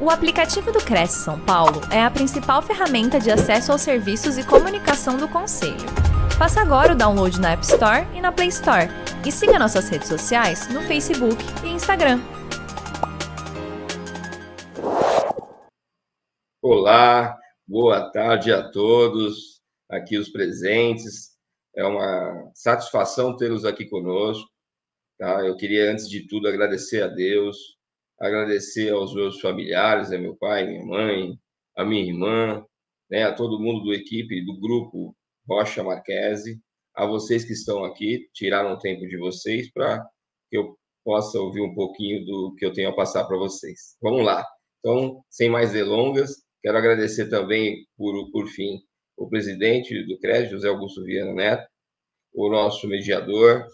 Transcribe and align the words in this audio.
O 0.00 0.10
aplicativo 0.10 0.70
do 0.70 0.78
Cresce 0.78 1.24
São 1.24 1.44
Paulo 1.44 1.80
é 1.92 2.00
a 2.00 2.08
principal 2.08 2.62
ferramenta 2.62 3.18
de 3.18 3.32
acesso 3.32 3.72
aos 3.72 3.80
serviços 3.80 4.38
e 4.38 4.46
comunicação 4.46 5.16
do 5.16 5.28
Conselho. 5.28 5.74
Faça 6.38 6.60
agora 6.60 6.92
o 6.92 6.96
download 6.96 7.40
na 7.40 7.54
App 7.54 7.64
Store 7.64 8.06
e 8.16 8.20
na 8.20 8.30
Play 8.30 8.46
Store. 8.46 8.86
E 9.26 9.32
siga 9.32 9.58
nossas 9.58 9.88
redes 9.88 10.06
sociais 10.06 10.72
no 10.72 10.82
Facebook 10.82 11.42
e 11.64 11.70
Instagram. 11.70 12.20
Olá, 16.62 17.36
boa 17.66 18.08
tarde 18.12 18.52
a 18.52 18.70
todos, 18.70 19.60
aqui 19.90 20.16
os 20.16 20.28
presentes. 20.28 21.36
É 21.74 21.84
uma 21.84 22.52
satisfação 22.54 23.36
tê-los 23.36 23.64
aqui 23.64 23.84
conosco. 23.84 24.48
Tá? 25.18 25.44
Eu 25.44 25.56
queria, 25.56 25.90
antes 25.90 26.08
de 26.08 26.28
tudo, 26.28 26.46
agradecer 26.46 27.02
a 27.02 27.08
Deus 27.08 27.77
agradecer 28.20 28.90
aos 28.90 29.14
meus 29.14 29.40
familiares, 29.40 30.12
a 30.12 30.18
meu 30.18 30.36
pai, 30.36 30.66
minha 30.66 30.84
mãe, 30.84 31.38
a 31.76 31.84
minha 31.84 32.04
irmã, 32.04 32.64
né, 33.10 33.24
a 33.24 33.34
todo 33.34 33.60
mundo 33.60 33.84
do 33.84 33.94
equipe, 33.94 34.44
do 34.44 34.58
grupo 34.58 35.14
Rocha 35.48 35.82
Marquese, 35.82 36.60
a 36.94 37.06
vocês 37.06 37.44
que 37.44 37.52
estão 37.52 37.84
aqui, 37.84 38.28
tiraram 38.34 38.72
o 38.72 38.78
tempo 38.78 39.06
de 39.06 39.16
vocês 39.16 39.70
para 39.72 40.04
que 40.50 40.58
eu 40.58 40.76
possa 41.04 41.38
ouvir 41.38 41.62
um 41.62 41.74
pouquinho 41.74 42.24
do 42.26 42.54
que 42.56 42.66
eu 42.66 42.72
tenho 42.72 42.90
a 42.90 42.94
passar 42.94 43.24
para 43.24 43.36
vocês. 43.36 43.96
Vamos 44.02 44.24
lá. 44.24 44.44
Então, 44.80 45.22
sem 45.30 45.48
mais 45.48 45.72
delongas, 45.72 46.42
quero 46.62 46.76
agradecer 46.76 47.30
também, 47.30 47.86
por, 47.96 48.30
por 48.30 48.46
fim, 48.48 48.80
o 49.16 49.28
presidente 49.28 50.04
do 50.06 50.18
CRED, 50.18 50.50
José 50.50 50.68
Augusto 50.68 51.04
Viana 51.04 51.32
Neto, 51.32 51.66
o 52.34 52.50
nosso 52.50 52.86
mediador, 52.86 53.66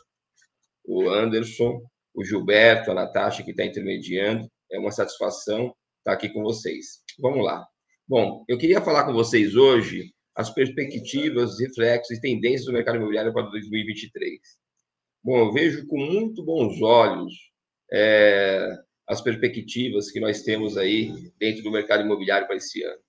o 0.84 1.08
Anderson, 1.08 1.80
o 2.14 2.24
Gilberto, 2.24 2.90
a 2.90 2.94
Natasha, 2.94 3.42
que 3.42 3.50
está 3.50 3.64
intermediando. 3.64 4.48
É 4.70 4.78
uma 4.78 4.90
satisfação 4.90 5.74
estar 5.98 6.12
aqui 6.12 6.28
com 6.28 6.42
vocês. 6.42 7.02
Vamos 7.18 7.44
lá. 7.44 7.66
Bom, 8.06 8.44
eu 8.48 8.58
queria 8.58 8.80
falar 8.80 9.04
com 9.04 9.12
vocês 9.12 9.56
hoje 9.56 10.12
as 10.36 10.52
perspectivas, 10.52 11.58
reflexos 11.60 12.18
e 12.18 12.20
tendências 12.20 12.66
do 12.66 12.72
mercado 12.72 12.96
imobiliário 12.96 13.32
para 13.32 13.48
2023. 13.50 14.40
Bom, 15.22 15.38
eu 15.38 15.52
vejo 15.52 15.86
com 15.86 15.96
muito 15.98 16.44
bons 16.44 16.82
olhos 16.82 17.32
é, 17.92 18.68
as 19.08 19.20
perspectivas 19.22 20.10
que 20.10 20.20
nós 20.20 20.42
temos 20.42 20.76
aí 20.76 21.12
dentro 21.38 21.62
do 21.62 21.70
mercado 21.70 22.02
imobiliário 22.02 22.46
para 22.46 22.56
esse 22.56 22.82
ano. 22.82 23.00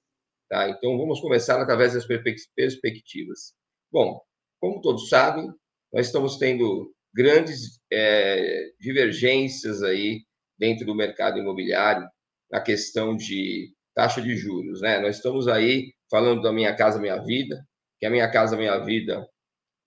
Tá? 0.50 0.70
Então, 0.70 0.98
vamos 0.98 1.20
começar 1.20 1.60
através 1.62 1.94
das 1.94 2.06
perspectivas. 2.06 3.54
Bom, 3.92 4.22
como 4.62 4.82
todos 4.82 5.10
sabem, 5.10 5.50
nós 5.92 6.08
estamos 6.08 6.38
tendo 6.38 6.94
grandes 7.16 7.80
é, 7.92 8.72
divergências 8.78 9.82
aí 9.82 10.22
dentro 10.60 10.86
do 10.86 10.94
mercado 10.94 11.40
imobiliário 11.40 12.06
na 12.52 12.60
questão 12.60 13.16
de 13.16 13.74
taxa 13.96 14.22
de 14.22 14.36
juros, 14.36 14.82
né? 14.82 15.00
Nós 15.00 15.16
estamos 15.16 15.48
aí 15.48 15.94
falando 16.12 16.42
da 16.42 16.52
Minha 16.52 16.76
Casa 16.76 17.00
Minha 17.00 17.18
Vida, 17.18 17.66
que 18.00 18.06
a 18.06 18.10
Minha 18.10 18.30
Casa 18.30 18.58
Minha 18.58 18.78
Vida 18.80 19.26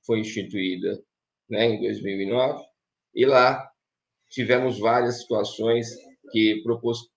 foi 0.06 0.20
instituída 0.20 0.98
né, 1.50 1.66
em 1.66 1.80
2009, 1.80 2.64
e 3.14 3.26
lá 3.26 3.70
tivemos 4.30 4.78
várias 4.78 5.20
situações 5.20 5.88
que 6.32 6.62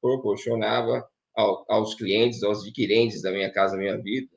proporcionava 0.01 1.05
aos 1.35 1.95
clientes, 1.95 2.43
aos 2.43 2.61
adquirentes 2.61 3.21
da 3.21 3.31
Minha 3.31 3.51
Casa 3.51 3.77
Minha 3.77 3.97
Vida, 3.97 4.29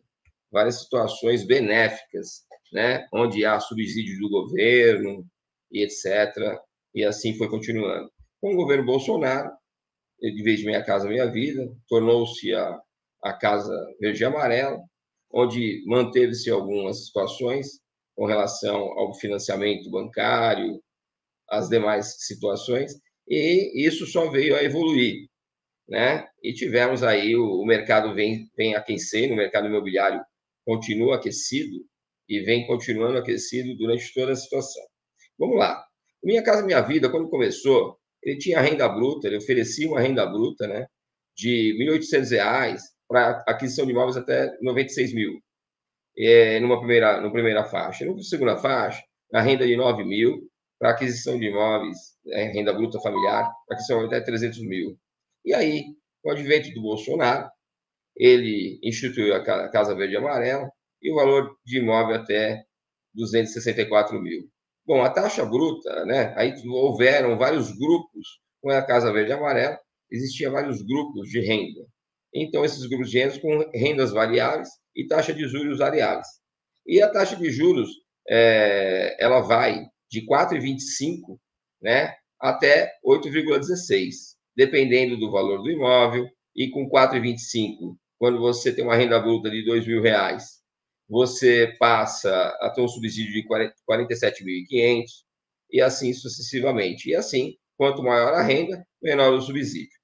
várias 0.50 0.82
situações 0.82 1.44
benéficas, 1.44 2.44
né, 2.72 3.06
onde 3.12 3.44
há 3.44 3.58
subsídio 3.58 4.18
do 4.20 4.28
governo, 4.28 5.26
e 5.74 5.82
etc. 5.82 6.58
E 6.94 7.04
assim 7.04 7.36
foi 7.36 7.48
continuando. 7.48 8.08
Com 8.40 8.54
o 8.54 8.56
governo 8.56 8.86
Bolsonaro, 8.86 9.50
de 10.20 10.42
vez 10.42 10.60
de 10.60 10.66
Minha 10.66 10.84
Casa 10.84 11.08
Minha 11.08 11.30
Vida, 11.30 11.68
tornou-se 11.88 12.54
a, 12.54 12.78
a 13.22 13.32
Casa 13.32 13.74
Verde 14.00 14.22
e 14.22 14.24
Amarela, 14.24 14.78
onde 15.32 15.82
manteve-se 15.86 16.50
algumas 16.50 17.06
situações 17.06 17.80
com 18.14 18.26
relação 18.26 18.76
ao 18.76 19.12
financiamento 19.14 19.90
bancário, 19.90 20.80
as 21.50 21.68
demais 21.68 22.14
situações, 22.20 22.92
e 23.28 23.86
isso 23.86 24.06
só 24.06 24.30
veio 24.30 24.56
a 24.56 24.62
evoluir, 24.62 25.28
né? 25.88 26.26
E 26.42 26.52
tivemos 26.52 27.02
aí 27.02 27.34
o, 27.34 27.60
o 27.60 27.66
mercado 27.66 28.14
vem 28.14 28.48
vem 28.56 28.74
aquecendo, 28.74 29.34
o 29.34 29.36
mercado 29.36 29.66
imobiliário 29.66 30.24
continua 30.64 31.16
aquecido 31.16 31.84
e 32.28 32.40
vem 32.40 32.66
continuando 32.66 33.18
aquecido 33.18 33.76
durante 33.76 34.12
toda 34.14 34.32
a 34.32 34.36
situação. 34.36 34.82
Vamos 35.38 35.58
lá. 35.58 35.84
Minha 36.22 36.42
Casa 36.42 36.64
Minha 36.64 36.80
Vida, 36.80 37.10
quando 37.10 37.28
começou, 37.28 37.98
ele 38.22 38.38
tinha 38.38 38.60
renda 38.60 38.88
bruta, 38.88 39.26
ele 39.26 39.36
oferecia 39.36 39.88
uma 39.88 40.00
renda 40.00 40.24
bruta 40.26 40.66
né, 40.66 40.86
de 41.36 41.76
R$ 41.78 41.98
1.800 41.98 42.78
para 43.08 43.44
aquisição 43.46 43.84
de 43.84 43.92
imóveis 43.92 44.16
até 44.16 44.46
R$ 44.46 44.58
96 44.62 45.14
mil, 45.14 45.40
é, 46.16 46.58
numa 46.60 46.78
primeira, 46.78 47.20
numa 47.20 47.32
primeira 47.32 47.64
faixa. 47.64 48.04
Numa 48.04 48.22
segunda 48.22 48.56
faixa, 48.56 49.02
a 49.32 49.40
renda 49.40 49.66
de 49.66 49.72
R$ 49.72 49.78
9 49.78 50.04
mil 50.04 50.48
para 50.78 50.90
aquisição 50.90 51.38
de 51.38 51.46
imóveis, 51.46 51.96
é, 52.28 52.44
renda 52.44 52.72
bruta 52.72 53.00
familiar, 53.00 53.50
para 53.66 53.76
aquisição 53.76 54.04
até 54.04 54.20
300 54.20 54.60
mil. 54.66 54.98
E 55.44 55.52
aí, 55.54 55.84
com 56.22 56.30
o 56.30 56.32
advento 56.32 56.72
do 56.72 56.80
Bolsonaro, 56.80 57.48
ele 58.16 58.78
instituiu 58.82 59.34
a 59.34 59.70
Casa 59.70 59.94
Verde 59.94 60.14
e 60.14 60.16
Amarela 60.16 60.70
e 61.02 61.12
o 61.12 61.16
valor 61.16 61.56
de 61.64 61.78
imóvel 61.78 62.16
até 62.16 62.64
264 63.14 64.20
mil. 64.20 64.48
Bom, 64.86 65.02
a 65.02 65.10
taxa 65.10 65.44
bruta, 65.44 66.04
né? 66.04 66.34
Aí 66.36 66.52
houveram 66.66 67.38
vários 67.38 67.72
grupos 67.72 68.40
com 68.60 68.70
a 68.70 68.82
Casa 68.82 69.12
Verde 69.12 69.30
e 69.30 69.34
Amarela, 69.34 69.78
existiam 70.10 70.52
vários 70.52 70.82
grupos 70.82 71.28
de 71.28 71.40
renda. 71.40 71.86
Então, 72.34 72.64
esses 72.64 72.86
grupos 72.86 73.10
de 73.10 73.18
renda 73.18 73.40
com 73.40 73.70
rendas 73.72 74.12
variáveis 74.12 74.68
e 74.94 75.06
taxa 75.06 75.32
de 75.32 75.46
juros 75.48 75.78
variáveis. 75.78 76.26
E 76.86 77.00
a 77.00 77.10
taxa 77.10 77.36
de 77.36 77.50
juros, 77.50 77.88
é, 78.28 79.16
ela 79.18 79.40
vai 79.40 79.86
de 80.10 80.26
4,25 80.26 81.38
né, 81.80 82.14
até 82.40 82.92
8,16, 83.06 84.36
dependendo 84.56 85.18
do 85.18 85.30
valor 85.30 85.62
do 85.62 85.70
imóvel, 85.70 86.28
e 86.54 86.70
com 86.70 86.88
4,25, 86.88 87.96
quando 88.18 88.38
você 88.38 88.72
tem 88.72 88.84
uma 88.84 88.96
renda 88.96 89.18
bruta 89.18 89.50
de 89.50 89.62
R$ 89.62 89.86
mil 89.86 90.02
reais 90.02 90.63
você 91.14 91.72
passa 91.78 92.28
a 92.60 92.70
ter 92.70 92.80
um 92.80 92.88
subsídio 92.88 93.32
de 93.32 93.46
47.500 93.46 95.04
e 95.70 95.80
assim 95.80 96.12
sucessivamente. 96.12 97.08
E 97.08 97.14
assim, 97.14 97.56
quanto 97.76 98.02
maior 98.02 98.34
a 98.34 98.42
renda, 98.42 98.84
menor 99.00 99.32
o 99.32 99.40
subsídio. 99.40 99.96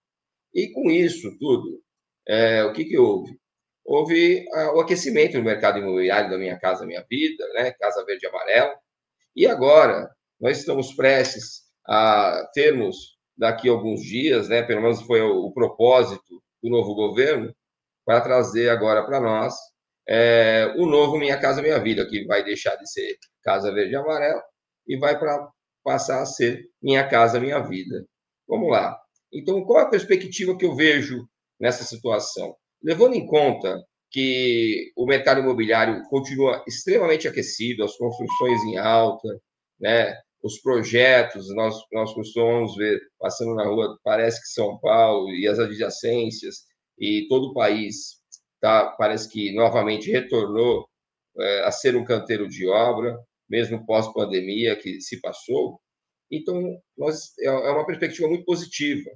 E 0.54 0.70
com 0.72 0.88
isso 0.88 1.36
tudo, 1.40 1.82
é, 2.28 2.62
o 2.62 2.72
que, 2.72 2.84
que 2.84 2.96
houve? 2.96 3.36
Houve 3.84 4.46
ah, 4.52 4.72
o 4.76 4.80
aquecimento 4.80 5.32
do 5.32 5.42
mercado 5.42 5.80
imobiliário 5.80 6.30
da 6.30 6.38
Minha 6.38 6.56
Casa 6.56 6.86
Minha 6.86 7.04
Vida, 7.10 7.44
né? 7.54 7.72
Casa 7.72 8.04
Verde 8.04 8.26
e 8.26 8.28
Amarela. 8.28 8.78
E 9.34 9.46
agora, 9.48 10.08
nós 10.40 10.58
estamos 10.58 10.94
prestes 10.94 11.62
a 11.88 12.48
termos, 12.54 13.18
daqui 13.36 13.68
a 13.68 13.72
alguns 13.72 14.00
dias, 14.00 14.48
né? 14.48 14.62
pelo 14.62 14.82
menos 14.82 15.02
foi 15.02 15.22
o, 15.22 15.46
o 15.46 15.52
propósito 15.52 16.40
do 16.62 16.70
novo 16.70 16.94
governo, 16.94 17.52
para 18.04 18.20
trazer 18.20 18.68
agora 18.68 19.04
para 19.04 19.20
nós 19.20 19.69
é, 20.08 20.74
o 20.76 20.86
novo 20.86 21.18
Minha 21.18 21.38
Casa 21.38 21.62
Minha 21.62 21.78
Vida, 21.78 22.06
que 22.08 22.24
vai 22.26 22.44
deixar 22.44 22.76
de 22.76 22.90
ser 22.90 23.16
Casa 23.42 23.72
Verde 23.72 23.92
e 23.92 23.96
Amarela 23.96 24.42
e 24.86 24.98
vai 24.98 25.18
para 25.18 25.48
passar 25.82 26.22
a 26.22 26.26
ser 26.26 26.64
Minha 26.82 27.06
Casa 27.06 27.40
Minha 27.40 27.60
Vida. 27.60 28.04
Vamos 28.48 28.70
lá. 28.70 28.98
Então, 29.32 29.64
qual 29.64 29.80
é 29.80 29.82
a 29.84 29.90
perspectiva 29.90 30.56
que 30.56 30.64
eu 30.64 30.74
vejo 30.74 31.24
nessa 31.58 31.84
situação? 31.84 32.54
Levando 32.82 33.14
em 33.14 33.26
conta 33.26 33.80
que 34.10 34.92
o 34.96 35.06
mercado 35.06 35.40
imobiliário 35.40 36.02
continua 36.08 36.64
extremamente 36.66 37.28
aquecido, 37.28 37.84
as 37.84 37.96
construções 37.96 38.60
em 38.64 38.76
alta, 38.76 39.28
né? 39.78 40.16
os 40.42 40.60
projetos, 40.60 41.54
nós, 41.54 41.76
nós 41.92 42.12
costumamos 42.14 42.74
ver 42.76 42.98
passando 43.18 43.54
na 43.54 43.66
rua, 43.66 43.98
parece 44.02 44.40
que 44.40 44.48
São 44.48 44.78
Paulo 44.80 45.30
e 45.30 45.46
as 45.46 45.58
adjacências 45.58 46.64
e 46.98 47.26
todo 47.28 47.50
o 47.50 47.54
país 47.54 48.19
tá, 48.60 48.94
parece 48.98 49.28
que 49.28 49.52
novamente 49.52 50.10
retornou 50.10 50.88
é, 51.38 51.64
a 51.64 51.70
ser 51.70 51.96
um 51.96 52.04
canteiro 52.04 52.48
de 52.48 52.68
obra, 52.68 53.18
mesmo 53.48 53.84
pós-pandemia 53.86 54.76
que 54.76 55.00
se 55.00 55.20
passou. 55.20 55.80
Então, 56.30 56.80
nós, 56.96 57.36
é, 57.40 57.46
é 57.46 57.70
uma 57.70 57.86
perspectiva 57.86 58.28
muito 58.28 58.44
positiva, 58.44 59.10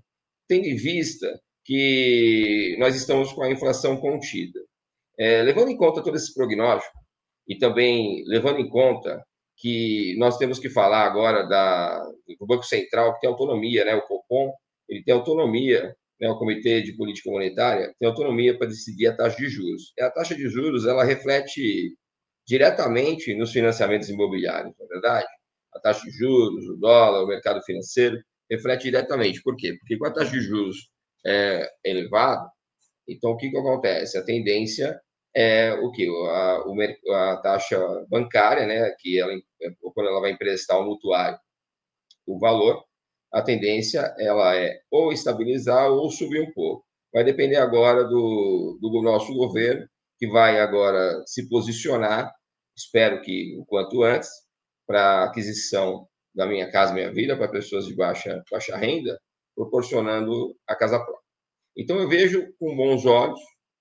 tendo 0.49 0.67
em 0.67 0.77
vista 0.77 1.41
que 1.65 2.77
nós 2.79 2.95
estamos 2.95 3.33
com 3.33 3.43
a 3.43 3.51
inflação 3.51 3.97
contida. 3.97 4.61
É, 5.19 5.43
levando 5.43 5.71
em 5.71 5.77
conta 5.77 6.03
todo 6.03 6.17
esse 6.17 6.35
prognóstico 6.35 6.99
e 7.47 7.57
também 7.57 8.25
levando 8.27 8.59
em 8.59 8.69
conta 8.69 9.25
que 9.57 10.17
nós 10.19 10.37
temos 10.37 10.59
que 10.59 10.69
falar 10.69 11.07
agora 11.07 11.45
da, 11.45 12.05
do 12.39 12.47
Banco 12.47 12.65
Central, 12.65 13.15
que 13.15 13.21
tem 13.21 13.31
autonomia, 13.31 13.85
né? 13.85 13.95
o 13.95 14.03
Copom, 14.03 14.53
ele 14.89 15.05
tem 15.05 15.15
autonomia 15.15 15.95
né, 16.21 16.29
o 16.29 16.39
Comitê 16.39 16.83
de 16.83 16.97
Política 16.97 17.31
Monetária, 17.31 17.95
tem 17.99 18.09
autonomia 18.09 18.57
para 18.57 18.69
decidir 18.69 19.09
a 19.09 19.17
taxa 19.17 19.37
de 19.37 19.49
juros. 19.49 19.93
E 19.99 20.03
a 20.03 20.11
taxa 20.11 20.35
de 20.35 20.49
juros 20.49 20.87
ela 20.87 21.05
reflete 21.05 21.97
diretamente 22.47 23.35
nos 23.35 23.53
financiamentos 23.53 24.09
imobiliários, 24.09 24.75
não 24.79 24.87
é 24.87 24.89
verdade? 24.89 25.27
A 25.75 25.81
taxa 25.81 26.05
de 26.05 26.11
juros, 26.11 26.69
o 26.69 26.77
dólar, 26.77 27.25
o 27.25 27.27
mercado 27.27 27.63
financeiro, 27.63 28.19
reflete 28.51 28.85
diretamente. 28.85 29.43
Por 29.43 29.57
quê? 29.57 29.75
Porque 29.79 29.97
com 29.99 30.07
a 30.07 30.13
taxa 30.13 30.31
de 30.31 30.41
juros 30.41 30.89
é, 31.27 31.69
elevado, 31.85 32.49
então 33.09 33.31
o 33.33 33.37
que, 33.37 33.51
que 33.51 33.57
acontece? 33.57 34.19
A 34.19 34.25
tendência 34.25 35.01
é 35.35 35.73
o 35.75 35.91
que? 35.91 36.09
A, 36.29 37.33
a, 37.33 37.37
taxa 37.43 37.79
bancária, 38.09 38.67
né, 38.67 38.91
que 39.01 39.19
ela, 39.19 39.33
quando 39.95 40.09
ela 40.09 40.21
vai 40.21 40.31
emprestar 40.33 40.77
ao 40.77 40.85
mutuário 40.85 41.39
o 42.27 42.39
valor, 42.39 42.85
a 43.35 43.43
tendência 43.43 44.15
ela 44.17 44.57
é 44.57 44.81
ou 44.91 45.13
estabilizar 45.13 45.91
ou 45.91 46.09
subir 46.09 46.41
um 46.41 46.53
pouco. 46.53 46.85
Vai 47.13 47.25
depender 47.25 47.57
agora 47.57 48.05
do, 48.05 48.79
do 48.81 49.03
nosso 49.03 49.35
governo, 49.35 49.89
que 50.19 50.29
vai 50.29 50.61
agora 50.61 51.21
se 51.27 51.49
posicionar, 51.49 52.33
espero 52.77 53.21
que 53.23 53.57
o 53.59 53.67
quanto 53.67 54.05
antes, 54.05 54.31
para 54.87 55.25
aquisição 55.25 56.07
da 56.33 56.47
Minha 56.47 56.71
Casa 56.71 56.95
Minha 56.95 57.13
Vida 57.13 57.37
para 57.37 57.49
pessoas 57.49 57.87
de 57.87 57.97
baixa, 57.97 58.43
baixa 58.51 58.77
renda, 58.77 59.19
proporcionando 59.55 60.55
a 60.69 60.77
casa 60.77 60.99
própria. 60.99 61.25
Então, 61.77 61.99
eu 61.99 62.09
vejo 62.09 62.55
com 62.59 62.77
bons 62.77 63.05
olhos 63.05 63.41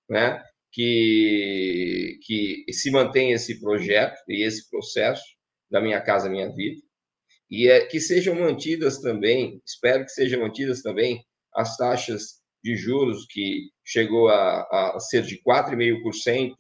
né, 0.10 0.44
que, 0.72 2.20
que 2.24 2.74
se 2.74 2.90
mantém 2.90 3.32
esse 3.32 3.60
projeto 3.60 4.18
e 4.28 4.44
esse 4.44 4.68
processo 4.70 5.24
da 5.70 5.80
Minha 5.80 6.02
Casa 6.02 6.30
Minha 6.30 6.52
Vida, 6.52 6.82
e 7.54 7.68
é, 7.68 7.86
que 7.86 8.00
sejam 8.00 8.34
mantidas 8.34 8.98
também, 8.98 9.62
espero 9.64 10.04
que 10.04 10.10
sejam 10.10 10.42
mantidas 10.42 10.82
também 10.82 11.24
as 11.54 11.78
taxas 11.78 12.42
de 12.64 12.76
juros 12.76 13.28
que 13.30 13.70
chegou 13.86 14.28
a, 14.28 14.96
a 14.96 15.00
ser 15.00 15.22
de 15.22 15.40
4,5% 15.44 16.56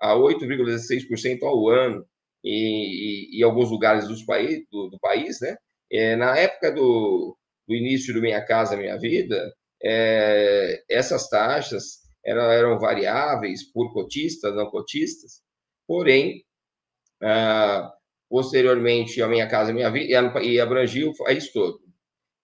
a 0.00 0.14
8,16% 0.14 1.42
ao 1.42 1.68
ano, 1.68 2.06
em, 2.44 3.42
alguns 3.42 3.72
lugares 3.72 4.06
dos 4.06 4.22
país, 4.22 4.64
do, 4.70 4.88
do 4.88 5.00
país, 5.00 5.40
né? 5.40 5.56
É, 5.90 6.14
na 6.14 6.38
época 6.38 6.70
do, 6.70 7.36
do, 7.66 7.74
início 7.74 8.14
do 8.14 8.20
Minha 8.20 8.40
Casa 8.44 8.76
Minha 8.76 8.96
Vida, 9.00 9.52
é, 9.82 10.80
essas 10.88 11.28
taxas 11.28 12.02
eram, 12.24 12.52
eram, 12.52 12.78
variáveis 12.78 13.64
por 13.72 13.92
cotistas, 13.92 14.54
não 14.54 14.70
cotistas, 14.70 15.42
porém, 15.88 16.44
ah, 17.20 17.92
posteriormente, 18.28 19.22
a 19.22 19.28
Minha 19.28 19.48
Casa 19.48 19.72
Minha 19.72 19.90
Vida, 19.90 20.42
e 20.42 20.60
abrangiu 20.60 21.10
o 21.10 21.16
país 21.16 21.52
todo. 21.52 21.80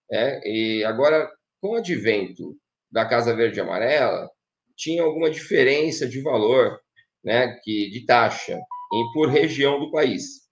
Né? 0.09 0.41
E 0.43 0.83
agora, 0.85 1.29
com 1.61 1.71
o 1.71 1.75
advento 1.75 2.55
da 2.91 3.05
Casa 3.05 3.35
Verde 3.35 3.59
e 3.59 3.61
Amarela, 3.61 4.29
tinha 4.75 5.03
alguma 5.03 5.29
diferença 5.29 6.07
de 6.07 6.21
valor, 6.21 6.79
né, 7.23 7.57
que, 7.63 7.89
de 7.89 8.05
taxa 8.05 8.59
em, 8.93 9.11
por 9.13 9.29
região 9.29 9.79
do 9.79 9.91
país. 9.91 10.43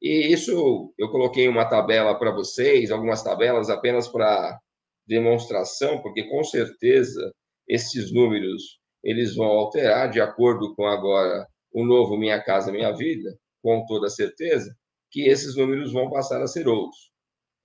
E 0.00 0.32
isso 0.32 0.92
eu 0.96 1.10
coloquei 1.10 1.48
uma 1.48 1.68
tabela 1.68 2.16
para 2.16 2.30
vocês, 2.30 2.90
algumas 2.90 3.22
tabelas 3.22 3.68
apenas 3.68 4.06
para 4.06 4.58
demonstração, 5.06 6.00
porque 6.02 6.24
com 6.24 6.44
certeza 6.44 7.32
esses 7.66 8.12
números 8.12 8.78
eles 9.02 9.34
vão 9.34 9.46
alterar 9.46 10.10
de 10.10 10.20
acordo 10.20 10.74
com 10.74 10.86
agora 10.86 11.46
o 11.72 11.84
novo 11.84 12.16
Minha 12.16 12.40
Casa 12.42 12.70
Minha 12.70 12.92
Vida, 12.92 13.36
com 13.62 13.84
toda 13.86 14.08
certeza, 14.08 14.74
que 15.10 15.28
esses 15.28 15.56
números 15.56 15.92
vão 15.92 16.10
passar 16.10 16.42
a 16.42 16.46
ser 16.46 16.68
outros. 16.68 17.10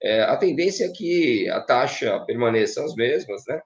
É, 0.02 0.22
a 0.24 0.36
tendência 0.36 0.86
é 0.86 0.92
que 0.92 1.50
a 1.50 1.62
taxa 1.62 2.20
permaneça 2.26 2.84
as 2.84 2.94
mesmas, 2.96 3.44
né? 3.48 3.62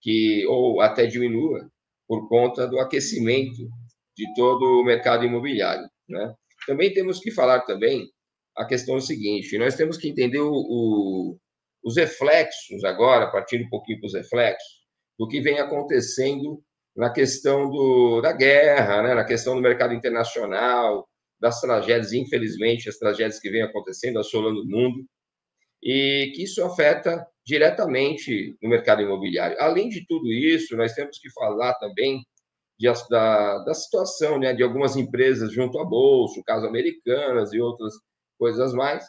que 0.00 0.44
ou 0.46 0.80
até 0.80 1.06
diminua 1.06 1.70
por 2.08 2.28
conta 2.28 2.66
do 2.66 2.78
aquecimento 2.78 3.68
de 4.16 4.34
todo 4.34 4.80
o 4.80 4.84
mercado 4.84 5.24
imobiliário. 5.24 5.88
Né? 6.08 6.34
Também 6.66 6.92
temos 6.92 7.20
que 7.20 7.30
falar 7.30 7.60
também 7.62 8.08
a 8.56 8.64
questão 8.64 9.00
seguinte: 9.00 9.58
nós 9.58 9.76
temos 9.76 9.96
que 9.96 10.08
entender 10.08 10.40
o, 10.40 10.50
o, 10.52 11.38
os 11.84 11.96
reflexos 11.96 12.82
agora, 12.84 13.30
partindo 13.30 13.64
um 13.64 13.68
pouquinho 13.68 14.00
para 14.00 14.06
os 14.06 14.14
reflexos, 14.14 14.80
do 15.18 15.28
que 15.28 15.40
vem 15.40 15.58
acontecendo 15.58 16.62
na 16.96 17.10
questão 17.10 17.70
do, 17.70 18.20
da 18.20 18.32
guerra, 18.32 19.02
né? 19.02 19.14
na 19.14 19.24
questão 19.24 19.54
do 19.54 19.62
mercado 19.62 19.94
internacional, 19.94 21.06
das 21.40 21.60
tragédias, 21.60 22.12
infelizmente, 22.12 22.88
as 22.88 22.98
tragédias 22.98 23.38
que 23.38 23.50
vêm 23.50 23.62
acontecendo, 23.62 24.18
assolando 24.18 24.62
o 24.62 24.66
mundo, 24.66 25.04
e 25.82 26.32
que 26.34 26.42
isso 26.42 26.64
afeta 26.64 27.26
diretamente 27.44 28.56
no 28.62 28.68
mercado 28.68 29.02
imobiliário. 29.02 29.56
Além 29.60 29.88
de 29.88 30.04
tudo 30.06 30.32
isso, 30.32 30.76
nós 30.76 30.94
temos 30.94 31.18
que 31.18 31.30
falar 31.30 31.74
também 31.74 32.24
de, 32.78 32.88
da, 33.08 33.58
da 33.64 33.74
situação 33.74 34.38
né, 34.38 34.52
de 34.52 34.62
algumas 34.62 34.96
empresas 34.96 35.52
junto 35.52 35.78
à 35.78 35.84
Bolsa, 35.84 36.40
o 36.40 36.44
caso 36.44 36.66
Americanas 36.66 37.52
e 37.52 37.60
outras 37.60 37.94
coisas 38.38 38.72
mais, 38.72 39.06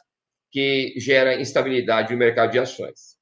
que 0.51 0.93
gera 0.97 1.39
instabilidade 1.39 2.13
no 2.13 2.19
mercado 2.19 2.51
de 2.51 2.59
ações. 2.59 3.17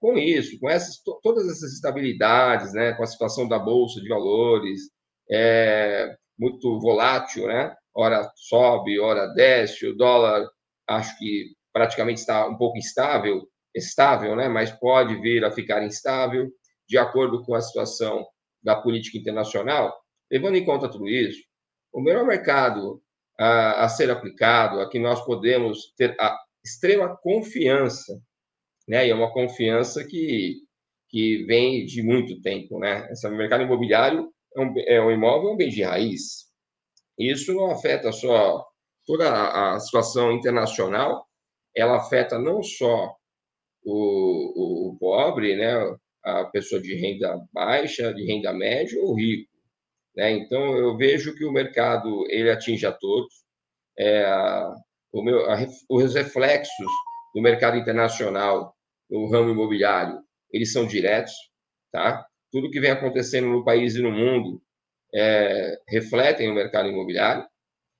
Com 0.00 0.16
isso, 0.16 0.58
com 0.60 0.70
essas, 0.70 1.00
todas 1.22 1.48
essas 1.48 1.72
instabilidades, 1.72 2.72
né, 2.72 2.92
com 2.92 3.02
a 3.02 3.06
situação 3.06 3.48
da 3.48 3.58
Bolsa 3.58 4.00
de 4.00 4.08
Valores, 4.08 4.82
é, 5.30 6.16
muito 6.38 6.78
volátil, 6.78 7.46
né? 7.48 7.74
Hora 7.98 8.30
sobe, 8.36 9.00
hora 9.00 9.26
desce, 9.34 9.84
o 9.88 9.96
dólar 9.96 10.48
acho 10.86 11.18
que 11.18 11.56
praticamente 11.72 12.20
está 12.20 12.46
um 12.46 12.56
pouco 12.56 12.78
instável, 12.78 13.48
estável, 13.74 14.36
né? 14.36 14.48
Mas 14.48 14.70
pode 14.70 15.20
vir 15.20 15.44
a 15.44 15.50
ficar 15.50 15.84
instável 15.84 16.48
de 16.88 16.96
acordo 16.96 17.42
com 17.44 17.56
a 17.56 17.60
situação 17.60 18.24
da 18.62 18.76
política 18.76 19.18
internacional, 19.18 19.92
levando 20.30 20.54
em 20.54 20.64
conta 20.64 20.88
tudo 20.88 21.08
isso, 21.08 21.42
o 21.92 22.00
melhor 22.00 22.24
mercado 22.24 23.02
a, 23.36 23.84
a 23.84 23.88
ser 23.88 24.12
aplicado, 24.12 24.80
a 24.80 24.88
que 24.88 25.00
nós 25.00 25.24
podemos 25.24 25.92
ter 25.96 26.14
a 26.20 26.38
extrema 26.64 27.16
confiança, 27.16 28.20
né? 28.86 29.08
E 29.08 29.10
é 29.10 29.14
uma 29.14 29.32
confiança 29.32 30.04
que, 30.04 30.58
que 31.08 31.44
vem 31.46 31.84
de 31.84 32.00
muito 32.00 32.40
tempo, 32.42 32.78
né? 32.78 33.10
Esse 33.10 33.28
mercado 33.28 33.64
imobiliário 33.64 34.32
é 34.56 34.60
um, 34.60 34.74
é 34.86 35.00
um 35.00 35.10
imóvel, 35.10 35.50
é 35.50 35.52
um 35.54 35.56
bem 35.56 35.68
de 35.68 35.82
raiz. 35.82 36.47
Isso 37.18 37.52
não 37.52 37.70
afeta 37.70 38.12
só 38.12 38.64
toda 39.06 39.72
a, 39.74 39.80
situação 39.80 40.32
internacional, 40.32 41.26
ela 41.74 41.96
afeta 41.96 42.38
não 42.38 42.62
só 42.62 43.16
o, 43.82 43.92
o, 43.94 44.90
o 44.90 44.98
pobre, 44.98 45.56
né? 45.56 45.96
a 46.22 46.44
pessoa 46.44 46.80
de 46.80 46.94
renda 46.94 47.40
baixa, 47.52 48.12
de 48.12 48.24
renda 48.24 48.52
média 48.52 49.00
ou 49.00 49.14
rico. 49.14 49.50
Né? 50.14 50.32
Então, 50.32 50.76
eu 50.76 50.96
vejo 50.96 51.34
que 51.34 51.44
o 51.44 51.52
mercado 51.52 52.26
ele 52.28 52.50
atinge 52.50 52.84
a 52.86 52.92
todos. 52.92 53.32
É, 53.98 54.30
o 55.12 55.22
meu, 55.22 55.50
a, 55.50 55.56
os 55.88 56.14
reflexos 56.14 56.92
do 57.34 57.40
mercado 57.40 57.78
internacional 57.78 58.74
no 59.10 59.30
ramo 59.30 59.50
imobiliário, 59.50 60.20
eles 60.52 60.72
são 60.72 60.86
diretos. 60.86 61.32
Tá? 61.90 62.26
Tudo 62.52 62.70
que 62.70 62.80
vem 62.80 62.90
acontecendo 62.90 63.48
no 63.48 63.64
país 63.64 63.96
e 63.96 64.02
no 64.02 64.12
mundo 64.12 64.60
é, 65.14 65.78
refletem 65.88 66.48
no 66.48 66.54
mercado 66.54 66.88
imobiliário. 66.88 67.46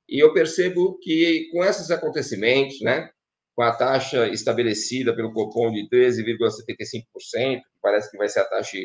E 0.08 0.18
eu 0.18 0.32
percebo 0.32 0.98
que 0.98 1.48
com 1.52 1.64
esses 1.64 1.90
acontecimentos, 1.90 2.80
né, 2.80 3.10
com 3.54 3.62
a 3.62 3.72
taxa 3.72 4.28
estabelecida 4.28 5.14
pelo 5.14 5.32
Copom 5.32 5.70
de 5.72 5.88
13,75%, 5.88 7.60
que 7.60 7.62
parece 7.82 8.10
que 8.10 8.16
vai 8.16 8.28
ser 8.28 8.40
a 8.40 8.44
taxa 8.44 8.78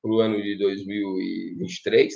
para 0.00 0.10
o 0.10 0.20
ano 0.20 0.40
de 0.40 0.56
2023, 0.56 2.14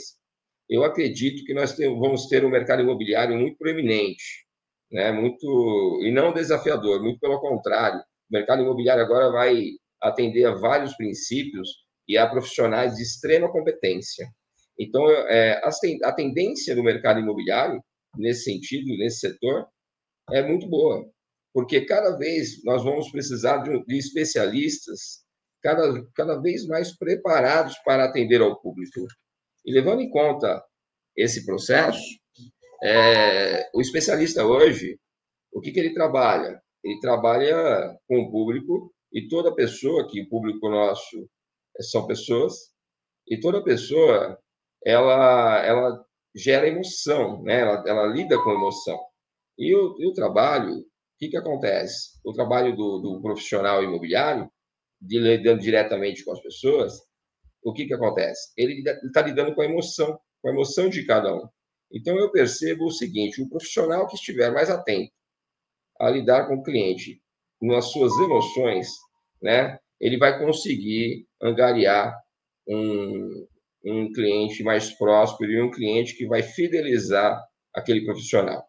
eu 0.68 0.84
acredito 0.84 1.44
que 1.44 1.52
nós 1.52 1.76
vamos 1.76 2.26
ter 2.26 2.44
um 2.44 2.50
mercado 2.50 2.82
imobiliário 2.82 3.36
muito 3.36 3.58
proeminente, 3.58 4.46
né? 4.90 5.12
muito 5.12 6.00
e 6.02 6.10
não 6.10 6.32
desafiador, 6.32 7.02
muito 7.02 7.20
pelo 7.20 7.40
contrário. 7.40 8.00
O 8.00 8.32
mercado 8.32 8.62
imobiliário 8.62 9.02
agora 9.02 9.30
vai 9.30 9.64
atender 10.00 10.44
a 10.46 10.54
vários 10.54 10.94
princípios 10.96 11.68
e 12.08 12.16
a 12.16 12.26
profissionais 12.26 12.94
de 12.94 13.02
extrema 13.02 13.50
competência. 13.50 14.26
Então, 14.78 15.08
é, 15.08 15.60
a 16.02 16.12
tendência 16.12 16.74
do 16.74 16.82
mercado 16.82 17.20
imobiliário, 17.20 17.82
nesse 18.16 18.44
sentido, 18.44 18.96
nesse 18.98 19.20
setor, 19.20 19.66
é 20.32 20.42
muito 20.42 20.68
boa 20.68 21.04
porque 21.54 21.86
cada 21.86 22.16
vez 22.16 22.62
nós 22.64 22.82
vamos 22.82 23.10
precisar 23.12 23.58
de, 23.58 23.84
de 23.84 23.96
especialistas 23.96 25.24
cada, 25.62 26.04
cada 26.16 26.40
vez 26.40 26.66
mais 26.66 26.94
preparados 26.98 27.78
para 27.84 28.04
atender 28.04 28.42
ao 28.42 28.60
público. 28.60 29.06
E 29.64 29.72
levando 29.72 30.00
em 30.00 30.10
conta 30.10 30.62
esse 31.16 31.46
processo, 31.46 32.02
é, 32.82 33.70
o 33.72 33.80
especialista 33.80 34.44
hoje, 34.44 34.98
o 35.52 35.60
que, 35.60 35.70
que 35.70 35.78
ele 35.78 35.94
trabalha? 35.94 36.60
Ele 36.82 36.98
trabalha 36.98 37.96
com 38.08 38.18
o 38.18 38.30
público 38.32 38.92
e 39.12 39.28
toda 39.28 39.54
pessoa, 39.54 40.08
que 40.10 40.22
o 40.22 40.28
público 40.28 40.68
nosso 40.68 41.30
são 41.80 42.04
pessoas, 42.04 42.52
e 43.28 43.38
toda 43.38 43.62
pessoa, 43.62 44.38
ela, 44.84 45.64
ela 45.64 46.04
gera 46.34 46.68
emoção, 46.68 47.42
né? 47.42 47.60
ela, 47.60 47.84
ela 47.86 48.06
lida 48.06 48.36
com 48.42 48.50
emoção. 48.50 48.98
E 49.58 49.74
o, 49.74 49.96
e 49.98 50.06
o 50.06 50.12
trabalho 50.12 50.84
o 51.14 51.18
que, 51.18 51.28
que 51.28 51.36
acontece? 51.36 52.18
O 52.24 52.32
trabalho 52.32 52.76
do, 52.76 52.98
do 52.98 53.22
profissional 53.22 53.82
imobiliário, 53.82 54.50
de 55.00 55.18
lidando 55.18 55.60
diretamente 55.60 56.24
com 56.24 56.32
as 56.32 56.40
pessoas, 56.40 57.00
o 57.62 57.72
que, 57.72 57.86
que 57.86 57.94
acontece? 57.94 58.52
Ele 58.56 58.82
está 59.06 59.22
lidando 59.22 59.54
com 59.54 59.62
a 59.62 59.64
emoção, 59.64 60.18
com 60.42 60.48
a 60.48 60.52
emoção 60.52 60.88
de 60.88 61.06
cada 61.06 61.32
um. 61.32 61.48
Então, 61.92 62.18
eu 62.18 62.32
percebo 62.32 62.86
o 62.86 62.90
seguinte: 62.90 63.40
o 63.40 63.48
profissional 63.48 64.08
que 64.08 64.16
estiver 64.16 64.52
mais 64.52 64.68
atento 64.68 65.12
a 66.00 66.10
lidar 66.10 66.48
com 66.48 66.56
o 66.56 66.62
cliente 66.62 67.22
nas 67.62 67.86
suas 67.92 68.12
emoções, 68.18 68.88
né, 69.40 69.78
ele 70.00 70.18
vai 70.18 70.38
conseguir 70.38 71.28
angariar 71.40 72.12
um, 72.66 73.46
um 73.84 74.12
cliente 74.12 74.62
mais 74.62 74.90
próspero 74.96 75.52
e 75.52 75.62
um 75.62 75.70
cliente 75.70 76.16
que 76.16 76.26
vai 76.26 76.42
fidelizar 76.42 77.42
aquele 77.74 78.04
profissional. 78.04 78.66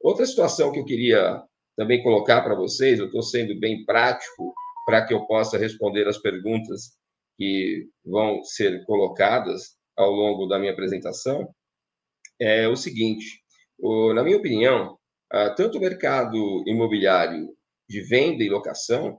Outra 0.00 0.26
situação 0.26 0.70
que 0.70 0.78
eu 0.78 0.84
queria 0.84 1.42
também 1.76 2.02
colocar 2.02 2.42
para 2.42 2.54
vocês, 2.54 2.98
eu 2.98 3.06
estou 3.06 3.22
sendo 3.22 3.58
bem 3.58 3.84
prático 3.84 4.52
para 4.84 5.06
que 5.06 5.14
eu 5.14 5.26
possa 5.26 5.56
responder 5.56 6.06
as 6.06 6.18
perguntas 6.18 6.96
que 7.36 7.88
vão 8.04 8.42
ser 8.42 8.84
colocadas 8.84 9.76
ao 9.96 10.10
longo 10.10 10.46
da 10.46 10.58
minha 10.58 10.72
apresentação, 10.72 11.48
é 12.40 12.68
o 12.68 12.76
seguinte: 12.76 13.42
na 14.14 14.22
minha 14.22 14.36
opinião, 14.36 14.98
tanto 15.56 15.78
o 15.78 15.80
mercado 15.80 16.64
imobiliário 16.66 17.48
de 17.88 18.00
venda 18.02 18.42
e 18.42 18.48
locação, 18.48 19.18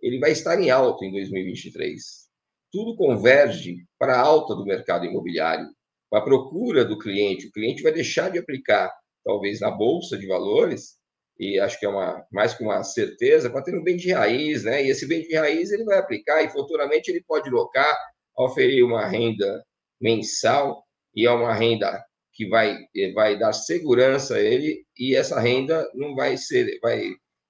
ele 0.00 0.18
vai 0.18 0.32
estar 0.32 0.60
em 0.60 0.70
alta 0.70 1.04
em 1.04 1.12
2023. 1.12 2.25
Tudo 2.72 2.96
converge 2.96 3.84
para 3.98 4.16
a 4.16 4.20
alta 4.20 4.54
do 4.54 4.64
mercado 4.64 5.06
imobiliário, 5.06 5.68
a 6.12 6.20
procura 6.20 6.84
do 6.84 6.98
cliente. 6.98 7.46
O 7.46 7.52
cliente 7.52 7.82
vai 7.82 7.92
deixar 7.92 8.30
de 8.30 8.38
aplicar, 8.38 8.92
talvez, 9.24 9.60
na 9.60 9.70
bolsa 9.70 10.16
de 10.16 10.26
valores, 10.26 10.96
e 11.38 11.58
acho 11.60 11.78
que 11.78 11.86
é 11.86 11.88
uma 11.88 12.24
mais 12.32 12.54
que 12.54 12.64
uma 12.64 12.82
certeza, 12.82 13.50
para 13.50 13.62
ter 13.62 13.76
um 13.78 13.82
bem 13.82 13.96
de 13.96 14.12
raiz, 14.12 14.64
né? 14.64 14.84
E 14.84 14.90
esse 14.90 15.06
bem 15.06 15.22
de 15.22 15.36
raiz 15.36 15.70
ele 15.70 15.84
vai 15.84 15.98
aplicar 15.98 16.42
e 16.42 16.50
futuramente 16.50 17.10
ele 17.10 17.22
pode 17.26 17.50
locar, 17.50 17.94
oferir 18.38 18.84
uma 18.84 19.06
renda 19.06 19.62
mensal 20.00 20.84
e 21.14 21.26
é 21.26 21.30
uma 21.30 21.54
renda 21.54 22.02
que 22.32 22.48
vai 22.48 22.78
vai 23.14 23.38
dar 23.38 23.52
segurança 23.52 24.36
a 24.36 24.40
ele 24.40 24.84
e 24.98 25.14
essa 25.14 25.40
renda 25.40 25.88
não 25.94 26.14
vai 26.14 26.36
ser 26.36 26.78
vai 26.80 27.00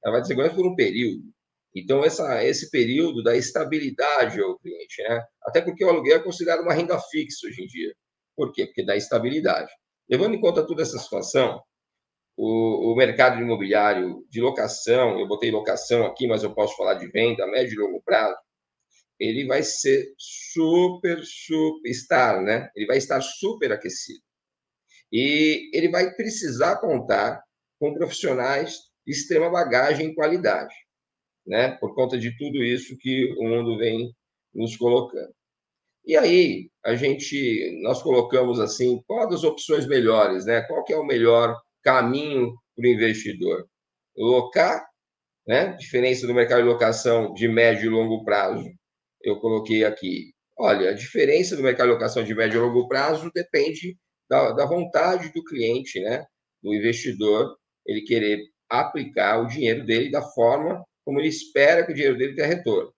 ela 0.04 0.12
vai 0.12 0.20
dar 0.20 0.26
segurança 0.26 0.54
por 0.54 0.66
um 0.66 0.76
período. 0.76 1.22
Então 1.76 2.02
essa 2.02 2.42
esse 2.42 2.70
período 2.70 3.22
da 3.22 3.36
estabilidade 3.36 4.40
ao 4.40 4.58
cliente, 4.58 5.02
né? 5.02 5.22
Até 5.42 5.60
porque 5.60 5.84
o 5.84 5.90
aluguel 5.90 6.16
é 6.16 6.22
considerado 6.22 6.62
uma 6.62 6.72
renda 6.72 6.98
fixa 6.98 7.46
hoje 7.46 7.62
em 7.62 7.66
dia. 7.66 7.94
Por 8.34 8.50
quê? 8.52 8.64
Porque 8.64 8.84
dá 8.84 8.96
estabilidade. 8.96 9.70
Levando 10.08 10.34
em 10.34 10.40
conta 10.40 10.66
toda 10.66 10.82
essa 10.82 10.98
situação, 10.98 11.60
o, 12.36 12.92
o, 12.92 12.96
mercado 12.96 13.40
imobiliário 13.40 14.24
de 14.30 14.40
locação, 14.40 15.18
eu 15.18 15.26
botei 15.26 15.50
locação 15.50 16.06
aqui, 16.06 16.26
mas 16.26 16.42
eu 16.42 16.54
posso 16.54 16.76
falar 16.76 16.94
de 16.94 17.08
venda, 17.08 17.46
médio 17.46 17.74
e 17.74 17.78
longo 17.78 18.02
prazo, 18.02 18.36
ele 19.18 19.46
vai 19.46 19.62
ser 19.62 20.14
super, 20.18 21.22
super, 21.24 21.90
estar, 21.90 22.42
né? 22.42 22.70
Ele 22.74 22.86
vai 22.86 22.98
estar 22.98 23.20
super 23.20 23.72
aquecido. 23.72 24.20
E 25.12 25.70
ele 25.76 25.90
vai 25.90 26.14
precisar 26.14 26.76
contar 26.76 27.42
com 27.78 27.94
profissionais 27.94 28.76
de 29.06 29.12
extrema 29.12 29.50
bagagem 29.50 30.08
e 30.08 30.14
qualidade, 30.14 30.74
né? 31.46 31.76
Por 31.80 31.94
conta 31.94 32.18
de 32.18 32.36
tudo 32.36 32.62
isso 32.62 32.96
que 32.98 33.32
o 33.38 33.44
mundo 33.44 33.78
vem 33.78 34.12
nos 34.54 34.76
colocando. 34.76 35.32
E 36.04 36.16
aí, 36.16 36.70
a 36.84 36.94
gente, 36.94 37.80
nós 37.82 38.02
colocamos 38.02 38.60
assim, 38.60 39.02
qual 39.06 39.28
das 39.28 39.44
opções 39.44 39.86
melhores, 39.86 40.46
né? 40.46 40.62
Qual 40.62 40.84
que 40.84 40.92
é 40.92 40.96
o 40.96 41.04
melhor 41.04 41.60
caminho 41.82 42.54
para 42.76 42.84
o 42.86 42.88
investidor? 42.88 43.66
Locar, 44.16 44.86
né? 45.46 45.74
Diferença 45.74 46.26
do 46.26 46.34
mercado 46.34 46.62
de 46.62 46.68
locação 46.68 47.34
de 47.34 47.48
médio 47.48 47.86
e 47.86 47.88
longo 47.88 48.24
prazo. 48.24 48.68
Eu 49.22 49.40
coloquei 49.40 49.84
aqui. 49.84 50.32
Olha, 50.56 50.90
a 50.90 50.94
diferença 50.94 51.56
do 51.56 51.62
mercado 51.62 51.88
de 51.88 51.94
locação 51.94 52.24
de 52.24 52.34
médio 52.34 52.58
e 52.58 52.60
longo 52.60 52.88
prazo 52.88 53.30
depende 53.34 53.96
da, 54.28 54.52
da 54.52 54.64
vontade 54.64 55.32
do 55.32 55.44
cliente, 55.44 56.00
né? 56.00 56.24
Do 56.62 56.74
investidor, 56.74 57.56
ele 57.84 58.02
querer 58.02 58.40
aplicar 58.68 59.40
o 59.42 59.46
dinheiro 59.46 59.84
dele 59.84 60.10
da 60.10 60.22
forma 60.22 60.84
como 61.06 61.20
ele 61.20 61.28
espera 61.28 61.86
que 61.86 61.92
o 61.92 61.94
dinheiro 61.94 62.18
dele 62.18 62.34
tenha 62.34 62.48
retorno. 62.48 62.92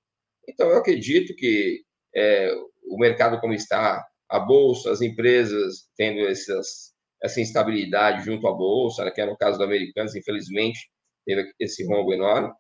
Então, 0.49 0.71
eu 0.71 0.79
acredito 0.79 1.37
que 1.37 1.83
é, 2.17 2.51
o 2.91 2.99
mercado 2.99 3.39
como 3.39 3.53
está, 3.53 4.03
a 4.31 4.39
bolsa, 4.41 4.91
as 4.91 5.03
empresas 5.03 5.91
tendo 5.95 6.27
essas, 6.27 6.95
essa 7.23 7.39
instabilidade 7.39 8.25
junto 8.25 8.49
à 8.49 8.53
bolsa, 8.53 9.05
né, 9.05 9.11
que 9.11 9.21
é 9.21 9.27
no 9.27 9.37
caso 9.37 9.59
do 9.59 9.65
Americanas, 9.65 10.17
infelizmente, 10.17 10.81
teve 11.27 11.53
esse 11.61 11.87
rombo 11.87 12.15
enorme, 12.15 12.51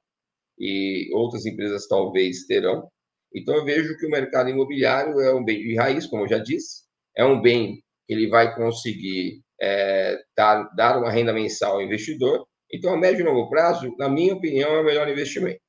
e 0.59 1.09
outras 1.14 1.47
empresas 1.47 1.88
talvez 1.88 2.45
terão. 2.47 2.87
Então, 3.35 3.55
eu 3.55 3.64
vejo 3.64 3.97
que 3.97 4.07
o 4.07 4.11
mercado 4.11 4.50
imobiliário 4.50 5.19
é 5.21 5.35
um 5.35 5.43
bem 5.43 5.61
de 5.61 5.76
raiz, 5.76 6.07
como 6.07 6.25
eu 6.25 6.28
já 6.28 6.38
disse, 6.38 6.83
é 7.17 7.25
um 7.25 7.40
bem 7.40 7.83
que 8.07 8.12
ele 8.12 8.28
vai 8.28 8.55
conseguir 8.55 9.40
é, 9.61 10.19
dar, 10.37 10.69
dar 10.75 10.99
uma 10.99 11.11
renda 11.11 11.33
mensal 11.33 11.76
ao 11.76 11.83
investidor. 11.83 12.47
Então, 12.72 12.92
a 12.92 12.96
médio 12.96 13.22
e 13.22 13.28
longo 13.28 13.48
prazo, 13.48 13.94
na 13.98 14.08
minha 14.08 14.34
opinião, 14.34 14.70
é 14.70 14.80
o 14.80 14.84
melhor 14.84 15.08
investimento. 15.08 15.60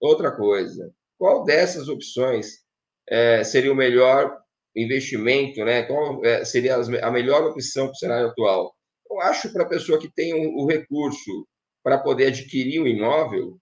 Outra 0.00 0.30
coisa, 0.34 0.92
qual 1.18 1.44
dessas 1.44 1.88
opções 1.88 2.64
é, 3.08 3.42
seria 3.44 3.72
o 3.72 3.76
melhor 3.76 4.36
investimento, 4.74 5.64
né? 5.64 5.82
Qual 5.84 6.24
é, 6.24 6.44
seria 6.44 6.76
a 6.76 7.10
melhor 7.10 7.44
opção 7.44 7.86
para 7.86 7.92
o 7.92 7.96
cenário 7.96 8.28
atual? 8.28 8.74
Eu 9.10 9.20
acho 9.22 9.52
para 9.52 9.64
a 9.64 9.68
pessoa 9.68 9.98
que 9.98 10.12
tem 10.12 10.34
o, 10.34 10.66
recurso 10.66 11.46
para 11.82 11.98
poder 11.98 12.28
adquirir 12.28 12.80
um 12.80 12.86
imóvel, 12.86 13.58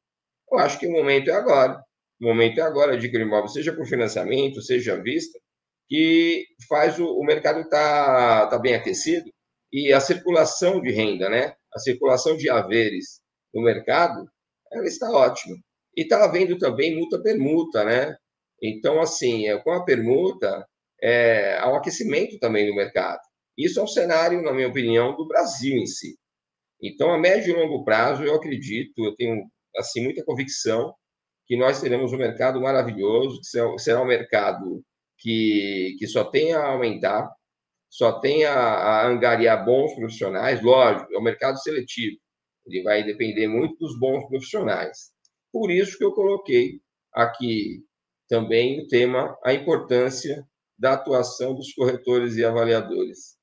eu 0.50 0.58
acho 0.58 0.78
que 0.78 0.86
o 0.86 0.92
momento 0.92 1.30
é 1.30 1.34
agora. 1.34 1.80
O 2.20 2.26
momento 2.26 2.58
é 2.58 2.62
agora 2.62 2.94
adquirir 2.94 3.24
um 3.24 3.28
imóvel, 3.28 3.48
seja 3.48 3.72
por 3.72 3.86
financiamento, 3.86 4.60
seja 4.60 4.94
à 4.94 4.96
vista, 4.96 5.38
que 5.88 6.44
faz 6.68 6.98
o, 6.98 7.06
o 7.06 7.24
mercado 7.24 7.60
estar 7.60 8.40
tá, 8.40 8.46
tá 8.48 8.58
bem 8.58 8.74
aquecido 8.74 9.30
e 9.72 9.92
a 9.92 10.00
circulação 10.00 10.80
de 10.80 10.90
renda, 10.90 11.28
né? 11.28 11.54
A 11.76 11.78
circulação 11.78 12.38
de 12.38 12.48
haveres 12.48 13.20
no 13.52 13.62
mercado, 13.62 14.26
ela 14.72 14.86
está 14.86 15.10
ótima. 15.10 15.54
E 15.94 16.02
está 16.02 16.24
havendo 16.24 16.56
também 16.56 16.96
multa 16.96 17.22
permuta, 17.22 17.84
né? 17.84 18.16
Então, 18.62 18.98
assim, 18.98 19.46
é, 19.46 19.58
com 19.58 19.72
a 19.72 19.84
permuta, 19.84 20.66
é, 21.02 21.58
há 21.58 21.70
um 21.70 21.76
aquecimento 21.76 22.38
também 22.38 22.66
no 22.66 22.74
mercado. 22.74 23.20
Isso 23.58 23.78
é 23.78 23.82
um 23.82 23.86
cenário, 23.86 24.40
na 24.40 24.54
minha 24.54 24.68
opinião, 24.68 25.14
do 25.14 25.28
Brasil 25.28 25.76
em 25.76 25.86
si. 25.86 26.16
Então, 26.82 27.12
a 27.12 27.18
médio 27.18 27.54
e 27.54 27.60
longo 27.60 27.84
prazo, 27.84 28.24
eu 28.24 28.34
acredito, 28.34 29.04
eu 29.04 29.14
tenho 29.14 29.44
assim 29.76 30.02
muita 30.02 30.24
convicção 30.24 30.94
que 31.46 31.58
nós 31.58 31.78
teremos 31.78 32.10
um 32.10 32.16
mercado 32.16 32.58
maravilhoso, 32.58 33.38
que 33.42 33.78
será 33.82 34.00
um 34.00 34.06
mercado 34.06 34.82
que, 35.18 35.94
que 35.98 36.06
só 36.06 36.24
tem 36.24 36.54
a 36.54 36.68
aumentar, 36.68 37.30
só 37.96 38.20
tem 38.20 38.44
a, 38.44 38.52
a 38.52 39.06
angariar 39.08 39.64
bons 39.64 39.94
profissionais. 39.94 40.60
Lógico, 40.62 41.14
é 41.14 41.18
um 41.18 41.22
mercado 41.22 41.58
seletivo, 41.62 42.18
ele 42.66 42.82
vai 42.82 43.02
depender 43.02 43.48
muito 43.48 43.78
dos 43.78 43.98
bons 43.98 44.28
profissionais. 44.28 45.10
Por 45.50 45.70
isso 45.70 45.96
que 45.96 46.04
eu 46.04 46.12
coloquei 46.12 46.78
aqui 47.14 47.82
também 48.28 48.82
o 48.82 48.86
tema 48.86 49.34
a 49.42 49.54
importância 49.54 50.46
da 50.78 50.92
atuação 50.92 51.54
dos 51.54 51.72
corretores 51.72 52.36
e 52.36 52.44
avaliadores. 52.44 53.38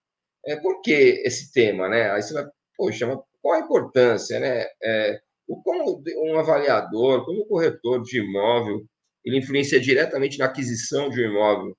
É, 0.45 0.55
por 0.57 0.81
que 0.81 1.23
esse 1.25 1.51
tema? 1.51 1.89
Né? 1.89 2.11
Aí 2.11 2.21
você 2.21 2.35
vai, 2.35 2.45
poxa, 2.77 3.07
mas 3.07 3.17
qual 3.41 3.55
a 3.55 3.65
importância? 3.65 4.39
Né? 4.39 4.67
É, 4.83 5.19
como 5.63 6.03
um 6.17 6.37
avaliador, 6.37 7.25
como 7.25 7.41
um 7.41 7.47
corretor 7.47 8.03
de 8.03 8.19
imóvel, 8.19 8.85
ele 9.25 9.39
influencia 9.39 9.79
diretamente 9.79 10.37
na 10.37 10.45
aquisição 10.45 11.09
de 11.09 11.21
um 11.21 11.31
imóvel? 11.31 11.75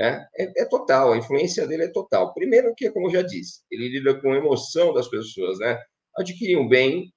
É, 0.00 0.24
é, 0.36 0.62
é, 0.62 0.64
total, 0.66 1.12
a 1.12 1.16
influência 1.18 1.66
dele 1.66 1.84
é 1.84 1.92
total. 1.92 2.32
Primeiro 2.32 2.72
que, 2.76 2.90
como 2.90 3.08
eu 3.08 3.12
já 3.12 3.22
disse, 3.22 3.62
ele 3.70 3.88
lida 3.88 4.20
com 4.20 4.32
a 4.32 4.36
emoção 4.36 4.94
das 4.94 5.08
pessoas. 5.08 5.58
Né? 5.58 5.76
Adquirir 6.16 6.56
um 6.56 6.68
bem 6.68 7.12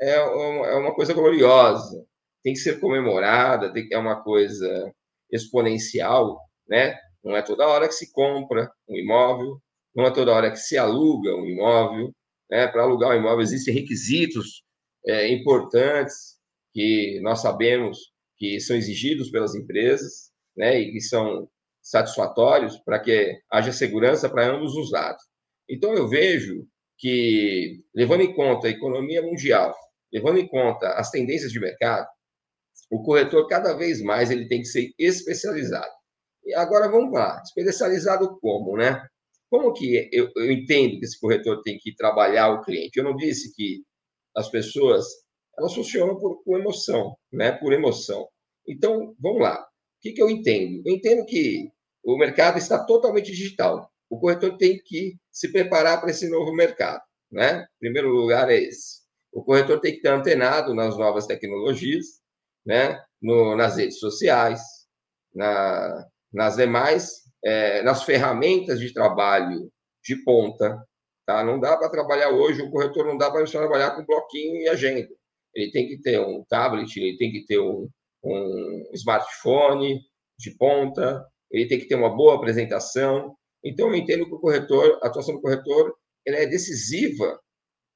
é 0.00 0.14
é 0.16 0.74
uma 0.76 0.94
coisa 0.94 1.14
gloriosa, 1.14 2.04
tem 2.42 2.52
que 2.52 2.58
ser 2.60 2.80
comemorada, 2.80 3.72
tem 3.72 3.88
é 3.92 3.98
uma 3.98 4.22
coisa 4.22 4.92
exponencial, 5.30 6.38
né? 6.68 6.96
Não 7.24 7.36
é 7.36 7.42
toda 7.42 7.66
hora 7.66 7.88
que 7.88 7.94
se 7.94 8.12
compra 8.12 8.70
um 8.88 8.96
imóvel, 8.96 9.60
não 9.94 10.04
é 10.04 10.10
toda 10.12 10.32
hora 10.32 10.50
que 10.50 10.58
se 10.58 10.76
aluga 10.76 11.34
um 11.36 11.46
imóvel, 11.46 12.12
né? 12.50 12.66
Para 12.68 12.82
alugar 12.82 13.10
um 13.12 13.20
imóvel 13.20 13.40
existem 13.42 13.74
requisitos 13.74 14.62
é, 15.06 15.28
importantes 15.28 16.36
que 16.72 17.20
nós 17.22 17.40
sabemos 17.40 17.98
que 18.36 18.60
são 18.60 18.76
exigidos 18.76 19.30
pelas 19.30 19.54
empresas, 19.54 20.30
né? 20.56 20.78
E 20.80 20.92
que 20.92 21.00
são 21.00 21.48
satisfatórios 21.84 22.78
para 22.78 22.98
que 22.98 23.38
haja 23.52 23.70
segurança 23.70 24.28
para 24.28 24.50
ambos 24.50 24.74
os 24.74 24.90
lados. 24.90 25.22
Então 25.68 25.94
eu 25.94 26.08
vejo 26.08 26.66
que 26.98 27.84
levando 27.94 28.22
em 28.22 28.34
conta 28.34 28.66
a 28.66 28.70
economia 28.70 29.20
mundial, 29.22 29.74
levando 30.12 30.38
em 30.38 30.48
conta 30.48 30.88
as 30.94 31.10
tendências 31.10 31.52
de 31.52 31.60
mercado, 31.60 32.08
o 32.90 33.02
corretor, 33.02 33.46
cada 33.48 33.74
vez 33.74 34.00
mais, 34.00 34.30
ele 34.30 34.48
tem 34.48 34.60
que 34.60 34.68
ser 34.68 34.90
especializado. 34.98 35.92
E 36.44 36.54
agora 36.54 36.90
vamos 36.90 37.12
lá, 37.12 37.40
especializado 37.42 38.38
como, 38.40 38.76
né? 38.76 39.06
Como 39.50 39.72
que 39.72 40.08
eu, 40.12 40.30
eu 40.36 40.50
entendo 40.50 40.98
que 40.98 41.04
esse 41.04 41.18
corretor 41.18 41.62
tem 41.62 41.78
que 41.78 41.94
trabalhar 41.94 42.50
o 42.50 42.62
cliente? 42.62 42.98
Eu 42.98 43.04
não 43.04 43.16
disse 43.16 43.54
que 43.54 43.82
as 44.36 44.50
pessoas 44.50 45.06
elas 45.58 45.74
funcionam 45.74 46.16
por, 46.18 46.42
por 46.42 46.58
emoção, 46.58 47.16
né? 47.32 47.52
Por 47.52 47.72
emoção. 47.72 48.28
Então, 48.66 49.14
vamos 49.18 49.42
lá. 49.42 49.60
O 49.60 49.66
que, 50.00 50.12
que 50.12 50.22
eu 50.22 50.28
entendo? 50.28 50.82
Eu 50.84 50.94
entendo 50.94 51.24
que 51.24 51.70
o 52.04 52.18
mercado 52.18 52.58
está 52.58 52.84
totalmente 52.84 53.32
digital. 53.32 53.90
O 54.10 54.18
corretor 54.18 54.56
tem 54.56 54.78
que 54.84 55.16
se 55.32 55.50
preparar 55.50 56.00
para 56.00 56.10
esse 56.10 56.28
novo 56.28 56.52
mercado, 56.52 57.02
né? 57.32 57.62
Em 57.62 57.78
primeiro 57.80 58.10
lugar 58.10 58.50
é 58.50 58.56
esse. 58.56 59.02
O 59.32 59.42
corretor 59.42 59.80
tem 59.80 59.92
que 59.92 59.98
estar 59.98 60.14
antenado 60.14 60.74
nas 60.74 60.96
novas 60.96 61.26
tecnologias, 61.26 62.06
né? 62.64 63.02
No, 63.20 63.56
nas 63.56 63.76
redes 63.76 63.98
sociais, 63.98 64.60
na, 65.34 66.06
nas 66.32 66.56
demais, 66.56 67.22
é, 67.44 67.82
nas 67.82 68.04
ferramentas 68.04 68.78
de 68.78 68.92
trabalho 68.92 69.70
de 70.04 70.16
ponta. 70.24 70.78
Tá? 71.26 71.42
Não 71.42 71.58
dá 71.58 71.76
para 71.76 71.88
trabalhar 71.88 72.30
hoje, 72.30 72.62
o 72.62 72.70
corretor 72.70 73.06
não 73.06 73.16
dá 73.16 73.30
para 73.30 73.44
trabalhar 73.46 73.92
com 73.92 74.04
bloquinho 74.04 74.60
e 74.60 74.68
agenda. 74.68 75.08
Ele 75.54 75.70
tem 75.70 75.88
que 75.88 76.00
ter 76.00 76.20
um 76.20 76.44
tablet, 76.44 76.96
ele 76.96 77.16
tem 77.16 77.32
que 77.32 77.46
ter 77.46 77.58
um, 77.58 77.88
um 78.22 78.90
smartphone 78.92 80.00
de 80.38 80.50
ponta, 80.56 81.24
ele 81.50 81.68
tem 81.68 81.78
que 81.78 81.86
ter 81.86 81.94
uma 81.94 82.14
boa 82.14 82.36
apresentação. 82.36 83.36
Então, 83.64 83.88
eu 83.88 83.94
entendo 83.94 84.26
que 84.26 84.34
o 84.34 84.40
corretor, 84.40 84.98
a 85.02 85.08
atuação 85.08 85.34
do 85.34 85.40
corretor, 85.40 85.94
ela 86.26 86.38
é 86.38 86.46
decisiva 86.46 87.40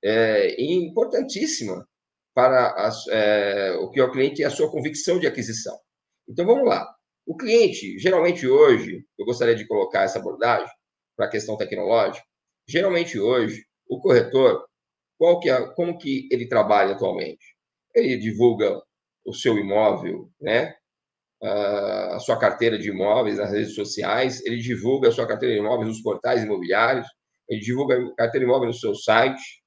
é, 0.02 0.61
e 0.61 0.73
importantíssima 0.75 1.87
para 2.35 2.73
as, 2.75 3.07
é, 3.09 3.76
o 3.81 3.90
que 3.90 4.00
é 4.00 4.05
o 4.05 4.12
cliente 4.12 4.43
e 4.43 4.45
a 4.45 4.50
sua 4.50 4.71
convicção 4.71 5.19
de 5.19 5.26
aquisição. 5.26 5.76
Então, 6.28 6.47
vamos 6.47 6.69
lá. 6.69 6.87
O 7.26 7.37
cliente, 7.37 7.99
geralmente 7.99 8.47
hoje, 8.47 9.05
eu 9.19 9.26
gostaria 9.26 9.55
de 9.55 9.67
colocar 9.67 10.02
essa 10.02 10.19
abordagem 10.19 10.73
para 11.17 11.26
a 11.26 11.31
questão 11.31 11.57
tecnológica. 11.57 12.25
Geralmente 12.67 13.19
hoje, 13.19 13.64
o 13.87 14.00
corretor, 14.00 14.64
qual 15.19 15.40
que 15.40 15.50
é, 15.50 15.67
como 15.75 15.99
que 15.99 16.28
ele 16.31 16.49
trabalha 16.49 16.93
atualmente? 16.93 17.57
Ele 17.95 18.17
divulga 18.17 18.81
o 19.26 19.35
seu 19.35 19.59
imóvel, 19.59 20.31
né? 20.40 20.75
A 21.42 22.18
sua 22.18 22.38
carteira 22.38 22.78
de 22.78 22.88
imóveis 22.88 23.38
nas 23.38 23.52
redes 23.52 23.75
sociais, 23.75 24.45
ele 24.45 24.59
divulga 24.59 25.09
a 25.09 25.12
sua 25.12 25.26
carteira 25.26 25.54
de 25.54 25.61
imóveis 25.61 25.88
nos 25.88 26.02
portais 26.02 26.42
imobiliários, 26.42 27.07
ele 27.49 27.61
divulga 27.61 27.97
a 27.97 28.14
carteira 28.16 28.45
de 28.45 28.50
imóveis 28.50 28.75
no 28.75 28.80
seu 28.80 28.95
site, 28.95 29.62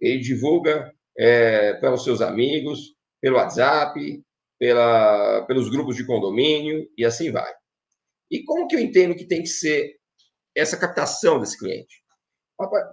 ele 0.00 0.18
divulga 0.18 0.92
é, 1.16 1.74
pelos 1.74 2.04
seus 2.04 2.20
amigos, 2.20 2.94
pelo 3.20 3.36
WhatsApp, 3.36 4.22
pela, 4.58 5.44
pelos 5.46 5.68
grupos 5.68 5.96
de 5.96 6.06
condomínio 6.06 6.88
e 6.96 7.04
assim 7.04 7.30
vai. 7.30 7.52
E 8.30 8.42
como 8.44 8.66
que 8.66 8.76
eu 8.76 8.80
entendo 8.80 9.14
que 9.14 9.26
tem 9.26 9.42
que 9.42 9.48
ser 9.48 9.96
essa 10.54 10.76
captação 10.76 11.38
desse 11.38 11.58
cliente? 11.58 12.02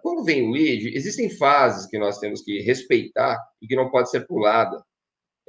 Quando 0.01 0.23
vem 0.23 0.47
o 0.47 0.51
lead, 0.51 0.95
existem 0.95 1.29
fases 1.29 1.85
que 1.85 1.99
nós 1.99 2.19
temos 2.19 2.41
que 2.41 2.61
respeitar 2.61 3.37
e 3.61 3.67
que 3.67 3.75
não 3.75 3.91
pode 3.91 4.09
ser 4.09 4.25
pulada, 4.25 4.83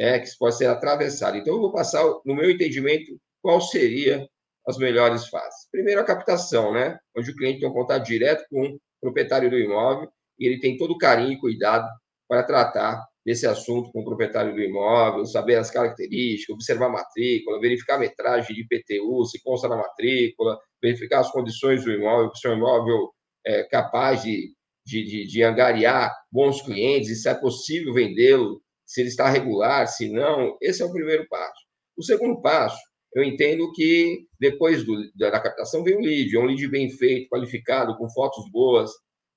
é, 0.03 0.19
que 0.19 0.29
pode 0.37 0.57
ser 0.57 0.67
atravessada. 0.67 1.39
Então, 1.39 1.55
eu 1.55 1.61
vou 1.61 1.73
passar, 1.73 2.03
no 2.27 2.35
meu 2.35 2.51
entendimento, 2.51 3.17
qual 3.41 3.61
seria 3.61 4.29
as 4.67 4.77
melhores 4.77 5.29
fases. 5.29 5.69
Primeiro, 5.71 6.01
a 6.01 6.05
captação, 6.05 6.73
né? 6.73 6.99
onde 7.17 7.31
o 7.31 7.37
cliente 7.37 7.61
tem 7.61 7.69
um 7.69 7.73
contato 7.73 8.05
direto 8.05 8.45
com 8.51 8.63
o 8.65 8.81
proprietário 9.01 9.49
do 9.49 9.57
imóvel 9.57 10.09
e 10.39 10.47
ele 10.47 10.59
tem 10.59 10.77
todo 10.77 10.93
o 10.93 10.99
carinho 10.99 11.33
e 11.33 11.39
cuidado 11.39 11.89
para 12.29 12.43
tratar 12.43 13.05
desse 13.25 13.47
assunto 13.47 13.93
com 13.93 14.01
o 14.01 14.05
proprietário 14.05 14.53
do 14.53 14.61
imóvel, 14.61 15.25
saber 15.25 15.55
as 15.55 15.71
características, 15.71 16.55
observar 16.55 16.87
a 16.87 16.93
matrícula, 16.93 17.61
verificar 17.61 17.95
a 17.95 18.01
metragem 18.01 18.57
de 18.57 18.63
IPTU, 18.63 19.25
se 19.27 19.41
consta 19.41 19.69
na 19.69 19.77
matrícula, 19.77 20.59
verificar 20.83 21.21
as 21.21 21.31
condições 21.31 21.85
do 21.85 21.93
imóvel, 21.93 22.35
se 22.35 22.49
o 22.49 22.55
imóvel 22.55 23.13
é 23.47 23.63
capaz 23.65 24.23
de, 24.23 24.53
de, 24.85 25.05
de, 25.05 25.27
de 25.29 25.43
angariar 25.45 26.13
bons 26.31 26.61
clientes 26.63 27.11
e 27.11 27.17
se 27.17 27.29
é 27.29 27.35
possível 27.35 27.95
vendê-lo, 27.95 28.62
se 28.87 29.01
ele 29.01 29.09
está 29.09 29.29
regular, 29.29 29.87
se 29.87 30.11
não. 30.11 30.57
Esse 30.61 30.83
é 30.83 30.85
o 30.85 30.93
primeiro 30.93 31.27
passo. 31.29 31.61
O 31.97 32.03
segundo 32.03 32.41
passo, 32.41 32.79
eu 33.15 33.23
entendo 33.23 33.71
que 33.73 34.27
depois 34.41 34.85
do, 34.85 34.95
da 35.15 35.41
captação 35.41 35.85
vem 35.85 35.97
o 35.97 36.01
lead, 36.01 36.35
é 36.35 36.41
um 36.41 36.47
lead 36.47 36.67
bem 36.69 36.91
feito, 36.91 37.29
qualificado, 37.29 37.97
com 37.97 38.09
fotos 38.11 38.51
boas, 38.51 38.91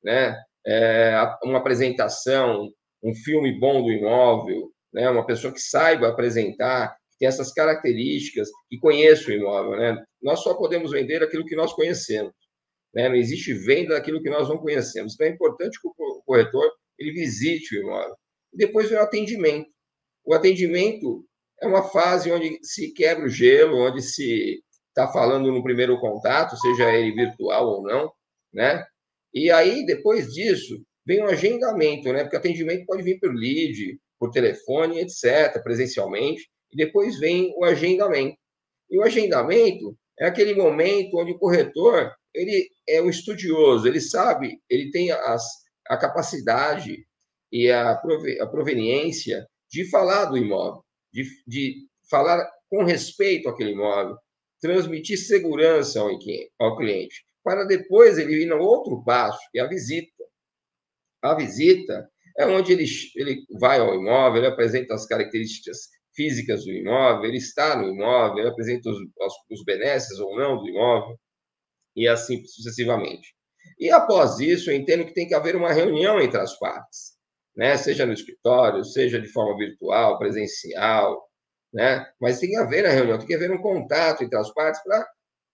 né? 0.03 0.35
É, 0.65 1.15
uma 1.43 1.59
apresentação, 1.59 2.71
um 3.03 3.13
filme 3.13 3.51
bom 3.59 3.83
do 3.83 3.91
imóvel, 3.91 4.71
né? 4.91 5.09
uma 5.09 5.25
pessoa 5.25 5.53
que 5.53 5.59
saiba 5.59 6.07
apresentar, 6.07 6.95
que 7.11 7.19
tem 7.19 7.27
essas 7.27 7.53
características, 7.53 8.49
que 8.67 8.79
conheça 8.79 9.29
o 9.29 9.33
imóvel. 9.33 9.77
Né? 9.77 10.03
Nós 10.23 10.39
só 10.39 10.55
podemos 10.55 10.91
vender 10.91 11.21
aquilo 11.21 11.45
que 11.45 11.55
nós 11.55 11.71
conhecemos. 11.73 12.33
Né? 12.93 13.07
Não 13.09 13.15
existe 13.15 13.53
venda 13.53 13.93
daquilo 13.93 14.23
que 14.23 14.29
nós 14.29 14.49
não 14.49 14.57
conhecemos. 14.57 15.13
Então, 15.13 15.27
é 15.27 15.29
importante 15.29 15.79
que 15.79 15.87
o 15.87 16.23
corretor 16.25 16.71
ele 16.97 17.11
visite 17.11 17.77
o 17.77 17.81
imóvel. 17.81 18.15
Depois 18.55 18.89
vem 18.89 18.97
o 18.97 19.01
atendimento. 19.01 19.69
O 20.25 20.33
atendimento 20.33 21.25
é 21.61 21.67
uma 21.67 21.83
fase 21.83 22.31
onde 22.31 22.57
se 22.63 22.91
quebra 22.93 23.25
o 23.25 23.29
gelo, 23.29 23.77
onde 23.77 24.01
se 24.01 24.61
está 24.89 25.11
falando 25.11 25.51
no 25.51 25.63
primeiro 25.63 25.99
contato, 25.99 26.57
seja 26.57 26.91
ele 26.93 27.13
virtual 27.13 27.67
ou 27.67 27.83
não, 27.83 28.11
né? 28.53 28.83
E 29.33 29.51
aí, 29.51 29.85
depois 29.85 30.33
disso, 30.33 30.81
vem 31.05 31.21
o 31.21 31.27
agendamento, 31.27 32.11
né? 32.13 32.23
Porque 32.23 32.37
atendimento 32.37 32.85
pode 32.85 33.03
vir 33.03 33.19
por 33.19 33.33
lead, 33.33 33.99
por 34.17 34.31
telefone, 34.31 34.99
etc., 34.99 35.61
presencialmente, 35.61 36.49
e 36.71 36.77
depois 36.77 37.19
vem 37.19 37.53
o 37.57 37.65
agendamento. 37.65 38.37
E 38.89 38.97
o 38.97 39.03
agendamento 39.03 39.97
é 40.19 40.25
aquele 40.25 40.53
momento 40.55 41.17
onde 41.17 41.31
o 41.31 41.37
corretor 41.37 42.11
ele 42.33 42.69
é 42.87 43.01
um 43.01 43.09
estudioso, 43.09 43.87
ele 43.87 44.01
sabe, 44.01 44.59
ele 44.69 44.91
tem 44.91 45.11
as, 45.11 45.43
a 45.87 45.97
capacidade 45.97 47.05
e 47.55 47.71
a, 47.71 47.95
proveniência 48.51 49.47
de 49.71 49.89
falar 49.89 50.25
do 50.25 50.37
imóvel, 50.37 50.83
de, 51.13 51.23
de 51.47 51.87
falar 52.11 52.45
com 52.69 52.83
respeito 52.83 53.47
àquele 53.47 53.71
imóvel, 53.71 54.17
transmitir 54.59 55.17
segurança 55.17 56.01
ao, 56.01 56.09
ao 56.59 56.75
cliente, 56.75 57.23
para 57.41 57.63
depois 57.63 58.17
ele 58.17 58.43
ir 58.43 58.45
no 58.45 58.57
outro 58.57 59.01
passo, 59.05 59.39
que 59.53 59.59
é 59.59 59.61
a 59.61 59.69
visita. 59.69 60.25
A 61.23 61.33
visita 61.33 62.09
é 62.37 62.45
onde 62.45 62.73
ele, 62.73 62.83
ele 63.15 63.45
vai 63.57 63.79
ao 63.79 63.95
imóvel, 63.95 64.39
ele 64.41 64.51
apresenta 64.51 64.93
as 64.93 65.05
características 65.05 65.77
físicas 66.13 66.65
do 66.65 66.73
imóvel, 66.73 67.23
ele 67.23 67.37
está 67.37 67.77
no 67.77 67.87
imóvel, 67.87 68.39
ele 68.39 68.49
apresenta 68.49 68.89
os, 68.89 68.97
os 69.49 69.63
benesses 69.63 70.19
ou 70.19 70.35
não 70.35 70.57
do 70.57 70.67
imóvel, 70.67 71.17
e 71.95 72.05
assim 72.05 72.43
sucessivamente. 72.45 73.33
E 73.79 73.89
após 73.89 74.41
isso, 74.41 74.69
eu 74.69 74.75
entendo 74.75 75.05
que 75.05 75.13
tem 75.13 75.25
que 75.25 75.33
haver 75.33 75.55
uma 75.55 75.71
reunião 75.71 76.19
entre 76.19 76.39
as 76.39 76.59
partes, 76.59 77.14
né? 77.55 77.77
seja 77.77 78.05
no 78.05 78.13
escritório, 78.13 78.83
seja 78.83 79.19
de 79.19 79.27
forma 79.27 79.57
virtual, 79.57 80.17
presencial, 80.19 81.23
né? 81.73 82.05
mas 82.19 82.39
tem 82.39 82.49
que 82.49 82.57
haver 82.57 82.85
a 82.85 82.91
reunião, 82.91 83.17
tem 83.17 83.27
que 83.27 83.35
haver 83.35 83.51
um 83.51 83.61
contato 83.61 84.23
entre 84.23 84.37
as 84.37 84.53
partes 84.53 84.81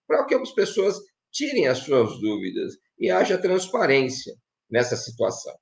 para 0.06 0.24
que 0.24 0.34
as 0.34 0.52
pessoas 0.52 0.96
tirem 1.30 1.68
as 1.68 1.78
suas 1.78 2.20
dúvidas 2.20 2.74
e 2.98 3.10
haja 3.10 3.38
transparência 3.38 4.34
nessa 4.70 4.96
situação. 4.96 5.54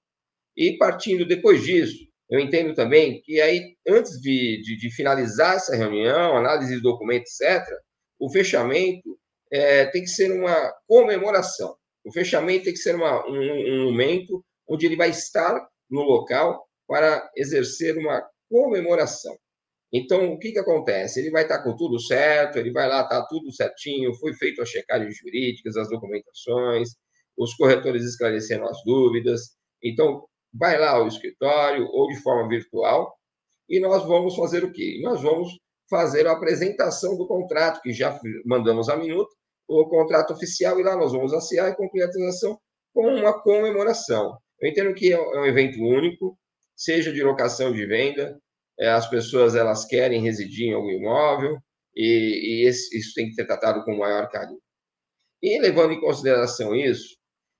E 0.56 0.76
partindo 0.76 1.26
depois 1.26 1.62
disso, 1.62 2.10
eu 2.28 2.38
entendo 2.38 2.74
também 2.74 3.20
que 3.22 3.40
aí, 3.40 3.76
antes 3.88 4.20
de, 4.20 4.62
de, 4.62 4.76
de 4.76 4.94
finalizar 4.94 5.56
essa 5.56 5.74
reunião, 5.74 6.36
análise 6.36 6.74
de 6.74 6.80
documento, 6.80 7.24
etc., 7.24 7.64
o 8.20 8.30
fechamento 8.30 9.18
é, 9.52 9.86
tem 9.86 10.02
que 10.02 10.10
ser 10.10 10.30
uma 10.30 10.72
comemoração. 10.86 11.74
O 12.04 12.12
fechamento 12.12 12.64
tem 12.64 12.72
que 12.72 12.78
ser 12.78 12.94
uma, 12.94 13.26
um, 13.26 13.34
um 13.34 13.84
momento 13.86 14.44
onde 14.68 14.86
ele 14.86 14.96
vai 14.96 15.10
estar 15.10 15.66
no 15.90 16.02
local 16.02 16.66
para 16.86 17.30
exercer 17.36 17.96
uma 17.98 18.22
comemoração. 18.48 19.36
Então, 19.92 20.32
o 20.32 20.38
que, 20.38 20.52
que 20.52 20.58
acontece? 20.58 21.20
Ele 21.20 21.30
vai 21.30 21.42
estar 21.42 21.62
com 21.62 21.74
tudo 21.76 21.98
certo, 22.00 22.58
ele 22.58 22.72
vai 22.72 22.88
lá, 22.88 23.02
está 23.02 23.24
tudo 23.26 23.52
certinho, 23.52 24.14
foi 24.14 24.32
feito 24.34 24.62
as 24.62 24.68
checagens 24.68 25.16
jurídicas, 25.16 25.76
as 25.76 25.88
documentações, 25.88 26.90
os 27.36 27.54
corretores 27.54 28.04
esclareceram 28.04 28.66
as 28.66 28.78
dúvidas. 28.84 29.56
Então, 29.82 30.24
vai 30.52 30.78
lá 30.78 30.90
ao 30.90 31.08
escritório 31.08 31.86
ou 31.86 32.08
de 32.08 32.20
forma 32.22 32.48
virtual 32.48 33.16
e 33.68 33.80
nós 33.80 34.04
vamos 34.04 34.34
fazer 34.34 34.64
o 34.64 34.72
quê? 34.72 35.00
Nós 35.02 35.22
vamos 35.22 35.58
fazer 35.88 36.26
a 36.26 36.32
apresentação 36.32 37.16
do 37.16 37.26
contrato, 37.26 37.80
que 37.80 37.92
já 37.92 38.18
mandamos 38.44 38.88
a 38.88 38.96
minuta, 38.96 39.30
o 39.68 39.88
contrato 39.88 40.32
oficial, 40.32 40.78
e 40.78 40.82
lá 40.82 40.96
nós 40.96 41.12
vamos 41.12 41.32
assinar 41.32 41.70
e 41.70 41.76
concluir 41.76 42.02
a 42.02 42.10
transação 42.10 42.58
com 42.92 43.06
uma 43.06 43.40
comemoração. 43.42 44.36
Eu 44.60 44.68
entendo 44.68 44.94
que 44.94 45.12
é 45.12 45.20
um 45.20 45.46
evento 45.46 45.80
único, 45.80 46.38
seja 46.76 47.12
de 47.12 47.22
locação 47.22 47.72
de 47.72 47.86
venda, 47.86 48.38
é, 48.78 48.88
as 48.88 49.08
pessoas 49.08 49.54
elas 49.54 49.84
querem 49.84 50.22
residir 50.22 50.68
em 50.68 50.74
algum 50.74 50.90
imóvel, 50.90 51.58
e, 51.94 52.62
e 52.62 52.68
esse, 52.68 52.96
isso 52.96 53.14
tem 53.14 53.28
que 53.28 53.34
ser 53.34 53.46
tratado 53.46 53.84
com 53.84 53.96
maior 53.96 54.28
carinho. 54.30 54.60
E 55.42 55.58
levando 55.58 55.92
em 55.92 56.00
consideração 56.00 56.74
isso, 56.74 57.16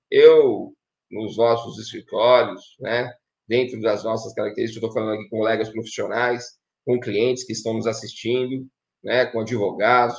eu, 0.09 0.73
nos 1.09 1.37
nossos 1.37 1.79
escritórios, 1.79 2.61
né, 2.79 3.11
dentro 3.47 3.81
das 3.81 4.03
nossas 4.03 4.33
características, 4.33 4.83
estou 4.83 4.93
falando 4.93 5.19
aqui 5.19 5.29
com 5.29 5.37
colegas 5.37 5.69
profissionais, 5.69 6.45
com 6.85 6.99
clientes 6.99 7.43
que 7.43 7.53
estão 7.53 7.73
nos 7.73 7.87
assistindo, 7.87 8.67
né, 9.03 9.25
com 9.25 9.41
advogados, 9.41 10.17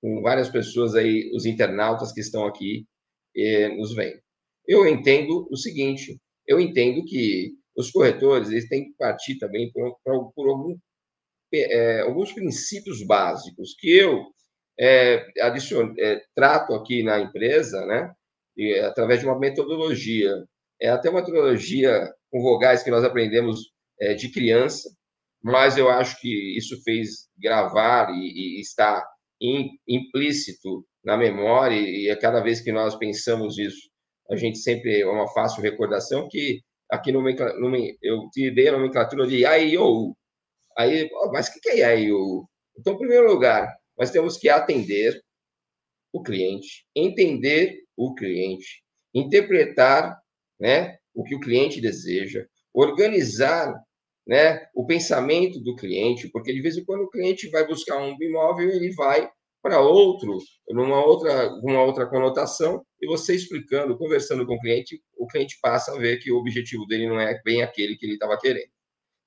com 0.00 0.22
várias 0.22 0.48
pessoas 0.48 0.94
aí, 0.94 1.30
os 1.34 1.46
internautas 1.46 2.12
que 2.12 2.20
estão 2.20 2.46
aqui 2.46 2.86
eh, 3.36 3.68
nos 3.68 3.94
vendo. 3.94 4.21
Eu 4.66 4.86
entendo 4.86 5.48
o 5.50 5.56
seguinte, 5.56 6.18
eu 6.46 6.60
entendo 6.60 7.04
que 7.04 7.52
os 7.76 7.90
corretores 7.90 8.50
eles 8.50 8.68
têm 8.68 8.84
que 8.84 8.96
partir 8.96 9.38
também 9.38 9.70
por, 9.72 9.96
por, 10.04 10.48
algum, 10.48 10.76
é, 11.52 12.00
alguns 12.00 12.32
princípios 12.32 13.04
básicos 13.04 13.74
que 13.78 13.90
eu 13.90 14.26
é, 14.78 15.26
adiciono, 15.40 15.94
é, 15.98 16.22
trato 16.34 16.74
aqui 16.74 17.02
na 17.02 17.20
empresa, 17.20 17.84
né, 17.86 18.12
e, 18.56 18.74
através 18.80 19.20
de 19.20 19.26
uma 19.26 19.38
metodologia. 19.38 20.32
É 20.80 20.88
até 20.88 21.10
uma 21.10 21.20
metodologia 21.20 22.12
com 22.30 22.42
vogais 22.42 22.82
que 22.82 22.90
nós 22.90 23.04
aprendemos 23.04 23.72
é, 24.00 24.14
de 24.14 24.30
criança, 24.30 24.90
mas 25.42 25.76
eu 25.76 25.88
acho 25.88 26.20
que 26.20 26.56
isso 26.56 26.80
fez 26.82 27.28
gravar 27.38 28.10
e, 28.10 28.58
e 28.58 28.60
está 28.60 29.04
implícito 29.88 30.86
na 31.04 31.16
memória, 31.16 31.74
e 31.76 32.08
a 32.10 32.16
cada 32.16 32.40
vez 32.40 32.60
que 32.60 32.70
nós 32.70 32.94
pensamos 32.96 33.58
isso, 33.58 33.90
a 34.32 34.36
gente 34.36 34.58
sempre 34.58 35.02
é 35.02 35.06
uma 35.06 35.28
fácil 35.28 35.62
recordação 35.62 36.26
que 36.26 36.62
aqui 36.90 37.12
no, 37.12 37.22
eu 38.02 38.30
dei 38.54 38.68
a 38.68 38.72
nomenclatura 38.72 39.26
de 39.26 39.40
IAIO. 39.40 40.16
Aí, 40.76 41.10
mas 41.30 41.48
o 41.48 41.60
que 41.60 41.68
é 41.68 41.78
IAIO? 41.78 42.48
Então, 42.78 42.94
em 42.94 42.98
primeiro 42.98 43.26
lugar, 43.26 43.68
nós 43.96 44.10
temos 44.10 44.38
que 44.38 44.48
atender 44.48 45.22
o 46.12 46.22
cliente, 46.22 46.86
entender 46.96 47.82
o 47.94 48.14
cliente, 48.14 48.82
interpretar 49.14 50.18
né, 50.58 50.96
o 51.14 51.22
que 51.24 51.34
o 51.34 51.40
cliente 51.40 51.80
deseja, 51.80 52.46
organizar 52.72 53.74
né, 54.26 54.66
o 54.74 54.86
pensamento 54.86 55.60
do 55.60 55.76
cliente, 55.76 56.28
porque 56.30 56.54
de 56.54 56.62
vez 56.62 56.76
em 56.78 56.84
quando 56.84 57.02
o 57.02 57.10
cliente 57.10 57.50
vai 57.50 57.66
buscar 57.66 57.98
um 57.98 58.16
imóvel, 58.18 58.70
ele 58.70 58.94
vai 58.94 59.30
para 59.62 59.80
outro, 59.80 60.38
numa 60.70 61.04
outra, 61.04 61.48
uma 61.62 61.82
outra 61.84 62.06
conotação, 62.06 62.84
e 63.00 63.06
você 63.06 63.34
explicando, 63.34 63.96
conversando 63.96 64.44
com 64.44 64.54
o 64.54 64.60
cliente, 64.60 65.00
o 65.16 65.26
cliente 65.26 65.58
passa 65.62 65.92
a 65.92 65.98
ver 65.98 66.18
que 66.18 66.32
o 66.32 66.36
objetivo 66.36 66.84
dele 66.86 67.08
não 67.08 67.20
é 67.20 67.40
bem 67.44 67.62
aquele 67.62 67.96
que 67.96 68.04
ele 68.04 68.14
estava 68.14 68.36
querendo, 68.36 68.70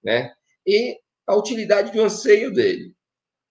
né? 0.03 0.33
E 0.67 0.97
a 1.25 1.35
utilidade 1.35 1.91
do 1.91 2.01
anseio 2.01 2.51
dele. 2.53 2.93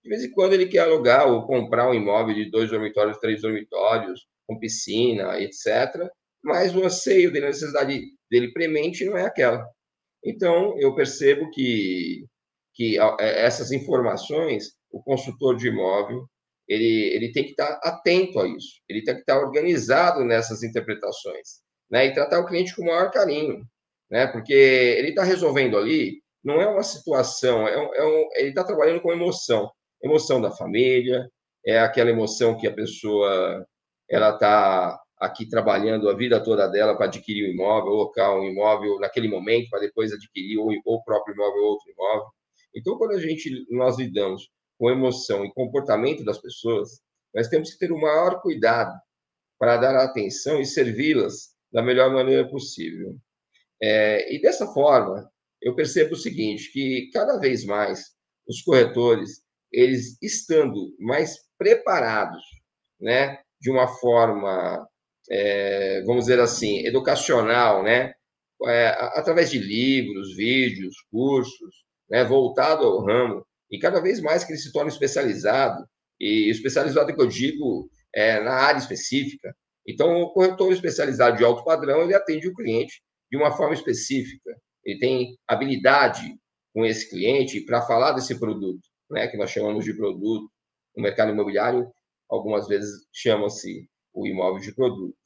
De 0.02 0.10
vez 0.10 0.22
em 0.22 0.30
quando 0.32 0.52
ele 0.52 0.66
quer 0.66 0.80
alugar 0.80 1.26
ou 1.26 1.46
comprar 1.46 1.88
um 1.90 1.94
imóvel 1.94 2.34
de 2.34 2.50
dois 2.50 2.70
dormitórios, 2.70 3.18
três 3.18 3.40
dormitórios, 3.40 4.26
com 4.46 4.58
piscina, 4.58 5.40
etc. 5.40 6.08
Mas 6.42 6.76
o 6.76 6.84
anseio 6.84 7.32
dele, 7.32 7.46
a 7.46 7.48
necessidade 7.48 8.02
dele 8.30 8.52
premente 8.52 9.04
não 9.06 9.16
é 9.16 9.24
aquela. 9.24 9.66
Então, 10.22 10.78
eu 10.78 10.94
percebo 10.94 11.50
que, 11.50 12.26
que 12.74 12.98
é, 12.98 13.44
essas 13.44 13.72
informações, 13.72 14.74
o 14.90 15.02
consultor 15.02 15.56
de 15.56 15.68
imóvel, 15.68 16.28
ele, 16.68 17.14
ele 17.14 17.32
tem 17.32 17.44
que 17.44 17.50
estar 17.50 17.80
atento 17.82 18.40
a 18.40 18.48
isso, 18.48 18.80
ele 18.88 19.02
tem 19.02 19.14
que 19.14 19.20
estar 19.20 19.38
organizado 19.38 20.24
nessas 20.24 20.62
interpretações, 20.62 21.60
né? 21.90 22.06
E 22.06 22.14
tratar 22.14 22.40
o 22.40 22.46
cliente 22.46 22.74
com 22.74 22.82
o 22.82 22.86
maior 22.86 23.10
carinho, 23.10 23.64
né? 24.10 24.26
Porque 24.26 24.52
ele 24.52 25.10
está 25.10 25.22
resolvendo 25.22 25.76
ali, 25.76 26.22
não 26.42 26.60
é 26.60 26.66
uma 26.68 26.82
situação, 26.82 27.66
é 27.68 27.78
um, 27.78 27.94
é 27.94 28.04
um, 28.04 28.28
ele 28.36 28.48
está 28.50 28.64
trabalhando 28.64 29.00
com 29.00 29.12
emoção, 29.12 29.70
emoção 30.02 30.40
da 30.40 30.50
família, 30.50 31.28
é 31.66 31.78
aquela 31.78 32.10
emoção 32.10 32.56
que 32.56 32.66
a 32.66 32.72
pessoa 32.72 33.66
ela 34.08 34.30
está 34.30 35.00
aqui 35.18 35.48
trabalhando 35.48 36.08
a 36.08 36.14
vida 36.14 36.42
toda 36.42 36.68
dela 36.68 36.96
para 36.96 37.06
adquirir 37.06 37.48
um 37.48 37.52
imóvel, 37.52 37.92
ou 37.92 37.98
locar 37.98 38.36
um 38.36 38.44
imóvel 38.44 38.98
naquele 39.00 39.28
momento 39.28 39.70
para 39.70 39.80
depois 39.80 40.12
adquirir 40.12 40.58
o 40.58 41.02
próprio 41.04 41.34
imóvel 41.34 41.62
ou 41.62 41.70
outro 41.70 41.90
imóvel. 41.90 42.26
Então, 42.76 42.98
quando 42.98 43.12
a 43.12 43.18
gente 43.18 43.66
nós 43.70 43.98
lidamos 43.98 44.50
com 44.78 44.90
emoção 44.90 45.44
e 45.44 45.52
comportamento 45.52 46.24
das 46.24 46.38
pessoas, 46.38 47.00
nós 47.34 47.48
temos 47.48 47.72
que 47.72 47.78
ter 47.78 47.92
o 47.92 48.00
maior 48.00 48.40
cuidado 48.40 48.94
para 49.58 49.76
dar 49.76 49.96
atenção 49.96 50.60
e 50.60 50.66
servi-las 50.66 51.54
da 51.72 51.82
melhor 51.82 52.12
maneira 52.12 52.48
possível. 52.48 53.16
É, 53.82 54.34
e 54.34 54.40
dessa 54.40 54.66
forma, 54.66 55.28
eu 55.60 55.74
percebo 55.74 56.14
o 56.14 56.18
seguinte, 56.18 56.70
que 56.72 57.10
cada 57.12 57.38
vez 57.38 57.64
mais 57.64 58.14
os 58.46 58.62
corretores, 58.62 59.42
eles 59.72 60.16
estando 60.22 60.94
mais 60.98 61.36
preparados, 61.58 62.42
né, 63.00 63.38
de 63.60 63.70
uma 63.70 63.88
forma, 63.88 64.86
é, 65.30 66.02
vamos 66.02 66.26
dizer 66.26 66.38
assim, 66.38 66.86
educacional, 66.86 67.82
né, 67.82 68.12
é, 68.66 68.88
através 69.18 69.50
de 69.50 69.58
livros, 69.58 70.36
vídeos, 70.36 70.94
cursos, 71.10 71.84
né, 72.08 72.24
voltado 72.24 72.84
ao 72.84 73.04
ramo, 73.04 73.44
e 73.74 73.78
cada 73.80 74.00
vez 74.00 74.20
mais 74.20 74.44
que 74.44 74.52
ele 74.52 74.60
se 74.60 74.70
torna 74.70 74.88
especializado, 74.88 75.84
e 76.20 76.48
especializado 76.48 77.12
que 77.12 77.20
eu 77.20 77.26
digo 77.26 77.90
é, 78.14 78.40
na 78.40 78.52
área 78.52 78.78
específica. 78.78 79.52
Então, 79.86 80.22
o 80.22 80.32
corretor 80.32 80.72
especializado 80.72 81.36
de 81.36 81.44
alto 81.44 81.64
padrão, 81.64 82.02
ele 82.02 82.14
atende 82.14 82.46
o 82.46 82.54
cliente 82.54 83.02
de 83.28 83.36
uma 83.36 83.50
forma 83.50 83.74
específica. 83.74 84.56
Ele 84.84 85.00
tem 85.00 85.36
habilidade 85.48 86.38
com 86.72 86.84
esse 86.86 87.10
cliente 87.10 87.60
para 87.62 87.82
falar 87.82 88.12
desse 88.12 88.38
produto, 88.38 88.80
né, 89.10 89.26
que 89.26 89.36
nós 89.36 89.50
chamamos 89.50 89.84
de 89.84 89.92
produto. 89.92 90.48
No 90.96 91.02
mercado 91.02 91.32
imobiliário, 91.32 91.90
algumas 92.30 92.68
vezes 92.68 93.04
chama-se 93.12 93.88
o 94.12 94.24
imóvel 94.24 94.62
de 94.62 94.72
produto, 94.72 95.16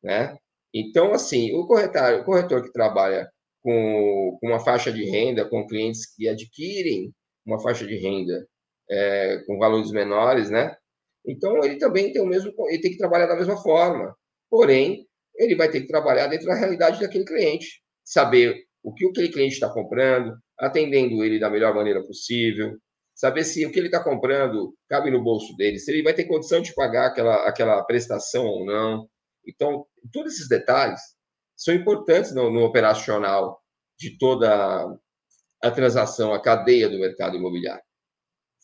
né? 0.00 0.38
Então, 0.72 1.12
assim, 1.12 1.52
o 1.52 1.66
corretor, 1.66 2.20
o 2.20 2.24
corretor 2.24 2.62
que 2.62 2.72
trabalha 2.72 3.28
com 3.60 4.38
uma 4.40 4.60
faixa 4.60 4.92
de 4.92 5.04
renda, 5.04 5.48
com 5.48 5.66
clientes 5.66 6.06
que 6.14 6.28
adquirem 6.28 7.12
uma 7.48 7.60
faixa 7.60 7.86
de 7.86 7.96
renda 7.96 8.46
é, 8.90 9.42
com 9.46 9.58
valores 9.58 9.90
menores, 9.90 10.50
né? 10.50 10.76
Então 11.26 11.62
ele 11.64 11.76
também 11.76 12.12
tem 12.12 12.22
o 12.22 12.26
mesmo, 12.26 12.52
ele 12.68 12.80
tem 12.80 12.92
que 12.92 12.98
trabalhar 12.98 13.26
da 13.26 13.36
mesma 13.36 13.56
forma. 13.56 14.14
Porém, 14.50 15.06
ele 15.36 15.54
vai 15.56 15.70
ter 15.70 15.80
que 15.80 15.88
trabalhar 15.88 16.26
dentro 16.26 16.46
da 16.46 16.54
realidade 16.54 17.00
daquele 17.00 17.24
cliente, 17.24 17.82
saber 18.04 18.64
o 18.82 18.92
que 18.94 19.06
aquele 19.06 19.28
cliente 19.28 19.54
está 19.54 19.68
comprando, 19.68 20.36
atendendo 20.58 21.24
ele 21.24 21.38
da 21.38 21.50
melhor 21.50 21.74
maneira 21.74 22.02
possível, 22.02 22.76
saber 23.14 23.44
se 23.44 23.64
o 23.66 23.72
que 23.72 23.78
ele 23.78 23.88
está 23.88 24.02
comprando 24.02 24.74
cabe 24.88 25.10
no 25.10 25.22
bolso 25.22 25.56
dele, 25.56 25.78
se 25.78 25.90
ele 25.90 26.02
vai 26.02 26.14
ter 26.14 26.24
condição 26.24 26.60
de 26.60 26.74
pagar 26.74 27.06
aquela, 27.06 27.48
aquela 27.48 27.82
prestação 27.84 28.46
ou 28.46 28.64
não. 28.64 29.08
Então, 29.46 29.86
todos 30.12 30.34
esses 30.34 30.48
detalhes 30.48 31.00
são 31.56 31.74
importantes 31.74 32.34
no, 32.34 32.50
no 32.50 32.64
operacional 32.64 33.60
de 33.98 34.16
toda 34.18 34.96
a 35.62 35.70
transação, 35.70 36.32
a 36.32 36.40
cadeia 36.40 36.88
do 36.88 36.98
mercado 36.98 37.36
imobiliário. 37.36 37.82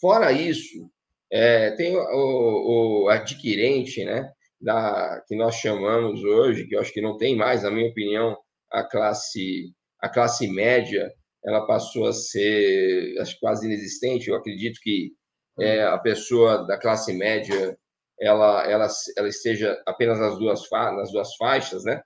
Fora 0.01 0.33
isso, 0.33 0.91
é, 1.31 1.71
tem 1.73 1.97
o, 1.97 3.05
o, 3.05 3.09
adquirente, 3.09 4.05
né, 4.05 4.31
da, 4.61 5.23
que 5.27 5.37
nós 5.37 5.57
chamamos 5.57 6.23
hoje, 6.23 6.67
que 6.67 6.77
eu 6.77 6.81
acho 6.81 6.93
que 6.93 7.01
não 7.01 7.17
tem 7.17 7.37
mais, 7.37 7.63
na 7.63 7.71
minha 7.71 7.91
opinião, 7.91 8.37
a 8.73 8.83
classe, 8.83 9.73
a 10.01 10.09
classe 10.09 10.49
média, 10.49 11.13
ela 11.45 11.67
passou 11.67 12.07
a 12.07 12.13
ser 12.13 13.19
acho, 13.21 13.39
quase 13.41 13.67
inexistente. 13.67 14.29
Eu 14.29 14.37
acredito 14.37 14.81
que 14.83 15.13
é, 15.61 15.83
a 15.83 15.99
pessoa 15.99 16.67
da 16.67 16.79
classe 16.79 17.13
média 17.13 17.77
ela, 18.21 18.65
ela, 18.69 18.89
ela 19.17 19.29
esteja 19.29 19.81
apenas 19.87 20.19
nas 20.19 20.39
duas, 20.39 20.61
nas 20.71 21.13
duas 21.13 21.37
faixas, 21.37 21.85
né? 21.85 22.01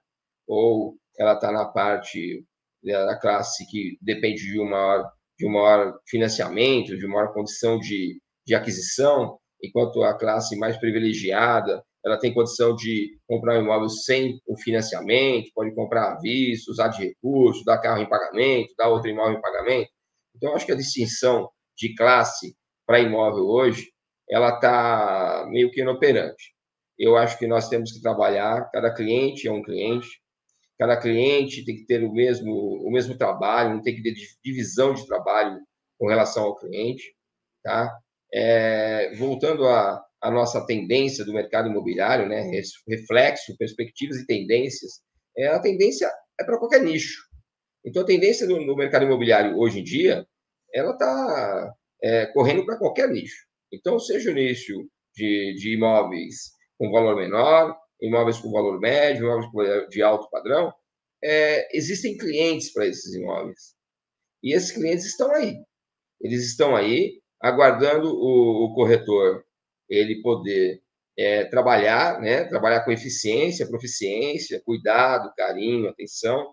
ou 0.49 0.97
ela 1.19 1.35
está 1.35 1.53
na 1.53 1.67
parte 1.67 2.45
da 2.83 3.19
classe 3.19 3.67
que 3.71 3.99
depende 4.01 4.43
de 4.43 4.61
um 4.61 4.69
maior, 4.69 5.11
de 5.39 5.47
um 5.47 5.53
maior 5.53 5.99
financiamento, 6.09 6.97
de 6.97 7.07
uma 7.07 7.17
maior 7.17 7.33
condição 7.33 7.79
de, 7.79 8.21
de 8.47 8.55
aquisição, 8.55 9.39
enquanto 9.63 10.03
a 10.03 10.17
classe 10.17 10.57
mais 10.57 10.77
privilegiada 10.77 11.83
ela 12.05 12.19
tem 12.19 12.33
condição 12.33 12.75
de 12.75 13.19
comprar 13.27 13.59
um 13.59 13.63
imóvel 13.63 13.89
sem 13.89 14.41
o 14.47 14.57
financiamento, 14.57 15.51
pode 15.55 15.75
comprar 15.75 16.13
à 16.13 16.19
vista, 16.19 16.71
usar 16.71 16.89
de 16.89 17.05
recurso, 17.05 17.65
dar 17.65 17.79
carro 17.79 18.01
em 18.01 18.09
pagamento, 18.09 18.75
dar 18.77 18.89
outro 18.89 19.11
imóvel 19.11 19.39
em 19.39 19.41
pagamento. 19.41 19.91
Então, 20.35 20.55
acho 20.55 20.65
que 20.65 20.73
a 20.73 20.77
distinção 20.77 21.51
de 21.77 21.95
classe 21.95 22.57
para 22.87 23.01
imóvel 23.01 23.47
hoje, 23.47 23.93
ela 24.31 24.55
está 24.55 25.47
meio 25.51 25.71
que 25.71 25.81
inoperante. 25.81 26.55
Eu 26.99 27.17
acho 27.17 27.39
que 27.39 27.47
nós 27.47 27.69
temos 27.69 27.93
que 27.93 28.01
trabalhar, 28.01 28.71
cada 28.73 28.93
cliente 28.93 29.47
é 29.47 29.53
um 29.53 29.63
cliente, 29.63 30.09
cada 30.79 30.97
cliente 30.97 31.65
tem 31.65 31.77
que 31.77 31.87
ter 31.87 32.05
o 32.05 32.13
mesmo, 32.13 32.53
o 32.87 32.91
mesmo 32.91 33.19
trabalho, 33.19 33.75
não 33.75 33.83
tem 33.83 33.97
que 33.97 34.03
ter 34.03 34.15
divisão 34.45 34.95
de 34.95 35.07
trabalho 35.07 35.59
com 35.99 36.07
relação 36.07 36.45
ao 36.45 36.57
cliente. 36.57 37.15
Tá? 37.63 37.99
É, 38.33 39.13
voltando 39.17 39.67
à, 39.67 40.03
à 40.21 40.31
nossa 40.31 40.65
tendência 40.67 41.25
do 41.25 41.33
mercado 41.33 41.69
imobiliário, 41.69 42.29
né, 42.29 42.49
reflexo, 42.89 43.57
perspectivas 43.59 44.19
e 44.19 44.27
tendências, 44.27 45.01
é, 45.37 45.49
a 45.49 45.59
tendência 45.59 46.11
é 46.41 46.45
para 46.45 46.59
qualquer 46.59 46.83
nicho. 46.83 47.23
Então, 47.85 48.03
a 48.03 48.07
tendência 48.07 48.47
do, 48.47 48.65
do, 48.65 48.77
mercado 48.77 49.05
imobiliário 49.05 49.57
hoje 49.57 49.81
em 49.81 49.85
dia, 49.85 50.27
ela 50.75 50.93
está 50.93 51.75
é, 52.03 52.27
correndo 52.27 52.65
para 52.65 52.79
qualquer 52.79 53.09
nicho. 53.09 53.47
Então, 53.73 53.99
seja 53.99 54.31
o 54.31 54.35
nicho 54.35 54.75
de, 55.15 55.55
de 55.59 55.75
imóveis 55.75 56.53
com 56.77 56.91
valor 56.91 57.17
menor, 57.17 57.77
imóveis 58.01 58.39
com 58.39 58.53
valor 58.53 58.79
médio, 58.81 59.27
imóveis 59.27 59.89
de 59.89 60.03
alto 60.03 60.29
padrão, 60.31 60.73
é, 61.23 61.77
existem 61.77 62.17
clientes 62.17 62.73
para 62.73 62.87
esses 62.87 63.15
imóveis. 63.15 63.75
E 64.43 64.55
esses 64.55 64.71
clientes 64.71 65.07
estão 65.07 65.31
aí. 65.33 65.57
Eles 66.21 66.45
estão 66.45 66.77
aí 66.77 67.21
aguardando 67.41 68.09
o, 68.09 68.67
o 68.67 68.75
corretor 68.75 69.45
ele 69.89 70.21
poder 70.23 70.81
é, 71.17 71.45
trabalhar, 71.45 72.21
né? 72.21 72.45
trabalhar 72.45 72.85
com 72.85 72.93
eficiência, 72.93 73.67
proficiência, 73.67 74.63
cuidado, 74.65 75.33
carinho, 75.37 75.89
atenção, 75.89 76.53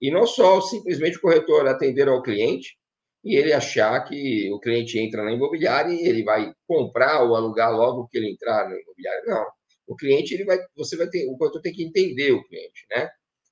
e 0.00 0.10
não 0.10 0.26
só 0.26 0.60
simplesmente 0.60 1.18
o 1.18 1.20
corretor 1.20 1.66
atender 1.68 2.08
ao 2.08 2.22
cliente 2.22 2.76
e 3.24 3.36
ele 3.36 3.52
achar 3.52 4.02
que 4.04 4.50
o 4.52 4.58
cliente 4.58 4.98
entra 4.98 5.22
na 5.22 5.32
imobiliária 5.32 5.92
e 5.92 6.08
ele 6.08 6.24
vai 6.24 6.52
comprar 6.66 7.22
ou 7.22 7.36
alugar 7.36 7.72
logo 7.72 8.08
que 8.08 8.18
ele 8.18 8.32
entrar 8.32 8.68
na 8.68 8.76
imobiliária. 8.76 9.22
Não 9.26 9.61
o 9.92 9.96
cliente 9.96 10.34
ele 10.34 10.44
vai, 10.44 10.58
você 10.74 10.96
vai 10.96 11.08
ter, 11.08 11.26
o 11.28 11.36
corretor 11.36 11.60
tem 11.60 11.72
que 11.72 11.84
entender 11.84 12.32
o 12.32 12.42
cliente, 12.44 12.86
né? 12.90 13.08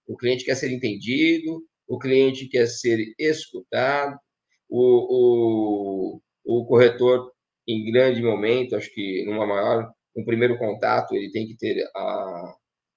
O 0.07 0.17
cliente 0.17 0.45
quer 0.45 0.57
ser 0.57 0.73
entendido, 0.73 1.63
o 1.87 1.99
cliente 1.99 2.49
quer 2.49 2.67
ser 2.67 2.99
escutado, 3.19 4.19
o, 4.69 6.17
o, 6.17 6.61
o 6.63 6.65
corretor 6.67 7.31
em 7.69 7.91
grande 7.93 8.23
momento, 8.23 8.75
acho 8.75 8.93
que 8.93 9.25
numa 9.27 9.47
maior, 9.47 9.93
um 10.17 10.25
primeiro 10.25 10.59
contato, 10.59 11.15
ele 11.15 11.31
tem 11.31 11.47
que 11.47 11.57
ter 11.57 11.85
a, 11.95 12.55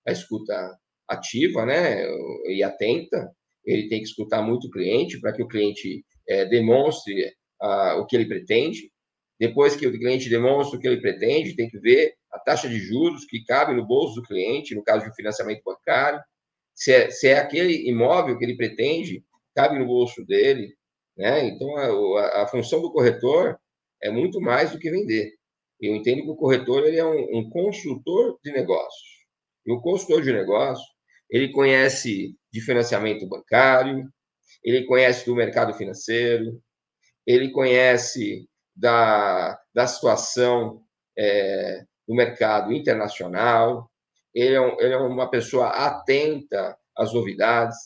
a 0.08 0.12
escuta 0.12 0.77
ativa, 1.08 1.65
né, 1.65 2.06
e 2.47 2.63
atenta, 2.63 3.29
ele 3.65 3.88
tem 3.89 3.99
que 3.99 4.08
escutar 4.08 4.41
muito 4.41 4.67
o 4.67 4.71
cliente 4.71 5.19
para 5.19 5.34
que 5.34 5.43
o 5.43 5.47
cliente 5.47 6.03
é, 6.27 6.45
demonstre 6.45 7.34
a, 7.62 7.97
o 7.97 8.06
que 8.06 8.15
ele 8.15 8.25
pretende. 8.25 8.91
Depois 9.43 9.75
que 9.75 9.86
o 9.86 9.91
cliente 9.91 10.29
demonstra 10.29 10.77
o 10.77 10.82
que 10.82 10.88
ele 10.88 11.01
pretende, 11.01 11.53
tem 11.53 11.69
que 11.69 11.77
ver 11.77 12.15
a 12.32 12.39
taxa 12.39 12.69
de 12.69 12.79
juros 12.79 13.25
que 13.25 13.43
cabe 13.43 13.73
no 13.73 13.86
bolso 13.86 14.15
do 14.15 14.25
cliente, 14.25 14.73
no 14.73 14.82
caso 14.82 15.03
de 15.03 15.12
um 15.12 15.13
financiamento 15.13 15.62
bancário, 15.65 16.21
se 16.73 16.93
é, 16.93 17.10
se 17.10 17.27
é 17.27 17.38
aquele 17.38 17.89
imóvel 17.89 18.38
que 18.38 18.45
ele 18.45 18.56
pretende, 18.56 19.21
cabe 19.53 19.77
no 19.77 19.86
bolso 19.86 20.25
dele. 20.25 20.73
Né? 21.17 21.45
Então, 21.47 21.75
a, 21.75 22.43
a, 22.43 22.47
função 22.47 22.82
do 22.82 22.93
corretor 22.93 23.60
é 24.01 24.10
muito 24.10 24.39
mais 24.39 24.71
do 24.71 24.79
que 24.79 24.89
vender. 24.89 25.34
Eu 25.77 25.93
entendo 25.93 26.23
que 26.23 26.29
o 26.29 26.38
corretor 26.38 26.86
ele 26.86 26.97
é 26.97 27.06
um, 27.06 27.39
um 27.39 27.49
consultor 27.49 28.39
de 28.41 28.49
negócios. 28.53 29.25
E 29.65 29.73
o 29.73 29.82
consultor 29.82 30.21
de 30.21 30.32
negócio, 30.32 30.86
ele 31.29 31.51
conhece 31.51 32.34
de 32.49 32.62
financiamento 32.62 33.27
bancário, 33.27 34.08
ele 34.63 34.86
conhece 34.86 35.25
do 35.25 35.36
mercado 35.36 35.73
financeiro, 35.73 36.63
ele 37.27 37.51
conhece 37.51 38.47
da, 38.75 39.59
da 39.73 39.88
situação 39.88 40.83
é, 41.17 41.86
do 42.07 42.15
mercado 42.15 42.73
internacional, 42.73 43.89
ele 44.33 44.55
é, 44.55 44.62
um, 44.62 44.79
ele 44.79 44.93
é 44.93 44.97
uma 44.97 45.29
pessoa 45.29 45.67
atenta 45.67 46.77
às 46.97 47.13
novidades, 47.13 47.77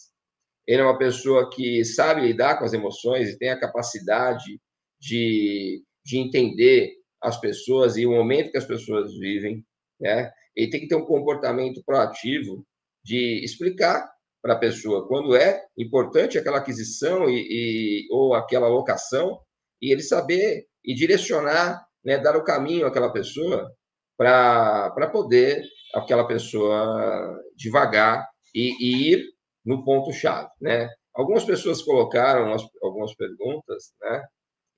ele 0.66 0.82
é 0.82 0.86
uma 0.86 0.98
pessoa 0.98 1.50
que 1.50 1.84
sabe 1.86 2.22
lidar 2.22 2.58
com 2.58 2.66
as 2.66 2.74
emoções 2.74 3.30
e 3.30 3.38
tem 3.38 3.50
a 3.50 3.60
capacidade 3.60 4.60
de, 5.00 5.84
de 6.06 6.18
entender 6.18 6.94
as 7.22 7.40
pessoas 7.40 7.98
e 7.98 8.06
o 8.06 8.12
momento 8.12 8.52
que 8.52 8.58
as 8.58 8.66
pessoas 8.66 9.18
vivem, 9.18 9.66
né? 10.00 10.32
Ele 10.56 10.70
tem 10.70 10.82
que 10.82 10.88
ter 10.88 10.96
um 10.96 11.06
comportamento 11.06 11.84
proativo 11.86 12.66
de 13.04 13.44
explicar 13.44 14.10
para 14.42 14.54
a 14.54 14.60
pessoa 14.60 15.08
quando 15.08 15.36
é 15.36 15.64
importante 15.78 16.38
aquela 16.38 16.58
aquisição 16.58 17.30
e, 17.30 17.48
e, 17.50 18.08
ou 18.12 18.34
aquela 18.34 18.68
locação 18.68 19.40
e 19.82 19.92
ele 19.92 20.02
saber 20.02 20.68
e 20.88 20.96
direcionar, 20.96 21.86
né, 22.04 22.18
dar 22.18 22.38
o 22.38 22.44
caminho 22.44 22.88
àquela 22.88 23.12
pessoa 23.12 23.70
para 24.18 25.10
poder 25.12 25.62
aquela 25.94 26.26
pessoa 26.26 27.38
devagar 27.56 28.26
e, 28.56 28.74
e 28.80 29.14
ir 29.14 29.26
no 29.66 29.84
ponto-chave, 29.84 30.50
né? 30.62 30.90
Algumas 31.14 31.44
pessoas 31.44 31.82
colocaram 31.82 32.56
algumas 32.82 33.14
perguntas, 33.16 33.94
né? 34.02 34.24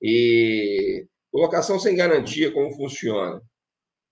E 0.02 1.06
colocação 1.30 1.78
sem 1.78 1.94
garantia, 1.94 2.52
como 2.52 2.74
funciona? 2.74 3.40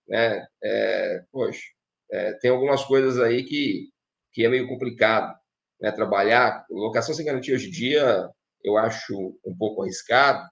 Né? 0.06 0.46
É, 0.62 1.22
poxa, 1.32 1.62
é, 2.10 2.32
tem 2.34 2.50
algumas 2.50 2.84
coisas 2.84 3.18
aí 3.18 3.44
que, 3.44 3.88
que 4.32 4.44
é 4.44 4.48
meio 4.48 4.68
complicado 4.68 5.34
né? 5.80 5.90
trabalhar. 5.92 6.64
Locação 6.70 7.14
sem 7.14 7.24
garantia 7.26 7.54
hoje 7.54 7.68
em 7.68 7.72
dia 7.72 8.28
eu 8.62 8.76
acho 8.76 9.14
um 9.44 9.56
pouco 9.56 9.82
arriscado, 9.82 10.46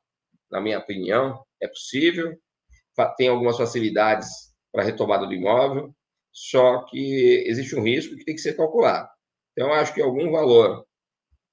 na 0.51 0.61
minha 0.61 0.79
opinião. 0.79 1.45
É 1.61 1.69
possível, 1.69 2.37
tem 3.17 3.29
algumas 3.29 3.57
facilidades 3.57 4.29
para 4.73 4.85
retomada 4.85 5.27
do 5.27 5.35
imóvel, 5.35 5.95
só 6.33 6.85
que 6.85 7.45
existe 7.47 7.75
um 7.75 7.83
risco 7.83 8.17
que 8.17 8.25
tem 8.25 8.35
que 8.35 8.41
ser 8.41 8.57
calculado. 8.57 9.09
Então, 9.53 9.73
acho 9.73 9.95
que 9.95 10.03
algum 10.03 10.31
valor, 10.31 10.85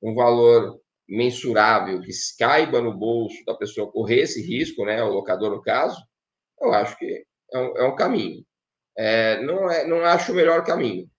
um 0.01 0.13
valor 0.13 0.79
mensurável, 1.07 2.01
que 2.01 2.11
caiba 2.37 2.81
no 2.81 2.93
bolso 2.93 3.37
da 3.45 3.55
pessoa 3.55 3.91
correr 3.91 4.21
esse 4.21 4.41
risco, 4.41 4.85
né, 4.85 5.01
o 5.03 5.09
locador 5.09 5.51
no 5.51 5.61
caso, 5.61 6.01
eu 6.59 6.73
acho 6.73 6.97
que 6.97 7.25
é 7.53 7.57
um, 7.57 7.77
é 7.77 7.83
um 7.85 7.95
caminho. 7.95 8.45
É, 8.97 9.41
não, 9.41 9.69
é, 9.69 9.87
não 9.87 10.03
acho 10.03 10.31
o 10.31 10.35
melhor 10.35 10.63
caminho, 10.65 11.09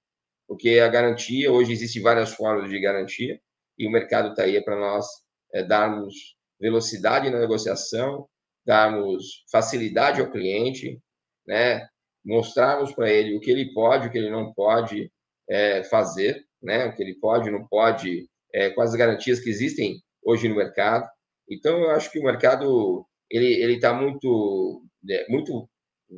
porque 0.47 0.79
a 0.79 0.89
garantia, 0.89 1.51
hoje 1.51 1.73
existem 1.73 2.03
várias 2.03 2.35
formas 2.35 2.71
de 2.71 2.81
garantia, 2.81 3.41
e 3.79 3.87
o 3.87 3.91
mercado 3.91 4.31
está 4.31 4.43
aí 4.43 4.63
para 4.63 4.79
nós 4.79 5.07
é, 5.53 5.63
darmos 5.63 6.37
velocidade 6.61 7.31
na 7.31 7.41
negociação, 7.41 8.27
darmos 8.65 9.45
facilidade 9.51 10.21
ao 10.21 10.31
cliente, 10.31 10.99
né, 11.47 11.87
mostrarmos 12.25 12.93
para 12.95 13.11
ele 13.11 13.37
o 13.37 13.41
que 13.41 13.51
ele 13.51 13.73
pode, 13.73 14.09
o 14.09 14.11
que 14.11 14.19
ele 14.19 14.31
não 14.31 14.53
pode 14.55 15.11
é, 15.49 15.85
fazer, 15.85 16.45
né? 16.63 16.87
o 16.87 16.95
que 16.95 17.03
ele 17.03 17.15
pode, 17.17 17.51
não 17.51 17.67
pode, 17.67 18.27
é, 18.53 18.71
quais 18.71 18.91
as 18.91 18.97
garantias 18.97 19.41
que 19.41 19.51
existem 19.51 20.01
hoje 20.23 20.49
no 20.49 20.57
mercado. 20.57 21.07
Então, 21.49 21.79
eu 21.79 21.91
acho 21.91 22.11
que 22.11 22.19
o 22.19 22.25
mercado 22.25 23.07
ele 23.31 23.75
está 23.75 23.93
muito, 23.93 24.83
é, 25.11 25.29
muito 25.29 25.69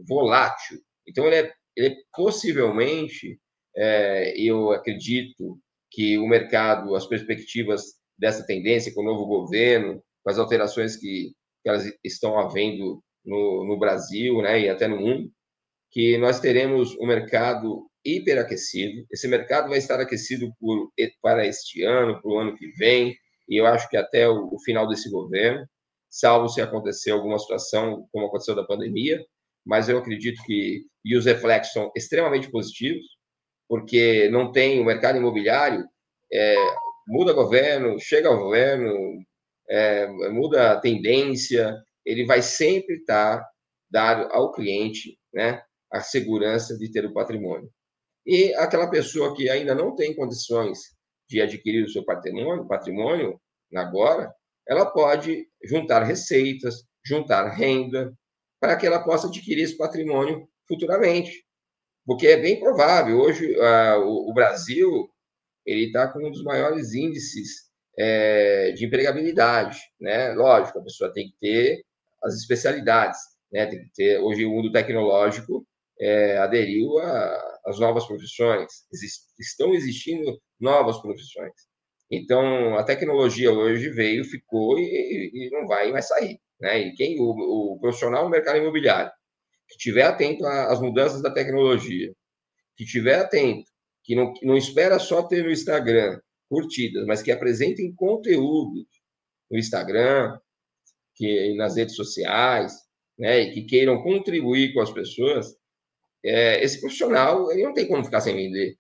volátil. 0.07 0.79
Então, 1.09 1.27
ele 1.27 1.37
é, 1.37 1.53
ele 1.75 1.89
é 1.89 1.97
possivelmente, 2.15 3.41
é, 3.77 4.39
eu 4.39 4.71
acredito 4.71 5.59
que 5.91 6.19
o 6.19 6.27
mercado, 6.27 6.95
as 6.95 7.07
perspectivas 7.07 7.83
dessa 8.19 8.47
tendência 8.47 8.93
com 8.95 9.03
o 9.03 9.05
novo 9.05 9.27
governo, 9.27 10.03
com 10.27 10.31
as 10.31 10.39
alterações 10.41 10.97
que, 10.97 11.31
que 11.63 11.69
elas 11.69 11.85
estão 12.03 12.37
havendo 12.37 13.01
no, 13.25 13.65
no 13.65 13.79
Brasil 13.79 14.43
né, 14.43 14.61
e 14.61 14.69
até 14.69 14.89
no 14.89 14.97
mundo, 14.97 15.31
que 15.93 16.19
nós 16.19 16.41
teremos 16.41 16.97
um 16.99 17.07
mercado 17.07 17.89
hiperaquecido. 18.05 19.07
Esse 19.09 19.29
mercado 19.29 19.69
vai 19.69 19.79
estar 19.79 20.01
aquecido 20.01 20.53
por, 20.59 20.91
para 21.23 21.47
este 21.47 21.85
ano, 21.85 22.21
para 22.21 22.29
o 22.29 22.39
ano 22.41 22.57
que 22.57 22.67
vem, 22.73 23.17
e 23.49 23.61
eu 23.61 23.67
acho 23.67 23.89
que 23.89 23.97
até 23.97 24.29
o, 24.29 24.53
o 24.53 24.59
final 24.65 24.89
desse 24.89 25.09
governo, 25.09 25.65
salvo 26.11 26.49
se 26.49 26.61
acontecer 26.61 27.13
alguma 27.13 27.39
situação 27.39 28.09
como 28.11 28.27
aconteceu 28.27 28.57
da 28.57 28.67
pandemia, 28.67 29.25
mas 29.65 29.89
eu 29.89 29.99
acredito 29.99 30.43
que 30.43 30.85
e 31.05 31.17
os 31.17 31.25
reflexos 31.25 31.73
são 31.73 31.93
extremamente 31.95 32.51
positivos, 32.51 33.07
porque 33.69 34.29
não 34.31 34.51
tem 34.51 34.81
o 34.81 34.85
mercado 34.85 35.19
imobiliário, 35.19 35.85
é, 36.33 36.57
muda 37.07 37.33
governo, 37.33 38.01
chega 38.01 38.29
ao 38.29 38.39
governo, 38.39 38.93
é, 39.69 40.07
muda 40.31 40.73
a 40.73 40.81
tendência, 40.81 41.77
ele 42.05 42.25
vai 42.25 42.43
sempre 42.43 42.97
estar 42.97 43.45
dado 43.91 44.31
ao 44.33 44.53
cliente, 44.53 45.19
né, 45.33 45.63
a 45.93 46.01
segurança 46.01 46.77
de 46.77 46.91
ter 46.91 47.05
o 47.05 47.13
patrimônio. 47.13 47.71
E 48.25 48.53
aquela 48.55 48.91
pessoa 48.91 49.35
que 49.35 49.49
ainda 49.49 49.75
não 49.75 49.95
tem 49.95 50.15
condições 50.15 50.79
de 51.29 51.41
adquirir 51.41 51.85
o 51.85 51.89
seu 51.89 52.05
patrimônio, 52.05 52.67
patrimônio 52.67 53.41
agora, 53.75 54.33
ela 54.67 54.87
pode 54.87 55.49
juntar 55.63 56.03
receitas, 56.03 56.85
juntar 57.05 57.49
renda, 57.51 58.13
para 58.61 58.77
que 58.77 58.87
ela 58.87 59.05
possa 59.05 59.29
adquirir 59.29 59.63
esse 59.63 59.77
patrimônio 59.77 60.49
futuramente. 60.67 61.45
Porque 62.05 62.27
é 62.27 62.37
bem 62.37 62.59
provável, 62.59 63.19
hoje 63.19 63.57
uh, 63.57 64.01
o, 64.01 64.31
o, 64.31 64.35
Brasil 64.35 65.09
ele 65.65 65.87
está 65.87 66.09
com 66.09 66.25
um 66.25 66.31
dos 66.31 66.43
maiores 66.43 66.95
índices 66.95 67.66
é, 67.99 68.73
de 68.73 68.85
empregabilidade. 68.85 69.79
Né? 70.01 70.33
Lógico, 70.35 70.79
a 70.79 70.83
pessoa 70.83 71.13
tem 71.13 71.29
que 71.29 71.37
ter 71.41 71.85
as 72.23 72.35
especialidades, 72.35 73.19
né? 73.53 73.67
tem 73.67 73.83
que 73.83 73.91
ter, 73.95 74.19
hoje 74.21 74.45
o 74.45 74.51
mundo 74.51 74.73
tecnológico 74.73 75.67
é, 76.01 76.37
aderiu 76.39 76.99
às 77.65 77.79
novas 77.79 78.07
profissões, 78.07 78.71
Exist, 78.93 79.25
estão 79.39 79.75
existindo 79.75 80.39
novas 80.61 81.01
profissões. 81.01 81.53
Então, 82.11 82.77
a 82.77 82.85
tecnologia 82.85 83.51
hoje 83.51 83.91
veio, 83.91 84.25
ficou 84.25 84.79
e, 84.79 85.31
e 85.33 85.51
não 85.51 85.67
vai 85.67 85.91
mais 85.91 86.07
sair. 86.07 86.39
Né? 86.61 86.81
E 86.81 86.95
quem 86.95 87.21
o, 87.21 87.75
o 87.75 87.79
profissional 87.81 88.25
no 88.25 88.31
mercado 88.31 88.59
imobiliário 88.59 89.11
que 89.69 89.77
tiver 89.79 90.03
atento 90.03 90.47
às 90.47 90.81
mudanças 90.81 91.21
da 91.21 91.31
tecnologia, 91.31 92.13
que 92.77 92.85
tiver 92.85 93.19
atento, 93.19 93.71
que 94.05 94.15
não, 94.15 94.33
que 94.33 94.47
não 94.47 94.57
espera 94.57 94.99
só 94.99 95.23
ter 95.23 95.43
no 95.43 95.51
Instagram 95.51 96.21
curtidas, 96.49 97.07
mas 97.07 97.23
que 97.23 97.33
apresentem 97.33 97.95
conteúdo 97.95 98.87
no 99.51 99.59
Instagram, 99.59 100.39
que 101.15 101.55
nas 101.57 101.77
redes 101.77 101.97
sociais, 101.97 102.73
né, 103.19 103.41
e 103.41 103.53
que 103.53 103.65
queiram 103.65 104.03
contribuir 104.03 104.75
com 104.75 104.81
as 104.81 104.91
pessoas, 104.91 105.57
é, 106.25 106.63
esse 106.63 106.81
profissional 106.81 107.51
ele 107.51 107.63
não 107.63 107.73
tem 107.73 107.89
como 107.89 108.05
ficar 108.05 108.21
sem 108.21 108.37
vender, 108.37 108.77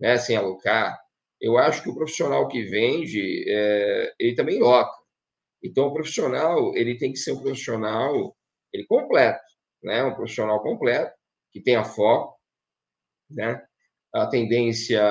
né, 0.00 0.18
sem 0.18 0.36
alocar. 0.36 0.98
Eu 1.40 1.58
acho 1.58 1.82
que 1.82 1.90
o 1.90 1.94
profissional 1.94 2.48
que 2.48 2.62
vende, 2.64 3.44
é, 3.48 4.12
ele 4.18 4.34
também 4.34 4.58
loca. 4.58 4.96
Então, 5.62 5.86
o 5.86 5.92
profissional 5.92 6.74
ele 6.76 6.96
tem 6.98 7.12
que 7.12 7.18
ser 7.18 7.32
um 7.32 7.42
profissional 7.42 8.36
ele 8.72 8.86
completo, 8.86 9.40
né, 9.82 10.02
um 10.04 10.14
profissional 10.14 10.62
completo 10.62 11.12
que 11.52 11.62
tenha 11.62 11.84
foco, 11.84 12.36
né, 13.30 13.62
a 14.14 14.26
tendência 14.26 15.02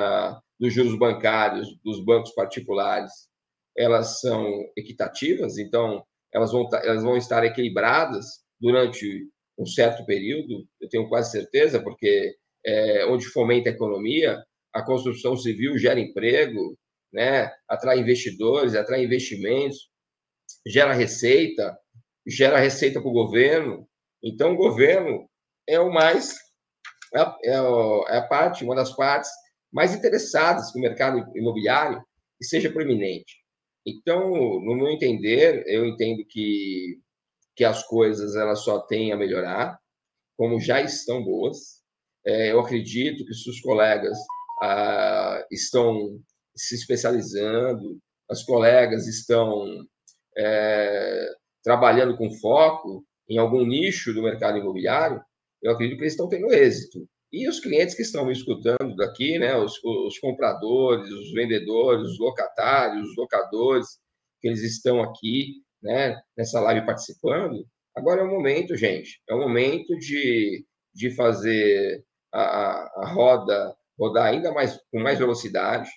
dos 0.58 0.72
juros 0.72 0.98
bancários 0.98 1.68
dos 1.84 2.04
bancos 2.04 2.32
particulares 2.32 3.12
elas 3.76 4.20
são 4.20 4.64
equitativas, 4.76 5.58
então 5.58 6.02
elas 6.32 6.50
vão, 6.50 6.68
elas 6.82 7.02
vão 7.02 7.16
estar 7.16 7.44
equilibradas 7.44 8.24
durante 8.58 9.28
um 9.58 9.66
certo 9.66 10.04
período, 10.06 10.66
eu 10.80 10.88
tenho 10.88 11.08
quase 11.08 11.30
certeza, 11.30 11.82
porque 11.82 12.34
é, 12.64 13.06
onde 13.06 13.26
fomenta 13.26 13.68
a 13.68 13.72
economia, 13.72 14.42
a 14.72 14.82
construção 14.82 15.36
civil 15.36 15.78
gera 15.78 16.00
emprego, 16.00 16.76
né, 17.12 17.50
atrai 17.68 17.98
investidores, 17.98 18.74
atrai 18.74 19.04
investimentos, 19.04 19.90
gera 20.66 20.92
receita, 20.92 21.76
gera 22.26 22.58
receita 22.58 23.00
para 23.00 23.08
o 23.08 23.12
governo, 23.12 23.86
Então, 24.22 24.52
o 24.54 24.56
governo 24.56 25.28
é 25.68 25.78
o 25.78 25.92
mais 25.92 26.34
é, 27.14 27.20
é, 27.20 27.56
é 28.08 28.18
a 28.18 28.26
parte, 28.26 28.64
uma 28.64 28.74
das 28.74 28.94
partes 28.94 29.30
mais 29.72 29.94
interessadas 29.94 30.72
que 30.72 30.78
o 30.78 30.82
mercado 30.82 31.18
imobiliário 31.36 32.02
seja 32.42 32.70
proeminente. 32.70 33.36
Então, 33.86 34.30
no 34.60 34.74
meu 34.74 34.88
entender, 34.88 35.62
eu 35.66 35.86
entendo 35.86 36.24
que, 36.28 36.98
que 37.54 37.64
as 37.64 37.86
coisas 37.86 38.34
elas 38.34 38.64
só 38.64 38.80
têm 38.80 39.12
a 39.12 39.16
melhorar, 39.16 39.78
como 40.36 40.60
já 40.60 40.80
estão 40.80 41.22
boas. 41.22 41.82
É, 42.24 42.52
eu 42.52 42.60
acredito 42.60 43.24
que 43.24 43.32
se 43.32 43.48
os 43.48 43.60
colegas 43.60 44.18
ah, 44.60 45.46
estão 45.50 46.20
se 46.56 46.74
especializando, 46.74 47.98
as 48.28 48.42
colegas 48.42 49.06
estão 49.06 49.64
é, 50.36 51.28
trabalhando 51.62 52.16
com 52.16 52.30
foco 52.30 53.04
em 53.28 53.38
algum 53.38 53.64
nicho 53.64 54.12
do 54.12 54.22
mercado 54.22 54.58
imobiliário, 54.58 55.22
eu 55.62 55.72
acredito 55.72 55.98
que 55.98 56.04
eles 56.04 56.12
estão 56.12 56.28
tendo 56.28 56.52
êxito. 56.52 57.08
E 57.36 57.46
os 57.46 57.60
clientes 57.60 57.94
que 57.94 58.00
estão 58.00 58.24
me 58.24 58.32
escutando 58.32 58.96
daqui, 58.96 59.38
né, 59.38 59.54
os, 59.58 59.78
os 59.84 60.18
compradores, 60.18 61.10
os 61.10 61.34
vendedores, 61.34 62.12
os 62.12 62.18
locatários, 62.18 63.10
os 63.10 63.14
locadores, 63.14 63.98
que 64.40 64.48
eles 64.48 64.62
estão 64.62 65.02
aqui, 65.02 65.62
né, 65.82 66.18
nessa 66.34 66.58
live 66.60 66.86
participando, 66.86 67.68
agora 67.94 68.22
é 68.22 68.24
o 68.24 68.30
momento, 68.30 68.74
gente, 68.74 69.20
é 69.28 69.34
o 69.34 69.38
momento 69.38 69.94
de, 69.98 70.64
de 70.94 71.10
fazer 71.10 72.02
a, 72.32 73.02
a 73.02 73.12
roda 73.12 73.76
rodar 73.98 74.28
ainda 74.28 74.50
mais 74.50 74.80
com 74.90 74.98
mais 74.98 75.18
velocidade, 75.18 75.90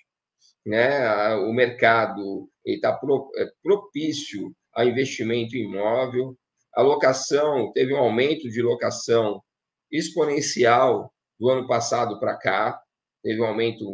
né? 0.65 1.36
O 1.36 1.54
mercado 1.54 2.49
está 2.65 2.91
pro, 2.91 3.32
é, 3.38 3.45
propício 3.63 4.54
a 4.75 4.84
investimento 4.84 5.56
imóvel, 5.56 6.38
a 6.75 6.82
locação 6.82 7.71
teve 7.71 7.93
um 7.93 7.97
aumento 7.97 8.49
de 8.49 8.62
locação 8.62 9.41
exponencial 9.89 11.13
do 11.39 11.49
ano 11.49 11.67
passado 11.67 12.19
para 12.19 12.36
cá, 12.38 12.82
teve 13.23 13.41
um 13.41 13.45
aumento 13.45 13.86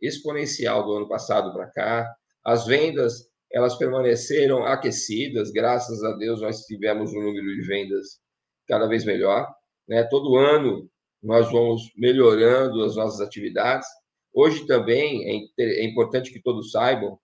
exponencial 0.00 0.84
do 0.84 0.94
ano 0.94 1.08
passado 1.08 1.52
para 1.52 1.66
cá. 1.68 2.14
As 2.44 2.66
vendas 2.66 3.30
elas 3.52 3.76
permaneceram 3.76 4.64
aquecidas, 4.64 5.50
graças 5.50 6.02
a 6.02 6.12
Deus 6.12 6.40
nós 6.40 6.62
tivemos 6.62 7.12
um 7.12 7.20
número 7.20 7.54
de 7.54 7.62
vendas 7.66 8.18
cada 8.66 8.86
vez 8.86 9.04
melhor. 9.04 9.46
Né? 9.86 10.02
Todo 10.04 10.36
ano 10.36 10.88
nós 11.22 11.50
vamos 11.52 11.92
melhorando 11.96 12.82
as 12.82 12.96
nossas 12.96 13.20
atividades. 13.20 13.86
Hoje 14.32 14.66
também 14.66 15.48
é, 15.58 15.62
é 15.62 15.84
importante 15.84 16.32
que 16.32 16.40
todos 16.40 16.70
saibam 16.70 17.18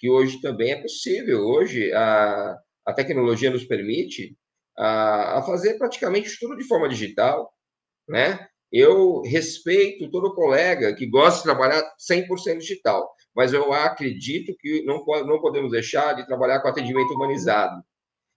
que 0.00 0.08
hoje 0.08 0.40
também 0.40 0.72
é 0.72 0.80
possível. 0.80 1.46
Hoje 1.46 1.92
a, 1.92 2.58
a 2.86 2.92
tecnologia 2.92 3.50
nos 3.50 3.64
permite 3.64 4.36
a, 4.76 5.38
a 5.38 5.42
fazer 5.42 5.74
praticamente 5.74 6.38
tudo 6.40 6.56
de 6.56 6.64
forma 6.64 6.88
digital, 6.88 7.52
né? 8.08 8.48
Eu 8.72 9.22
respeito 9.22 10.10
todo 10.10 10.34
colega 10.34 10.94
que 10.94 11.06
gosta 11.06 11.38
de 11.38 11.44
trabalhar 11.44 11.82
100% 11.98 12.58
digital, 12.58 13.10
mas 13.34 13.52
eu 13.52 13.72
acredito 13.72 14.54
que 14.58 14.84
não, 14.84 15.04
não 15.26 15.40
podemos 15.40 15.72
deixar 15.72 16.14
de 16.14 16.26
trabalhar 16.26 16.60
com 16.60 16.68
atendimento 16.68 17.12
humanizado. 17.12 17.82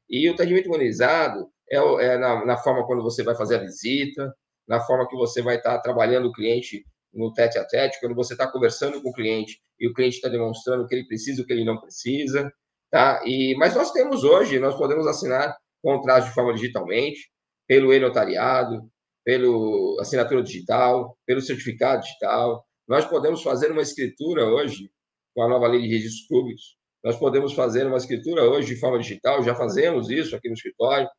E 0.09 0.29
o 0.29 0.33
atendimento 0.33 0.67
humanizado 0.67 1.47
é, 1.69 1.77
é 1.77 2.17
na, 2.17 2.45
na, 2.45 2.57
forma 2.57 2.85
quando 2.85 3.03
você 3.03 3.23
vai 3.23 3.35
fazer 3.35 3.57
a 3.57 3.63
visita, 3.63 4.33
na 4.67 4.79
forma 4.79 5.07
que 5.07 5.15
você 5.15 5.41
vai 5.41 5.57
estar 5.57 5.79
trabalhando 5.79 6.27
o 6.27 6.33
cliente 6.33 6.83
no 7.13 7.31
tete 7.33 7.59
a 7.59 7.65
tete, 7.65 7.99
quando 7.99 8.15
você 8.15 8.33
está 8.33 8.47
conversando 8.47 9.01
com 9.01 9.09
o 9.09 9.13
cliente 9.13 9.61
e 9.79 9.87
o 9.87 9.93
cliente 9.93 10.15
está 10.15 10.29
demonstrando 10.29 10.83
o 10.83 10.87
que 10.87 10.95
ele 10.95 11.07
precisa 11.07 11.41
o 11.41 11.45
que 11.45 11.53
ele 11.53 11.63
não 11.65 11.79
precisa, 11.79 12.51
tá? 12.89 13.21
E, 13.25 13.55
mas 13.57 13.75
nós 13.75 13.91
temos 13.91 14.23
hoje, 14.23 14.59
nós 14.59 14.75
podemos 14.75 15.05
assinar 15.05 15.55
contratos 15.81 16.29
de 16.29 16.33
forma 16.33 16.53
digitalmente, 16.53 17.29
pelo 17.67 17.93
e-notariado, 17.93 18.89
pelo 19.23 19.97
assinatura 19.99 20.43
digital, 20.43 21.17
pelo 21.25 21.41
certificado 21.41 22.01
digital. 22.01 22.65
Nós 22.87 23.05
podemos 23.05 23.41
fazer 23.41 23.71
uma 23.71 23.81
escritura 23.81 24.45
hoje, 24.45 24.91
com 25.33 25.43
a 25.43 25.47
nova 25.47 25.67
lei 25.67 25.81
de 25.81 25.87
registros 25.87 26.27
públicos, 26.27 26.77
nós 27.03 27.17
podemos 27.17 27.53
fazer 27.53 27.85
uma 27.85 27.97
escritura 27.97 28.43
hoje 28.43 28.73
de 28.73 28.79
forma 28.79 28.97
digital, 28.97 29.43
já 29.43 29.53
fazemos 29.53 30.09
isso 30.09 30.35
aqui 30.35 30.47
no 30.47 30.53
escritório, 30.53 31.09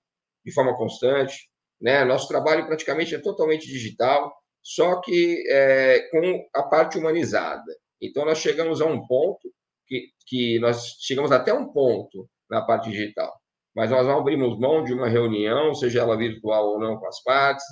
de 0.45 0.53
forma 0.53 0.75
constante. 0.77 1.49
Né? 1.81 2.05
Nosso 2.05 2.27
trabalho 2.27 2.67
praticamente 2.67 3.14
é 3.14 3.19
totalmente 3.19 3.67
digital, 3.67 4.35
só 4.62 5.01
que 5.01 5.45
é, 5.51 6.09
com 6.11 6.49
a 6.55 6.62
parte 6.62 6.97
humanizada. 6.97 7.71
Então, 8.01 8.25
nós 8.25 8.38
chegamos 8.38 8.81
a 8.81 8.87
um 8.87 9.07
ponto 9.07 9.53
que, 9.87 10.09
que 10.27 10.59
nós 10.59 10.97
chegamos 11.01 11.31
até 11.31 11.53
um 11.53 11.71
ponto 11.71 12.29
na 12.49 12.62
parte 12.62 12.90
digital, 12.90 13.33
mas 13.75 13.90
nós 13.90 14.07
não 14.07 14.19
abrimos 14.19 14.59
mão 14.59 14.83
de 14.83 14.93
uma 14.95 15.09
reunião, 15.09 15.75
seja 15.75 16.01
ela 16.01 16.17
virtual 16.17 16.71
ou 16.71 16.81
não 16.81 16.97
com 16.97 17.07
as 17.07 17.23
partes, 17.23 17.64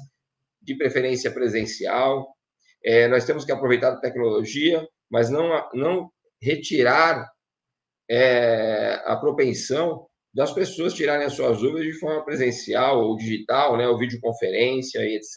de 0.62 0.76
preferência 0.76 1.30
presencial. 1.30 2.34
É, 2.84 3.08
nós 3.08 3.24
temos 3.24 3.44
que 3.44 3.52
aproveitar 3.52 3.92
a 3.92 4.00
tecnologia, 4.00 4.86
mas 5.10 5.30
não, 5.30 5.68
não 5.74 6.10
retirar 6.40 7.30
é, 8.10 9.00
a 9.04 9.16
propensão 9.16 10.06
das 10.34 10.52
pessoas 10.52 10.94
tirarem 10.94 11.26
as 11.26 11.34
suas 11.34 11.60
dúvidas 11.60 11.84
de 11.84 11.98
forma 11.98 12.24
presencial 12.24 13.02
ou 13.02 13.16
digital, 13.16 13.76
né, 13.76 13.86
ou 13.86 13.98
videoconferência 13.98 15.00
e 15.00 15.16
etc. 15.16 15.36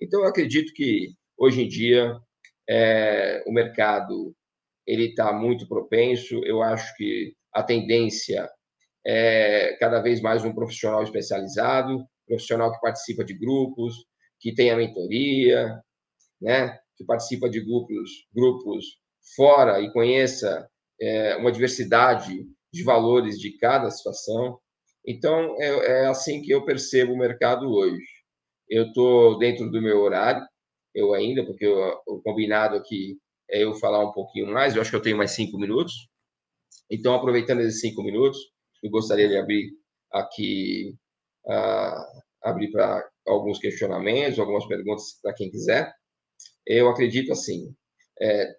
Então, 0.00 0.20
eu 0.20 0.26
acredito 0.26 0.72
que 0.72 1.10
hoje 1.36 1.62
em 1.62 1.68
dia 1.68 2.16
é, 2.68 3.42
o 3.46 3.52
mercado 3.52 4.34
ele 4.86 5.08
está 5.08 5.32
muito 5.32 5.68
propenso. 5.68 6.40
Eu 6.44 6.62
acho 6.62 6.94
que 6.96 7.34
a 7.52 7.62
tendência 7.62 8.48
é 9.06 9.76
cada 9.78 10.00
vez 10.00 10.20
mais 10.20 10.44
um 10.44 10.54
profissional 10.54 11.02
especializado, 11.02 12.04
profissional 12.26 12.72
que 12.72 12.80
participa 12.80 13.24
de 13.24 13.34
grupos, 13.34 13.94
que 14.46 14.54
tenha 14.54 14.76
mentoria, 14.76 15.82
né? 16.40 16.78
que 16.96 17.04
participa 17.04 17.50
de 17.50 17.60
grupos, 17.60 18.28
grupos 18.32 18.84
fora 19.34 19.80
e 19.80 19.92
conheça 19.92 20.70
é, 21.00 21.34
uma 21.34 21.50
diversidade 21.50 22.46
de 22.72 22.84
valores 22.84 23.40
de 23.40 23.58
cada 23.58 23.90
situação. 23.90 24.60
Então, 25.04 25.60
é, 25.60 26.02
é 26.02 26.06
assim 26.06 26.40
que 26.42 26.52
eu 26.52 26.64
percebo 26.64 27.12
o 27.12 27.18
mercado 27.18 27.68
hoje. 27.68 28.06
Eu 28.70 28.84
estou 28.84 29.36
dentro 29.36 29.68
do 29.68 29.82
meu 29.82 29.98
horário, 30.00 30.46
eu 30.94 31.12
ainda, 31.12 31.44
porque 31.44 31.66
o, 31.66 32.00
o 32.06 32.22
combinado 32.22 32.76
aqui 32.76 33.18
é 33.50 33.64
eu 33.64 33.74
falar 33.74 34.08
um 34.08 34.12
pouquinho 34.12 34.52
mais, 34.52 34.76
eu 34.76 34.80
acho 34.80 34.90
que 34.90 34.96
eu 34.96 35.02
tenho 35.02 35.16
mais 35.16 35.32
cinco 35.32 35.58
minutos. 35.58 35.92
Então, 36.88 37.16
aproveitando 37.16 37.62
esses 37.62 37.80
cinco 37.80 38.00
minutos, 38.00 38.38
eu 38.80 38.92
gostaria 38.92 39.28
de 39.28 39.36
abrir 39.36 39.72
aqui, 40.12 40.94
uh, 41.46 42.22
abrir 42.44 42.70
para 42.70 43.10
alguns 43.26 43.58
questionamentos, 43.58 44.38
algumas 44.38 44.66
perguntas 44.66 45.18
para 45.22 45.34
quem 45.34 45.50
quiser. 45.50 45.92
Eu 46.66 46.88
acredito 46.88 47.32
assim, 47.32 47.74
é, 48.20 48.54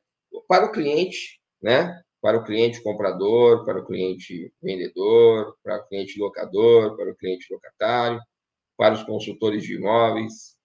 para 0.47 0.65
o 0.65 0.71
cliente, 0.71 1.39
né? 1.62 2.01
Para 2.21 2.38
o 2.38 2.43
cliente 2.43 2.82
comprador, 2.82 3.65
para 3.65 3.80
o 3.80 3.86
cliente 3.86 4.51
vendedor, 4.62 5.56
para 5.63 5.77
o 5.77 5.88
cliente 5.88 6.19
locador, 6.19 6.95
para 6.97 7.12
o 7.12 7.15
cliente 7.15 7.47
locatário, 7.51 8.19
para 8.77 8.93
os 8.95 9.03
consultores 9.03 9.63
de 9.63 9.75
imóveis, 9.75 10.56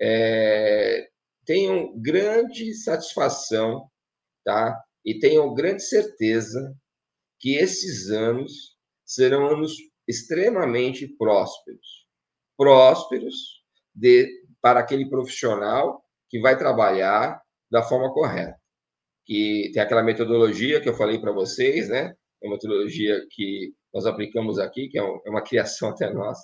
é, 0.00 1.08
tenham 1.44 1.92
grande 2.00 2.74
satisfação, 2.74 3.88
tá? 4.44 4.80
E 5.04 5.18
tenham 5.18 5.54
grande 5.54 5.82
certeza 5.82 6.74
que 7.40 7.56
esses 7.56 8.10
anos 8.10 8.76
serão 9.04 9.48
anos 9.48 9.74
extremamente 10.08 11.08
prósperos 11.16 12.01
prósperos 12.56 13.62
de, 13.94 14.28
para 14.60 14.80
aquele 14.80 15.08
profissional 15.08 16.02
que 16.28 16.40
vai 16.40 16.56
trabalhar 16.56 17.40
da 17.70 17.82
forma 17.82 18.12
correta. 18.12 18.56
Que 19.24 19.70
tem 19.72 19.82
aquela 19.82 20.02
metodologia 20.02 20.80
que 20.80 20.88
eu 20.88 20.94
falei 20.94 21.18
para 21.18 21.32
vocês, 21.32 21.88
né? 21.88 22.14
É 22.42 22.46
uma 22.46 22.54
metodologia 22.54 23.24
que 23.30 23.72
nós 23.94 24.06
aplicamos 24.06 24.58
aqui, 24.58 24.88
que 24.88 24.98
é, 24.98 25.02
é 25.02 25.30
uma 25.30 25.42
criação 25.42 25.90
até 25.90 26.12
nossa. 26.12 26.42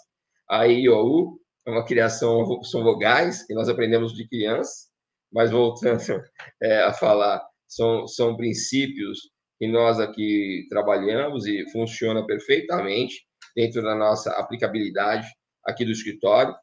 A 0.48 0.64
IOU 0.64 1.40
é 1.66 1.70
uma 1.70 1.84
criação, 1.84 2.62
são 2.62 2.82
vogais 2.82 3.46
que 3.46 3.54
nós 3.54 3.68
aprendemos 3.68 4.14
de 4.14 4.28
criança, 4.28 4.88
mas 5.32 5.50
voltando 5.50 6.00
é, 6.62 6.82
a 6.82 6.92
falar, 6.92 7.42
são, 7.66 8.06
são 8.06 8.36
princípios 8.36 9.30
que 9.58 9.66
nós 9.66 9.98
aqui 9.98 10.66
trabalhamos 10.70 11.46
e 11.46 11.68
funciona 11.70 12.24
perfeitamente 12.24 13.26
dentro 13.56 13.82
da 13.82 13.94
nossa 13.94 14.30
aplicabilidade 14.32 15.26
aqui 15.68 15.84
do 15.84 15.92
escritório, 15.92 16.54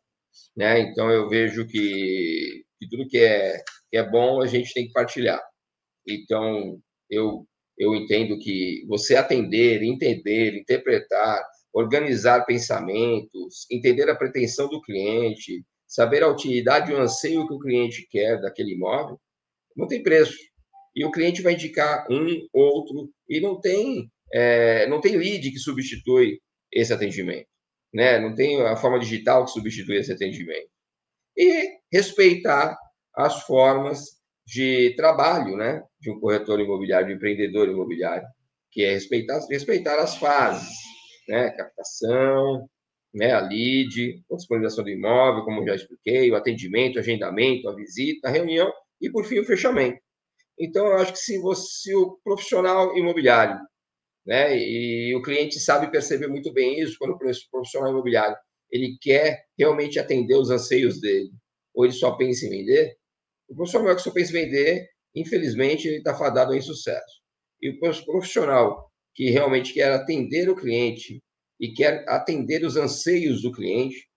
né? 0.55 0.79
Então 0.79 1.09
eu 1.11 1.29
vejo 1.29 1.67
que, 1.67 2.65
que 2.79 2.89
tudo 2.89 3.07
que 3.07 3.19
é, 3.19 3.57
que 3.89 3.97
é 3.97 4.03
bom 4.03 4.41
a 4.41 4.47
gente 4.47 4.73
tem 4.73 4.87
que 4.87 4.93
partilhar. 4.93 5.41
Então 6.07 6.79
eu 7.09 7.47
eu 7.77 7.93
entendo 7.93 8.39
que 8.39 8.85
você 8.87 9.17
atender, 9.17 9.83
entender, 9.83 10.55
interpretar, 10.55 11.43
organizar 11.73 12.45
pensamentos, 12.45 13.67
entender 13.69 14.09
a 14.09 14.15
pretensão 14.15 14.69
do 14.69 14.81
cliente, 14.81 15.61
saber 15.85 16.23
a 16.23 16.29
utilidade 16.29 16.89
e 16.89 16.95
o 16.95 17.01
anseio 17.01 17.45
que 17.45 17.53
o 17.53 17.59
cliente 17.59 18.07
quer 18.09 18.39
daquele 18.39 18.73
imóvel, 18.73 19.19
não 19.75 19.87
tem 19.87 20.01
preço. 20.01 20.37
E 20.95 21.03
o 21.03 21.11
cliente 21.11 21.41
vai 21.41 21.53
indicar 21.53 22.07
um, 22.09 22.47
outro, 22.53 23.11
e 23.27 23.41
não 23.41 23.59
tem, 23.59 24.09
é, 24.33 24.87
não 24.87 25.01
tem 25.01 25.17
lead 25.17 25.51
que 25.51 25.59
substitui 25.59 26.39
esse 26.71 26.93
atendimento. 26.93 27.47
Né? 27.93 28.19
Não 28.19 28.35
tem 28.35 28.61
a 28.61 28.75
forma 28.75 28.99
digital 28.99 29.45
que 29.45 29.51
substitui 29.51 29.97
esse 29.97 30.11
atendimento. 30.11 30.69
E 31.37 31.69
respeitar 31.91 32.77
as 33.15 33.43
formas 33.43 34.15
de 34.45 34.93
trabalho, 34.95 35.55
né? 35.57 35.81
De 35.99 36.11
um 36.11 36.19
corretor 36.19 36.59
imobiliário, 36.59 37.07
de 37.07 37.13
um 37.13 37.15
empreendedor 37.17 37.67
imobiliário, 37.67 38.27
que 38.71 38.83
é 38.83 38.93
respeitar, 38.93 39.39
respeitar 39.49 39.99
as 39.99 40.17
fases, 40.17 40.69
né? 41.27 41.49
Captação, 41.51 42.69
né? 43.13 43.31
A 43.33 43.39
lead, 43.41 44.23
a 44.31 44.35
disponibilização 44.35 44.83
do 44.83 44.89
imóvel, 44.89 45.43
como 45.43 45.65
já 45.65 45.75
expliquei, 45.75 46.31
o 46.31 46.35
atendimento, 46.35 46.97
o 46.97 46.99
agendamento, 46.99 47.69
a 47.69 47.75
visita, 47.75 48.27
a 48.27 48.31
reunião 48.31 48.71
e, 49.01 49.09
por 49.09 49.25
fim, 49.25 49.39
o 49.39 49.45
fechamento. 49.45 49.99
Então, 50.59 50.85
eu 50.87 50.97
acho 50.97 51.13
que 51.13 51.19
se, 51.19 51.39
você, 51.39 51.67
se 51.81 51.95
o 51.95 52.17
profissional 52.23 52.97
imobiliário 52.97 53.59
né? 54.25 54.57
E 54.57 55.15
o 55.15 55.21
cliente 55.21 55.59
sabe 55.59 55.91
perceber 55.91 56.27
muito 56.27 56.51
bem 56.51 56.79
isso 56.79 56.97
quando 56.97 57.11
o 57.11 57.19
profissional 57.51 57.91
imobiliário 57.91 58.35
ele 58.71 58.97
quer 58.99 59.45
realmente 59.57 59.99
atender 59.99 60.35
os 60.35 60.49
anseios 60.49 60.99
dele, 60.99 61.31
ou 61.73 61.85
ele 61.85 61.93
só 61.93 62.11
pensa 62.15 62.45
em 62.45 62.49
vender. 62.49 62.95
O 63.47 63.55
profissional 63.55 63.95
que 63.95 64.01
só 64.01 64.11
pensa 64.11 64.31
em 64.31 64.45
vender, 64.45 64.89
infelizmente, 65.15 65.87
ele 65.87 65.97
está 65.97 66.15
fadado 66.15 66.53
em 66.53 66.61
sucesso. 66.61 67.21
E 67.61 67.69
o 67.69 67.79
profissional 67.79 68.91
que 69.13 69.29
realmente 69.29 69.73
quer 69.73 69.91
atender 69.91 70.49
o 70.49 70.55
cliente 70.55 71.21
e 71.59 71.71
quer 71.71 72.03
atender 72.09 72.65
os 72.65 72.75
anseios 72.75 73.41
do 73.41 73.51
cliente, 73.51 74.09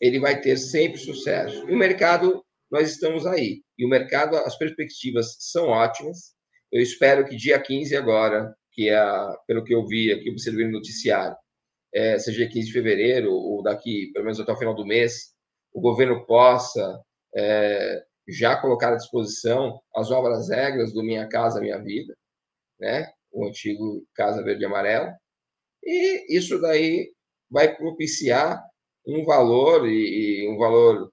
ele 0.00 0.18
vai 0.18 0.40
ter 0.40 0.56
sempre 0.56 0.98
sucesso. 0.98 1.68
E 1.68 1.74
o 1.74 1.78
mercado, 1.78 2.42
nós 2.70 2.90
estamos 2.90 3.26
aí. 3.26 3.60
E 3.76 3.84
o 3.84 3.88
mercado, 3.88 4.36
as 4.36 4.56
perspectivas 4.56 5.36
são 5.40 5.66
ótimas. 5.66 6.34
Eu 6.72 6.80
espero 6.80 7.26
que 7.26 7.36
dia 7.36 7.60
15 7.60 7.94
agora, 7.96 8.54
que 8.80 8.88
é, 8.88 8.98
pelo 9.46 9.62
que 9.62 9.74
eu 9.74 9.84
vi 9.84 10.10
aqui, 10.10 10.30
observei 10.30 10.64
no 10.64 10.72
noticiário, 10.72 11.36
é, 11.92 12.18
seja 12.18 12.48
15 12.48 12.66
de 12.66 12.72
fevereiro 12.72 13.30
ou 13.30 13.62
daqui, 13.62 14.10
pelo 14.14 14.24
menos 14.24 14.40
até 14.40 14.50
o 14.50 14.56
final 14.56 14.74
do 14.74 14.86
mês, 14.86 15.34
o 15.70 15.82
governo 15.82 16.24
possa 16.24 16.98
é, 17.36 18.02
já 18.26 18.56
colocar 18.56 18.94
à 18.94 18.96
disposição 18.96 19.78
as 19.94 20.08
novas 20.08 20.48
regras 20.48 20.94
do 20.94 21.02
Minha 21.02 21.28
Casa 21.28 21.60
Minha 21.60 21.76
Vida, 21.76 22.16
né? 22.78 23.06
o 23.30 23.44
antigo 23.46 24.02
Casa 24.14 24.42
Verde 24.42 24.62
e 24.62 24.66
Amarelo, 24.66 25.12
e 25.84 26.38
isso 26.38 26.58
daí 26.58 27.12
vai 27.50 27.76
propiciar 27.76 28.62
um 29.06 29.26
valor 29.26 29.86
e, 29.86 30.44
e 30.44 30.48
um 30.48 30.56
valor 30.56 31.12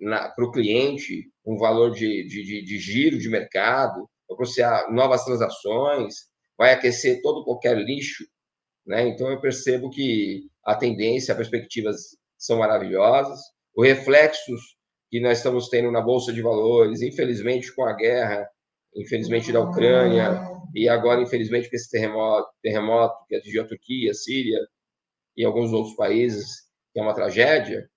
para 0.00 0.44
o 0.44 0.50
cliente, 0.50 1.30
um 1.44 1.58
valor 1.58 1.90
de, 1.90 2.26
de, 2.26 2.42
de, 2.42 2.64
de 2.64 2.78
giro 2.78 3.18
de 3.18 3.28
mercado, 3.28 4.08
propiciar 4.26 4.90
novas 4.90 5.24
transações, 5.26 6.26
vai 6.58 6.72
aquecer 6.72 7.20
todo 7.22 7.44
qualquer 7.44 7.76
lixo, 7.76 8.24
né? 8.86 9.08
Então 9.08 9.30
eu 9.30 9.40
percebo 9.40 9.90
que 9.90 10.48
a 10.64 10.74
tendência, 10.74 11.32
as 11.32 11.38
perspectivas 11.38 12.16
são 12.38 12.58
maravilhosas, 12.58 13.40
os 13.74 13.86
reflexos 13.86 14.76
que 15.10 15.20
nós 15.20 15.38
estamos 15.38 15.68
tendo 15.68 15.90
na 15.90 16.00
bolsa 16.00 16.32
de 16.32 16.42
valores, 16.42 17.02
infelizmente 17.02 17.74
com 17.74 17.84
a 17.84 17.92
guerra, 17.92 18.48
infelizmente 18.94 19.52
da 19.52 19.60
Ucrânia 19.60 20.40
e 20.74 20.88
agora 20.88 21.22
infelizmente 21.22 21.68
com 21.68 21.76
esse 21.76 21.90
terremoto, 21.90 22.48
terremoto 22.62 23.14
que 23.28 23.36
atingiu 23.36 23.62
a 23.62 23.66
Turquia, 23.66 24.10
a 24.10 24.14
Síria 24.14 24.58
e 25.36 25.44
alguns 25.44 25.72
outros 25.72 25.94
países, 25.96 26.62
que 26.92 27.00
é 27.00 27.02
uma 27.02 27.14
tragédia. 27.14 27.88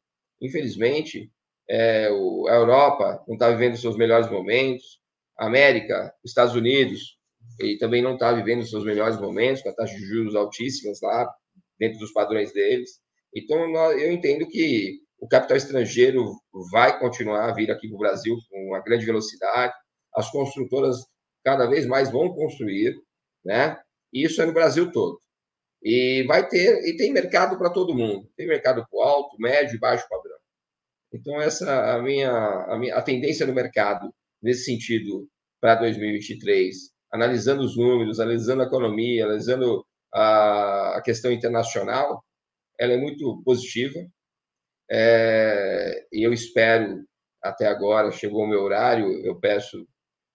Infelizmente, 0.41 1.31
é, 1.69 2.07
a 2.07 2.55
Europa 2.55 3.23
não 3.27 3.35
está 3.35 3.49
vivendo 3.49 3.77
seus 3.77 3.95
melhores 3.95 4.29
momentos, 4.29 4.99
América, 5.37 6.13
Estados 6.23 6.55
Unidos 6.55 7.18
e 7.59 7.77
também 7.77 8.01
não 8.01 8.13
está 8.13 8.31
vivendo 8.31 8.61
os 8.61 8.69
seus 8.69 8.85
melhores 8.85 9.19
momentos, 9.19 9.61
com 9.61 9.69
a 9.69 9.75
taxa 9.75 9.95
de 9.95 10.05
juros 10.05 10.35
altíssimas 10.35 10.99
lá, 11.01 11.29
dentro 11.77 11.99
dos 11.99 12.11
padrões 12.11 12.51
deles. 12.53 12.99
Então, 13.35 13.59
eu 13.91 14.11
entendo 14.11 14.47
que 14.47 14.99
o 15.19 15.27
capital 15.27 15.57
estrangeiro 15.57 16.33
vai 16.71 16.97
continuar 16.99 17.49
a 17.49 17.53
vir 17.53 17.69
aqui 17.71 17.87
para 17.87 17.95
o 17.95 17.99
Brasil 17.99 18.37
com 18.49 18.67
uma 18.67 18.81
grande 18.81 19.05
velocidade, 19.05 19.73
as 20.15 20.29
construtoras 20.31 20.97
cada 21.43 21.67
vez 21.67 21.85
mais 21.85 22.11
vão 22.11 22.33
construir, 22.33 22.95
né? 23.43 23.79
E 24.11 24.25
isso 24.25 24.41
é 24.41 24.45
no 24.45 24.53
Brasil 24.53 24.91
todo. 24.91 25.21
E 25.81 26.23
vai 26.27 26.47
ter, 26.47 26.85
e 26.85 26.97
tem 26.97 27.13
mercado 27.13 27.57
para 27.57 27.69
todo 27.69 27.95
mundo. 27.95 28.29
Tem 28.35 28.47
mercado 28.47 28.85
para 28.89 29.05
alto, 29.05 29.37
médio 29.39 29.75
e 29.75 29.79
baixo 29.79 30.07
padrão. 30.09 30.37
Então, 31.13 31.41
essa 31.41 31.69
é 31.69 31.91
a 31.95 32.01
minha, 32.01 32.31
a 32.31 32.77
minha 32.77 32.95
a 32.95 33.01
tendência 33.01 33.45
no 33.45 33.53
mercado, 33.53 34.13
nesse 34.41 34.65
sentido, 34.65 35.27
para 35.61 35.75
2023, 35.75 36.91
analisando 37.11 37.63
os 37.63 37.75
números, 37.75 38.19
analisando 38.19 38.61
a 38.61 38.65
economia, 38.65 39.25
analisando 39.25 39.85
a, 40.13 40.97
a 40.97 41.01
questão 41.01 41.31
internacional, 41.31 42.23
ela 42.79 42.93
é 42.93 42.97
muito 42.97 43.41
positiva. 43.43 43.99
É, 44.89 46.05
eu 46.11 46.33
espero, 46.33 47.03
até 47.43 47.67
agora, 47.67 48.11
chegou 48.11 48.43
o 48.43 48.47
meu 48.47 48.61
horário, 48.61 49.11
eu 49.25 49.39
peço 49.39 49.85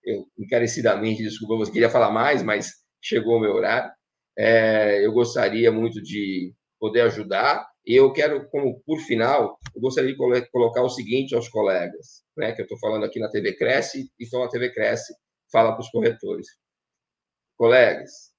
eu, 0.05 0.27
encarecidamente, 0.39 1.22
desculpa, 1.22 1.55
eu 1.55 1.72
queria 1.72 1.91
falar 1.91 2.11
mais, 2.11 2.43
mas 2.43 2.72
chegou 3.03 3.37
o 3.37 3.41
meu 3.41 3.53
horário. 3.53 3.91
É, 4.37 5.05
eu 5.05 5.12
gostaria 5.12 5.70
muito 5.72 6.03
de 6.03 6.53
poder 6.79 7.03
ajudar, 7.03 7.66
e 7.87 7.95
eu 7.95 8.12
quero, 8.12 8.49
como 8.49 8.83
por 8.85 8.99
final, 9.01 9.59
eu 9.75 9.81
gostaria 9.81 10.12
de 10.12 10.51
colocar 10.51 10.83
o 10.83 10.89
seguinte 10.89 11.35
aos 11.35 11.49
colegas, 11.49 12.22
né, 12.37 12.53
que 12.53 12.61
eu 12.61 12.64
estou 12.64 12.79
falando 12.79 13.05
aqui 13.05 13.18
na 13.20 13.31
TV 13.31 13.55
Cresce, 13.55 14.11
então 14.20 14.43
a 14.43 14.49
TV 14.49 14.72
Cresce 14.72 15.14
fala 15.53 15.72
para 15.72 15.81
os 15.81 15.91
corretores. 15.91 16.47
Colegas, 17.57 18.33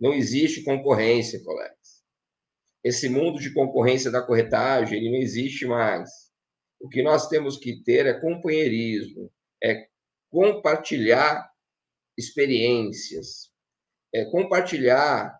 não 0.00 0.12
existe 0.12 0.62
concorrência, 0.62 1.42
colegas. 1.42 1.74
Esse 2.82 3.08
mundo 3.08 3.40
de 3.40 3.52
concorrência 3.52 4.10
da 4.10 4.22
corretagem, 4.22 4.98
ele 4.98 5.10
não 5.10 5.18
existe 5.18 5.66
mais. 5.66 6.10
O 6.80 6.88
que 6.88 7.02
nós 7.02 7.28
temos 7.28 7.56
que 7.56 7.82
ter 7.82 8.06
é 8.06 8.20
companheirismo, 8.20 9.32
é 9.62 9.86
compartilhar 10.30 11.48
experiências, 12.18 13.50
é 14.12 14.24
compartilhar 14.26 15.34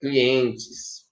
clientes. 0.00 1.04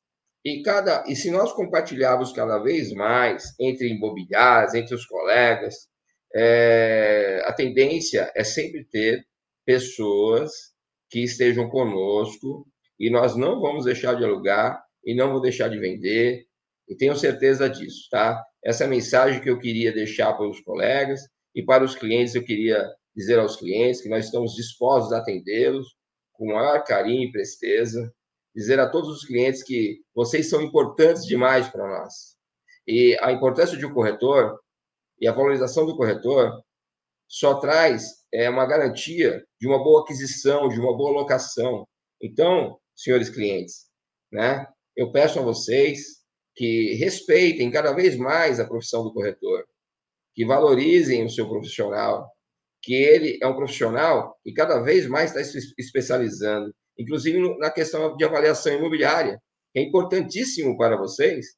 E 0.44 0.62
cada 0.62 1.04
e 1.06 1.14
se 1.16 1.30
nós 1.30 1.52
compartilharmos 1.52 2.32
cada 2.32 2.58
vez 2.58 2.92
mais 2.92 3.54
entre 3.60 3.88
imobiliários, 3.88 4.74
entre 4.74 4.94
os 4.94 5.06
colegas, 5.06 5.88
é, 6.34 7.42
a 7.44 7.52
tendência 7.52 8.30
é 8.34 8.42
sempre 8.42 8.84
ter 8.84 9.26
pessoas 9.64 10.73
que 11.08 11.20
estejam 11.20 11.68
conosco 11.68 12.66
e 12.98 13.10
nós 13.10 13.36
não 13.36 13.60
vamos 13.60 13.84
deixar 13.84 14.14
de 14.14 14.24
alugar 14.24 14.82
e 15.04 15.14
não 15.14 15.32
vou 15.32 15.40
deixar 15.40 15.68
de 15.68 15.78
vender 15.78 16.46
e 16.88 16.94
tenho 16.94 17.16
certeza 17.16 17.68
disso, 17.68 18.08
tá? 18.10 18.42
Essa 18.62 18.84
é 18.84 18.86
a 18.86 18.90
mensagem 18.90 19.40
que 19.40 19.48
eu 19.48 19.58
queria 19.58 19.92
deixar 19.92 20.32
para 20.34 20.48
os 20.48 20.60
colegas 20.60 21.20
e 21.54 21.62
para 21.62 21.84
os 21.84 21.94
clientes 21.94 22.34
eu 22.34 22.44
queria 22.44 22.86
dizer 23.14 23.38
aos 23.38 23.56
clientes 23.56 24.00
que 24.00 24.08
nós 24.08 24.26
estamos 24.26 24.54
dispostos 24.54 25.12
a 25.12 25.18
atendê-los 25.18 25.86
com 26.32 26.52
maior 26.52 26.82
carinho 26.84 27.28
e 27.28 27.32
presteza, 27.32 28.12
dizer 28.54 28.80
a 28.80 28.88
todos 28.88 29.08
os 29.08 29.24
clientes 29.24 29.62
que 29.62 30.00
vocês 30.14 30.48
são 30.48 30.60
importantes 30.60 31.24
demais 31.24 31.68
para 31.68 31.86
nós. 31.86 32.34
E 32.86 33.16
a 33.20 33.32
importância 33.32 33.78
de 33.78 33.86
um 33.86 33.94
corretor 33.94 34.58
e 35.20 35.28
a 35.28 35.32
valorização 35.32 35.86
do 35.86 35.96
corretor 35.96 36.60
só 37.28 37.54
traz 37.54 38.23
é, 38.34 38.50
uma 38.50 38.66
garantia 38.66 39.44
de 39.60 39.68
uma 39.68 39.82
boa 39.82 40.02
aquisição, 40.02 40.68
de 40.68 40.80
uma 40.80 40.96
boa 40.96 41.12
locação. 41.12 41.86
Então, 42.20 42.78
senhores 42.96 43.30
clientes, 43.30 43.86
né, 44.32 44.66
eu 44.96 45.12
peço 45.12 45.38
a 45.38 45.42
vocês 45.42 46.24
que 46.56 46.94
respeitem 46.94 47.70
cada 47.70 47.92
vez 47.92 48.16
mais 48.16 48.58
a 48.58 48.66
profissão 48.66 49.04
do 49.04 49.12
corretor, 49.12 49.64
que 50.34 50.44
valorizem 50.44 51.24
o 51.24 51.30
seu 51.30 51.48
profissional, 51.48 52.28
que 52.82 52.94
ele 52.94 53.38
é 53.40 53.46
um 53.46 53.56
profissional 53.56 54.36
que 54.42 54.52
cada 54.52 54.80
vez 54.80 55.06
mais 55.06 55.30
está 55.30 55.42
se 55.44 55.72
especializando, 55.78 56.74
inclusive 56.98 57.56
na 57.58 57.70
questão 57.70 58.16
de 58.16 58.24
avaliação 58.24 58.74
imobiliária. 58.74 59.40
É 59.74 59.80
importantíssimo 59.80 60.76
para 60.76 60.96
vocês 60.96 61.54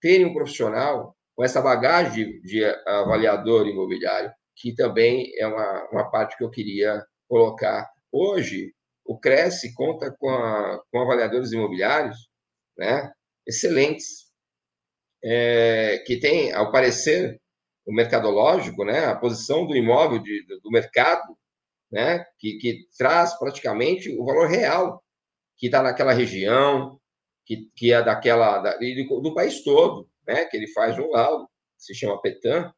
terem 0.00 0.26
um 0.26 0.34
profissional 0.34 1.14
com 1.34 1.44
essa 1.44 1.60
bagagem 1.60 2.12
de, 2.12 2.42
de 2.42 2.64
avaliador 2.86 3.66
imobiliário, 3.66 4.30
que 4.56 4.74
também 4.74 5.32
é 5.38 5.46
uma, 5.46 5.88
uma 5.90 6.10
parte 6.10 6.36
que 6.36 6.44
eu 6.44 6.50
queria 6.50 7.04
colocar. 7.28 7.90
Hoje, 8.12 8.72
o 9.04 9.18
Cresce 9.18 9.74
conta 9.74 10.14
com, 10.18 10.30
a, 10.30 10.80
com 10.90 11.00
avaliadores 11.00 11.52
imobiliários 11.52 12.16
né, 12.76 13.12
excelentes, 13.46 14.24
é, 15.22 16.02
que 16.06 16.18
tem, 16.18 16.52
ao 16.52 16.70
parecer, 16.70 17.40
o 17.86 17.92
mercadológico, 17.92 18.84
né, 18.84 19.06
a 19.06 19.16
posição 19.16 19.66
do 19.66 19.76
imóvel 19.76 20.18
de, 20.18 20.44
do 20.62 20.70
mercado, 20.70 21.36
né, 21.90 22.24
que, 22.38 22.56
que 22.58 22.86
traz 22.96 23.38
praticamente 23.38 24.10
o 24.10 24.24
valor 24.24 24.48
real 24.48 25.02
que 25.56 25.66
está 25.66 25.82
naquela 25.82 26.12
região, 26.12 26.98
que, 27.44 27.70
que 27.76 27.92
é 27.92 28.02
daquela 28.02 28.58
da, 28.58 28.76
do, 28.76 29.20
do, 29.20 29.34
país 29.34 29.62
todo, 29.62 30.08
né, 30.26 30.46
que 30.46 30.56
ele 30.56 30.66
faz 30.72 30.98
um 30.98 31.10
laudo, 31.10 31.48
se 31.76 31.94
chama 31.94 32.20
PETAM, 32.20 32.72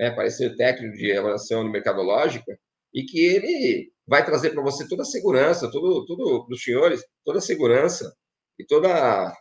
né, 0.00 0.10
parecer 0.10 0.56
técnico 0.56 0.96
de 0.96 1.12
avaliação 1.12 1.62
mercadológica, 1.62 2.58
e 2.92 3.04
que 3.04 3.20
ele 3.20 3.92
vai 4.06 4.24
trazer 4.24 4.50
para 4.50 4.62
você 4.62 4.88
toda 4.88 5.02
a 5.02 5.04
segurança, 5.04 5.70
tudo, 5.70 6.06
tudo 6.06 6.46
para 6.46 6.54
os 6.54 6.62
senhores, 6.62 7.04
toda 7.22 7.38
a 7.38 7.42
segurança 7.42 8.10
e 8.58 8.64
toda 8.64 9.36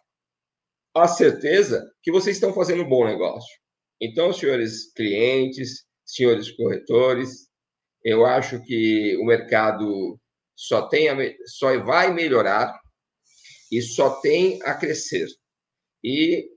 a 0.93 1.07
certeza 1.07 1.89
que 2.03 2.11
vocês 2.11 2.35
estão 2.35 2.53
fazendo 2.53 2.83
um 2.83 2.89
bom 2.89 3.05
negócio. 3.05 3.57
Então, 4.01 4.33
senhores 4.33 4.91
clientes, 4.93 5.85
senhores 6.05 6.51
corretores, 6.51 7.47
eu 8.03 8.25
acho 8.25 8.61
que 8.63 9.17
o 9.17 9.25
mercado 9.25 10.19
só, 10.55 10.87
tem 10.89 11.07
a, 11.07 11.15
só 11.45 11.77
vai 11.79 12.13
melhorar 12.13 12.77
e 13.71 13.81
só 13.81 14.19
tem 14.19 14.61
a 14.63 14.73
crescer. 14.73 15.27
E 16.03 16.49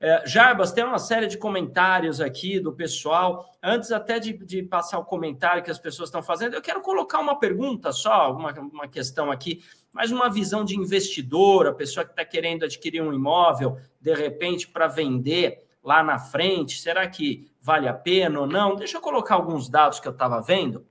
É, 0.00 0.22
Jarbas, 0.24 0.72
tem 0.72 0.84
uma 0.84 0.98
série 0.98 1.26
de 1.26 1.36
comentários 1.36 2.20
aqui 2.20 2.60
do 2.60 2.72
pessoal. 2.72 3.52
Antes 3.62 3.90
até 3.92 4.18
de, 4.18 4.32
de, 4.32 4.62
passar 4.62 4.98
o 4.98 5.04
comentário 5.04 5.62
que 5.62 5.70
as 5.70 5.78
pessoas 5.78 6.08
estão 6.08 6.22
fazendo, 6.22 6.54
eu 6.54 6.62
quero 6.62 6.80
colocar 6.80 7.18
uma 7.18 7.38
pergunta 7.38 7.92
só, 7.92 8.32
uma, 8.32 8.52
uma 8.52 8.88
questão 8.88 9.30
aqui, 9.30 9.62
mais 9.92 10.12
uma 10.12 10.30
visão 10.30 10.64
de 10.64 10.76
investidor, 10.76 11.66
a 11.66 11.74
pessoa 11.74 12.04
que 12.04 12.12
está 12.12 12.24
querendo 12.24 12.64
adquirir 12.64 13.02
um 13.02 13.12
imóvel, 13.12 13.76
de 14.00 14.14
repente, 14.14 14.68
para 14.68 14.86
vender 14.86 15.66
lá 15.82 16.02
na 16.02 16.18
frente, 16.18 16.80
será 16.80 17.08
que 17.08 17.50
vale 17.60 17.88
a 17.88 17.94
pena 17.94 18.40
ou 18.40 18.46
não? 18.46 18.76
Deixa 18.76 18.96
eu 18.96 19.02
colocar 19.02 19.34
alguns 19.34 19.68
dados 19.68 19.98
que 19.98 20.06
eu 20.06 20.12
estava 20.12 20.40
vendo. 20.40 20.86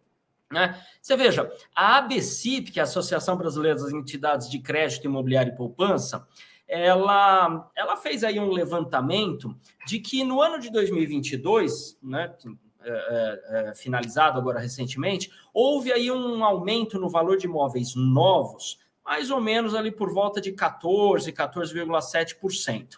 Né? 0.52 0.80
Você 1.02 1.16
veja, 1.16 1.52
a 1.74 1.98
ABCIP, 1.98 2.72
que 2.72 2.80
é 2.80 2.82
a 2.82 2.84
Associação 2.84 3.38
Brasileira 3.38 3.80
das 3.80 3.94
Entidades 3.94 4.50
de 4.50 4.60
Crédito 4.60 5.06
Imobiliário 5.06 5.54
e 5.54 5.56
Poupança, 5.56 6.28
ela, 6.68 7.72
ela 7.76 7.96
fez 7.96 8.24
aí 8.24 8.40
um 8.40 8.52
levantamento 8.52 9.56
de 9.86 10.00
que 10.00 10.24
no 10.24 10.42
ano 10.42 10.60
de 10.60 10.70
2022, 10.70 11.98
né, 12.04 12.36
é, 12.82 12.90
é, 12.90 13.70
é, 13.70 13.76
finalizado 13.76 14.38
agora 14.38 14.60
recentemente, 14.60 15.32
houve 15.54 15.92
aí 15.92 16.12
um 16.12 16.44
aumento 16.44 17.00
no 17.00 17.10
valor 17.10 17.38
de 17.38 17.46
imóveis 17.46 17.96
novos, 17.96 18.80
mais 19.04 19.32
ou 19.32 19.40
menos 19.40 19.74
ali 19.74 19.92
por 19.92 20.14
volta 20.14 20.42
de 20.42 20.52
14, 20.52 21.32
14,7%. 21.32 22.98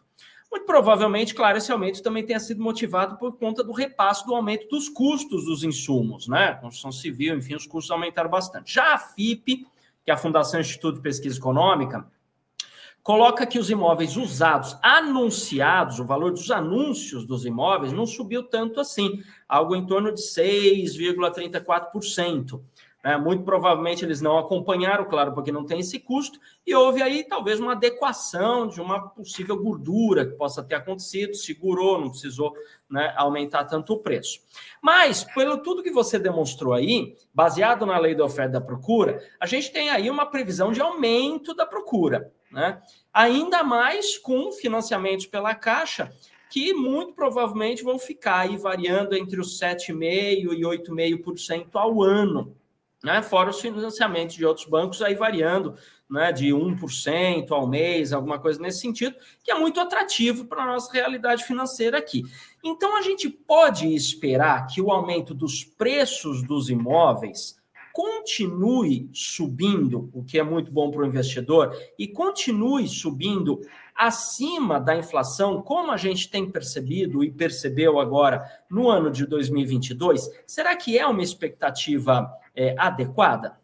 Muito 0.51 0.65
provavelmente, 0.65 1.35
claro, 1.35 1.59
esse 1.59 1.71
aumento 1.71 2.01
também 2.01 2.25
tenha 2.25 2.39
sido 2.39 2.61
motivado 2.61 3.17
por 3.17 3.37
conta 3.37 3.63
do 3.63 3.71
repasse 3.71 4.25
do 4.25 4.33
aumento 4.33 4.67
dos 4.67 4.89
custos 4.89 5.45
dos 5.45 5.63
insumos, 5.63 6.27
né? 6.27 6.55
Construção 6.55 6.91
civil, 6.91 7.37
enfim, 7.37 7.55
os 7.55 7.67
custos 7.67 7.91
aumentaram 7.91 8.29
bastante. 8.31 8.73
Já 8.73 8.95
a 8.95 8.97
FIP, 8.97 9.67
que 10.03 10.09
é 10.09 10.13
a 10.13 10.17
Fundação 10.17 10.59
Instituto 10.59 10.95
de 10.95 11.01
Pesquisa 11.01 11.37
Econômica, 11.37 12.07
coloca 13.09 13.47
que 13.47 13.57
os 13.57 13.71
imóveis 13.71 14.15
usados, 14.15 14.77
anunciados, 14.83 15.99
o 15.99 16.05
valor 16.05 16.29
dos 16.29 16.51
anúncios 16.51 17.25
dos 17.25 17.43
imóveis 17.43 17.91
não 17.91 18.05
subiu 18.05 18.43
tanto 18.43 18.79
assim, 18.79 19.23
algo 19.47 19.75
em 19.75 19.83
torno 19.83 20.13
de 20.13 20.21
6,34%. 20.21 22.61
É, 23.01 23.17
muito 23.17 23.43
provavelmente 23.43 24.03
eles 24.03 24.19
não 24.19 24.37
acompanharam, 24.37 25.05
claro, 25.05 25.33
porque 25.33 25.53
não 25.53 25.65
tem 25.65 25.79
esse 25.79 25.99
custo, 25.99 26.37
e 26.67 26.75
houve 26.75 27.01
aí 27.01 27.23
talvez 27.23 27.57
uma 27.57 27.71
adequação 27.71 28.67
de 28.67 28.81
uma 28.81 29.07
possível 29.07 29.55
gordura 29.55 30.25
que 30.25 30.35
possa 30.35 30.61
ter 30.61 30.75
acontecido, 30.75 31.33
segurou, 31.33 31.97
não 31.97 32.09
precisou 32.09 32.53
né, 32.89 33.13
aumentar 33.15 33.63
tanto 33.63 33.93
o 33.93 33.99
preço. 33.99 34.41
Mas, 34.81 35.23
pelo 35.23 35.59
tudo 35.59 35.81
que 35.81 35.91
você 35.91 36.19
demonstrou 36.19 36.73
aí, 36.73 37.15
baseado 37.33 37.85
na 37.85 37.97
lei 37.97 38.13
da 38.13 38.25
oferta 38.25 38.49
e 38.49 38.59
da 38.59 38.61
procura, 38.61 39.23
a 39.39 39.45
gente 39.45 39.71
tem 39.71 39.89
aí 39.89 40.09
uma 40.09 40.25
previsão 40.25 40.73
de 40.73 40.81
aumento 40.81 41.53
da 41.53 41.65
procura, 41.65 42.33
né? 42.51 42.81
Ainda 43.13 43.63
mais 43.63 44.17
com 44.17 44.51
financiamentos 44.51 45.25
pela 45.25 45.55
Caixa, 45.55 46.11
que 46.49 46.73
muito 46.73 47.13
provavelmente 47.13 47.83
vão 47.83 47.97
ficar 47.97 48.39
aí 48.39 48.57
variando 48.57 49.15
entre 49.15 49.39
os 49.39 49.57
7,5% 49.57 50.51
e 50.51 50.61
8,5% 50.61 51.67
ao 51.75 52.01
ano 52.01 52.58
né? 53.03 53.21
fora 53.21 53.49
os 53.49 53.59
financiamentos 53.59 54.35
de 54.35 54.45
outros 54.45 54.67
bancos 54.67 55.01
aí 55.01 55.15
variando 55.15 55.75
né, 56.09 56.31
de 56.31 56.47
1% 56.47 57.51
ao 57.51 57.67
mês, 57.67 58.11
alguma 58.11 58.39
coisa 58.39 58.59
nesse 58.59 58.79
sentido, 58.79 59.15
que 59.43 59.51
é 59.51 59.55
muito 59.55 59.79
atrativo 59.79 60.45
para 60.45 60.63
a 60.63 60.65
nossa 60.65 60.91
realidade 60.91 61.43
financeira 61.43 61.97
aqui. 61.99 62.23
Então, 62.63 62.97
a 62.97 63.01
gente 63.01 63.29
pode 63.29 63.93
esperar 63.93 64.65
que 64.65 64.81
o 64.81 64.91
aumento 64.91 65.33
dos 65.33 65.63
preços 65.63 66.41
dos 66.43 66.69
imóveis 66.69 67.59
continue 67.93 69.09
subindo, 69.13 70.09
o 70.13 70.23
que 70.23 70.39
é 70.39 70.43
muito 70.43 70.71
bom 70.71 70.89
para 70.89 71.01
o 71.01 71.05
investidor, 71.05 71.75
e 71.97 72.07
continue 72.07 72.87
subindo 72.87 73.59
acima 73.95 74.79
da 74.79 74.95
inflação, 74.95 75.61
como 75.61 75.91
a 75.91 75.97
gente 75.97 76.29
tem 76.29 76.49
percebido 76.49 77.23
e 77.23 77.31
percebeu 77.31 77.99
agora 77.99 78.45
no 78.69 78.89
ano 78.89 79.11
de 79.11 79.25
2022? 79.25 80.29
Será 80.47 80.75
que 80.75 80.97
é 80.97 81.05
uma 81.05 81.21
expectativa 81.21 82.31
é, 82.59 82.75
adequada? 82.77 83.57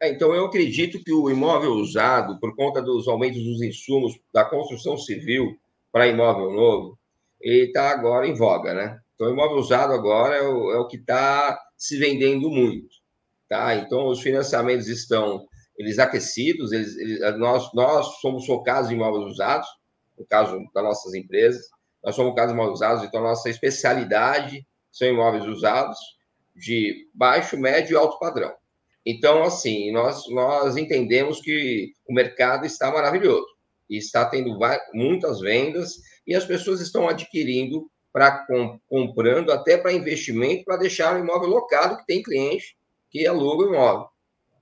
É, 0.00 0.10
então, 0.10 0.32
eu 0.34 0.46
acredito 0.46 1.02
que 1.02 1.12
o 1.12 1.28
imóvel 1.28 1.72
usado, 1.72 2.38
por 2.38 2.54
conta 2.54 2.80
dos 2.80 3.08
aumentos 3.08 3.42
dos 3.42 3.60
insumos 3.60 4.18
da 4.32 4.44
construção 4.44 4.96
civil 4.96 5.58
para 5.90 6.06
imóvel 6.06 6.52
novo, 6.52 6.98
ele 7.40 7.66
está 7.66 7.90
agora 7.90 8.26
em 8.26 8.34
voga, 8.34 8.72
né? 8.72 9.00
Então, 9.14 9.26
o 9.26 9.32
imóvel 9.32 9.56
usado 9.58 9.92
agora 9.92 10.36
é 10.36 10.42
o, 10.42 10.70
é 10.70 10.78
o 10.78 10.86
que 10.86 10.96
está 10.96 11.58
se 11.76 11.98
vendendo 11.98 12.48
muito, 12.48 12.94
tá? 13.48 13.74
Então, 13.74 14.06
os 14.06 14.20
financiamentos 14.20 14.86
estão 14.86 15.44
eles 15.76 15.98
aquecidos, 15.98 16.70
eles, 16.70 16.96
eles, 16.96 17.20
nós, 17.38 17.72
nós 17.74 18.20
somos 18.20 18.46
focados 18.46 18.90
em 18.90 18.94
imóveis 18.94 19.32
usados, 19.32 19.66
no 20.16 20.24
caso 20.24 20.56
das 20.72 20.84
nossas 20.84 21.14
empresas, 21.14 21.64
nós 22.04 22.14
somos 22.14 22.30
focados 22.30 22.52
em 22.52 22.54
imóveis 22.54 22.78
usados, 22.78 23.02
então, 23.02 23.22
nossa 23.22 23.50
especialidade 23.50 24.64
são 24.92 25.08
imóveis 25.08 25.46
usados, 25.46 25.98
de 26.54 27.08
baixo, 27.14 27.56
médio 27.56 27.94
e 27.94 27.96
alto 27.96 28.18
padrão. 28.18 28.52
Então, 29.04 29.42
assim, 29.42 29.90
nós, 29.90 30.28
nós 30.30 30.76
entendemos 30.76 31.40
que 31.40 31.92
o 32.08 32.14
mercado 32.14 32.64
está 32.64 32.90
maravilhoso 32.92 33.46
e 33.90 33.96
está 33.96 34.24
tendo 34.24 34.56
muitas 34.94 35.40
vendas 35.40 36.00
e 36.26 36.34
as 36.34 36.44
pessoas 36.44 36.80
estão 36.80 37.08
adquirindo 37.08 37.90
para 38.12 38.44
com, 38.46 38.78
comprando 38.88 39.50
até 39.50 39.76
para 39.76 39.92
investimento 39.92 40.64
para 40.64 40.76
deixar 40.76 41.16
o 41.16 41.18
imóvel 41.18 41.48
locado 41.48 41.96
que 41.96 42.06
tem 42.06 42.22
cliente 42.22 42.76
que 43.10 43.26
aluga 43.26 43.64
o 43.64 43.74
imóvel, 43.74 44.06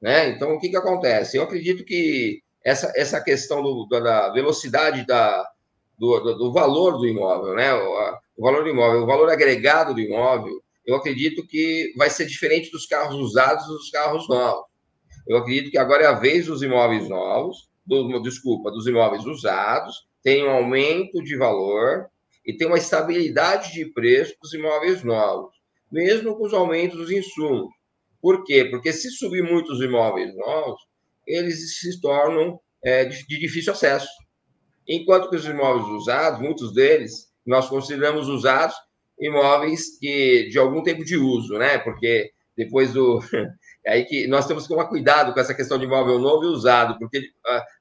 né? 0.00 0.28
Então 0.30 0.54
o 0.54 0.58
que 0.58 0.68
que 0.68 0.76
acontece? 0.76 1.36
Eu 1.36 1.42
acredito 1.42 1.84
que 1.84 2.42
essa, 2.64 2.92
essa 2.96 3.20
questão 3.20 3.62
do, 3.62 3.86
da 3.86 4.30
velocidade 4.30 5.06
da, 5.06 5.46
do, 5.98 6.34
do, 6.34 6.52
valor 6.52 6.98
do 6.98 7.06
imóvel, 7.06 7.54
né? 7.54 7.72
O, 7.74 8.42
valor 8.42 8.64
do 8.64 8.70
imóvel, 8.70 9.02
o 9.02 9.06
valor 9.06 9.30
agregado 9.30 9.94
do 9.94 10.00
imóvel, 10.00 10.62
eu 10.90 10.96
acredito 10.96 11.46
que 11.46 11.92
vai 11.96 12.10
ser 12.10 12.26
diferente 12.26 12.68
dos 12.72 12.84
carros 12.84 13.14
usados 13.14 13.64
dos 13.68 13.90
carros 13.90 14.28
novos. 14.28 14.66
Eu 15.24 15.36
acredito 15.36 15.70
que 15.70 15.78
agora 15.78 16.02
é 16.02 16.06
a 16.06 16.18
vez 16.18 16.46
dos 16.46 16.62
imóveis 16.62 17.08
novos, 17.08 17.70
do, 17.86 18.20
desculpa, 18.20 18.72
dos 18.72 18.88
imóveis 18.88 19.24
usados, 19.24 19.94
tem 20.20 20.44
um 20.44 20.50
aumento 20.50 21.22
de 21.22 21.36
valor 21.36 22.08
e 22.44 22.56
tem 22.56 22.66
uma 22.66 22.76
estabilidade 22.76 23.72
de 23.72 23.86
preço 23.92 24.34
dos 24.42 24.52
imóveis 24.52 25.04
novos, 25.04 25.54
mesmo 25.92 26.36
com 26.36 26.44
os 26.44 26.52
aumentos 26.52 26.98
dos 26.98 27.10
insumos. 27.12 27.72
Por 28.20 28.42
quê? 28.44 28.64
Porque 28.64 28.92
se 28.92 29.10
subir 29.12 29.44
muito 29.44 29.72
os 29.72 29.80
imóveis 29.80 30.34
novos, 30.36 30.80
eles 31.24 31.78
se 31.78 32.00
tornam 32.00 32.58
é, 32.82 33.04
de, 33.04 33.24
difícil 33.28 33.72
acesso. 33.72 34.08
Enquanto 34.88 35.30
que 35.30 35.36
os 35.36 35.46
imóveis 35.46 35.86
usados, 35.86 36.40
muitos 36.40 36.74
deles, 36.74 37.28
nós 37.46 37.68
consideramos 37.68 38.26
usados 38.26 38.74
imóveis 39.20 39.98
que 39.98 40.48
de 40.48 40.58
algum 40.58 40.82
tempo 40.82 41.04
de 41.04 41.16
uso, 41.16 41.58
né? 41.58 41.78
Porque 41.78 42.30
depois 42.56 42.92
do 42.92 43.20
é 43.84 43.92
aí 43.92 44.04
que 44.04 44.26
nós 44.26 44.46
temos 44.46 44.64
que 44.64 44.68
tomar 44.68 44.86
cuidado 44.86 45.32
com 45.32 45.40
essa 45.40 45.54
questão 45.54 45.78
de 45.78 45.84
imóvel 45.84 46.18
novo 46.18 46.44
e 46.44 46.48
usado, 46.48 46.98
porque 46.98 47.30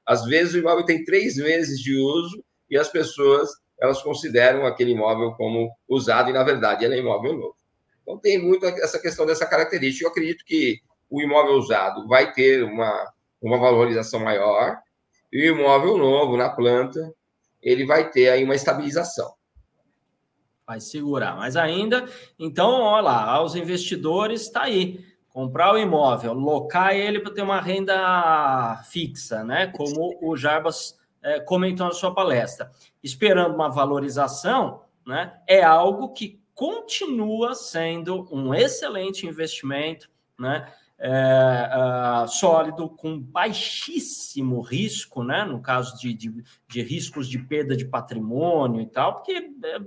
às 0.06 0.24
vezes 0.24 0.54
o 0.54 0.58
imóvel 0.58 0.84
tem 0.84 1.04
três 1.04 1.36
meses 1.36 1.78
de 1.80 1.96
uso 1.96 2.44
e 2.70 2.76
as 2.76 2.88
pessoas 2.88 3.48
elas 3.80 4.02
consideram 4.02 4.66
aquele 4.66 4.92
imóvel 4.92 5.32
como 5.32 5.70
usado 5.88 6.28
e 6.28 6.32
na 6.32 6.44
verdade 6.44 6.84
ele 6.84 6.96
é 6.96 6.98
imóvel 6.98 7.32
novo. 7.32 7.56
Então 8.02 8.18
tem 8.18 8.38
muito 8.38 8.66
essa 8.66 8.98
questão 8.98 9.24
dessa 9.24 9.46
característica. 9.46 10.04
Eu 10.04 10.10
acredito 10.10 10.44
que 10.44 10.80
o 11.08 11.20
imóvel 11.20 11.54
usado 11.54 12.06
vai 12.06 12.32
ter 12.32 12.62
uma, 12.62 13.12
uma 13.40 13.58
valorização 13.58 14.20
maior 14.20 14.76
e 15.32 15.50
o 15.50 15.56
imóvel 15.56 15.96
novo 15.96 16.36
na 16.36 16.48
planta, 16.48 17.12
ele 17.62 17.86
vai 17.86 18.10
ter 18.10 18.28
aí 18.28 18.44
uma 18.44 18.54
estabilização. 18.54 19.32
Vai 20.70 20.78
segurar. 20.78 21.34
Mas 21.34 21.56
ainda, 21.56 22.08
então, 22.38 22.70
olha 22.82 23.02
lá, 23.02 23.24
aos 23.24 23.56
investidores 23.56 24.42
está 24.42 24.62
aí. 24.62 25.04
Comprar 25.28 25.74
o 25.74 25.76
imóvel, 25.76 26.32
locar 26.32 26.94
ele 26.94 27.18
para 27.18 27.34
ter 27.34 27.42
uma 27.42 27.60
renda 27.60 28.80
fixa, 28.88 29.42
né? 29.42 29.66
Como 29.66 30.16
o 30.22 30.36
Jarbas 30.36 30.96
é, 31.20 31.40
comentou 31.40 31.88
na 31.88 31.92
sua 31.92 32.14
palestra. 32.14 32.70
Esperando 33.02 33.52
uma 33.52 33.68
valorização, 33.68 34.82
né? 35.04 35.40
É 35.44 35.60
algo 35.60 36.12
que 36.12 36.40
continua 36.54 37.52
sendo 37.56 38.28
um 38.30 38.54
excelente 38.54 39.26
investimento, 39.26 40.08
né? 40.38 40.72
é, 41.00 42.26
sólido, 42.28 42.90
com 42.90 43.18
baixíssimo 43.18 44.60
risco, 44.60 45.24
né? 45.24 45.44
no 45.44 45.60
caso 45.60 45.98
de, 45.98 46.12
de, 46.12 46.44
de, 46.68 46.82
riscos 46.82 47.26
de 47.26 47.38
perda 47.38 47.74
de 47.74 47.86
patrimônio 47.86 48.82
e 48.82 48.86
tal, 48.86 49.14
porque 49.14 49.32
é 49.32 49.78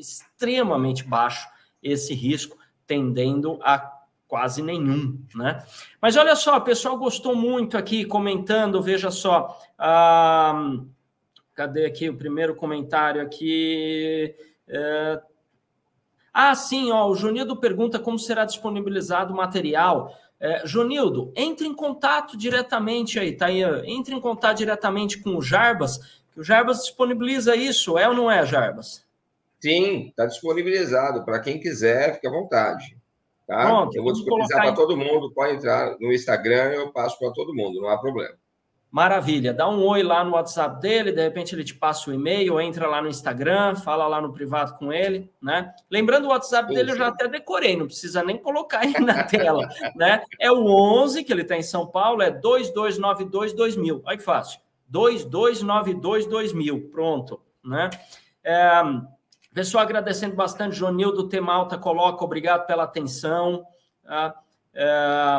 extremamente 0.00 1.04
baixo 1.04 1.48
esse 1.82 2.14
risco, 2.14 2.58
tendendo 2.86 3.58
a 3.62 4.00
quase 4.26 4.62
nenhum, 4.62 5.20
né? 5.34 5.64
Mas 6.00 6.16
olha 6.16 6.36
só, 6.36 6.56
o 6.56 6.62
pessoal 6.62 6.96
gostou 6.96 7.34
muito 7.34 7.76
aqui 7.76 8.04
comentando, 8.04 8.80
veja 8.80 9.10
só, 9.10 9.58
ah, 9.76 10.78
cadê 11.52 11.84
aqui 11.84 12.08
o 12.08 12.16
primeiro 12.16 12.54
comentário 12.54 13.20
aqui? 13.20 14.34
É, 14.68 15.20
ah, 16.32 16.54
sim, 16.54 16.92
ó, 16.92 17.08
o 17.08 17.14
Junildo 17.16 17.56
pergunta 17.56 17.98
como 17.98 18.18
será 18.18 18.44
disponibilizado 18.44 19.34
o 19.34 19.36
material. 19.36 20.16
É, 20.38 20.64
Jonildo, 20.64 21.32
entre 21.36 21.66
em 21.66 21.74
contato 21.74 22.36
diretamente 22.36 23.18
aí, 23.18 23.36
tá 23.36 23.46
aí, 23.46 23.62
entre 23.84 24.14
em 24.14 24.20
contato 24.20 24.58
diretamente 24.58 25.18
com 25.18 25.36
o 25.36 25.42
Jarbas, 25.42 25.98
que 26.32 26.40
o 26.40 26.44
Jarbas 26.44 26.82
disponibiliza 26.84 27.56
isso, 27.56 27.98
é 27.98 28.08
ou 28.08 28.14
não 28.14 28.30
é, 28.30 28.46
Jarbas? 28.46 29.04
Sim, 29.60 30.08
está 30.08 30.26
disponibilizado. 30.26 31.24
Para 31.24 31.40
quem 31.40 31.60
quiser, 31.60 32.14
fique 32.14 32.26
à 32.26 32.30
vontade. 32.30 32.96
Tá? 33.46 33.66
Pronto, 33.66 33.96
eu 33.96 34.02
vou 34.02 34.12
disponibilizar 34.12 34.62
para 34.62 34.72
todo 34.72 34.96
mundo, 34.96 35.32
pode 35.32 35.56
entrar 35.56 35.96
no 35.98 36.12
Instagram, 36.12 36.72
eu 36.72 36.92
passo 36.92 37.18
para 37.18 37.32
todo 37.32 37.54
mundo, 37.54 37.80
não 37.80 37.88
há 37.88 37.98
problema. 37.98 38.34
Maravilha. 38.90 39.54
Dá 39.54 39.68
um 39.68 39.84
oi 39.86 40.02
lá 40.02 40.24
no 40.24 40.32
WhatsApp 40.32 40.80
dele, 40.80 41.12
de 41.12 41.22
repente 41.22 41.54
ele 41.54 41.62
te 41.62 41.74
passa 41.74 42.10
o 42.10 42.14
e-mail, 42.14 42.60
entra 42.60 42.88
lá 42.88 43.00
no 43.00 43.08
Instagram, 43.08 43.76
fala 43.76 44.06
lá 44.08 44.20
no 44.20 44.32
privado 44.32 44.76
com 44.76 44.92
ele, 44.92 45.30
né? 45.40 45.72
Lembrando 45.88 46.24
o 46.24 46.30
WhatsApp 46.30 46.64
Isso. 46.64 46.74
dele, 46.74 46.92
eu 46.92 46.96
já 46.96 47.06
até 47.06 47.28
decorei, 47.28 47.76
não 47.76 47.86
precisa 47.86 48.24
nem 48.24 48.36
colocar 48.36 48.80
aí 48.80 48.98
na 49.00 49.22
tela, 49.24 49.68
né? 49.94 50.24
É 50.40 50.50
o 50.50 50.66
11, 50.66 51.22
que 51.22 51.32
ele 51.32 51.42
está 51.42 51.56
em 51.56 51.62
São 51.62 51.86
Paulo, 51.86 52.20
é 52.20 52.32
22922000. 52.32 54.00
Olha 54.04 54.16
que 54.16 54.24
fácil. 54.24 54.60
22922000. 54.92 56.90
Pronto, 56.90 57.40
né? 57.64 57.90
É, 58.42 58.82
pessoal 59.54 59.84
agradecendo 59.84 60.36
bastante, 60.36 60.76
Jonildo 60.76 61.28
T. 61.28 61.40
Malta 61.40 61.76
coloca, 61.76 62.24
obrigado 62.24 62.66
pela 62.66 62.84
atenção. 62.84 63.64
Tá? 64.04 64.34
É, 64.74 65.38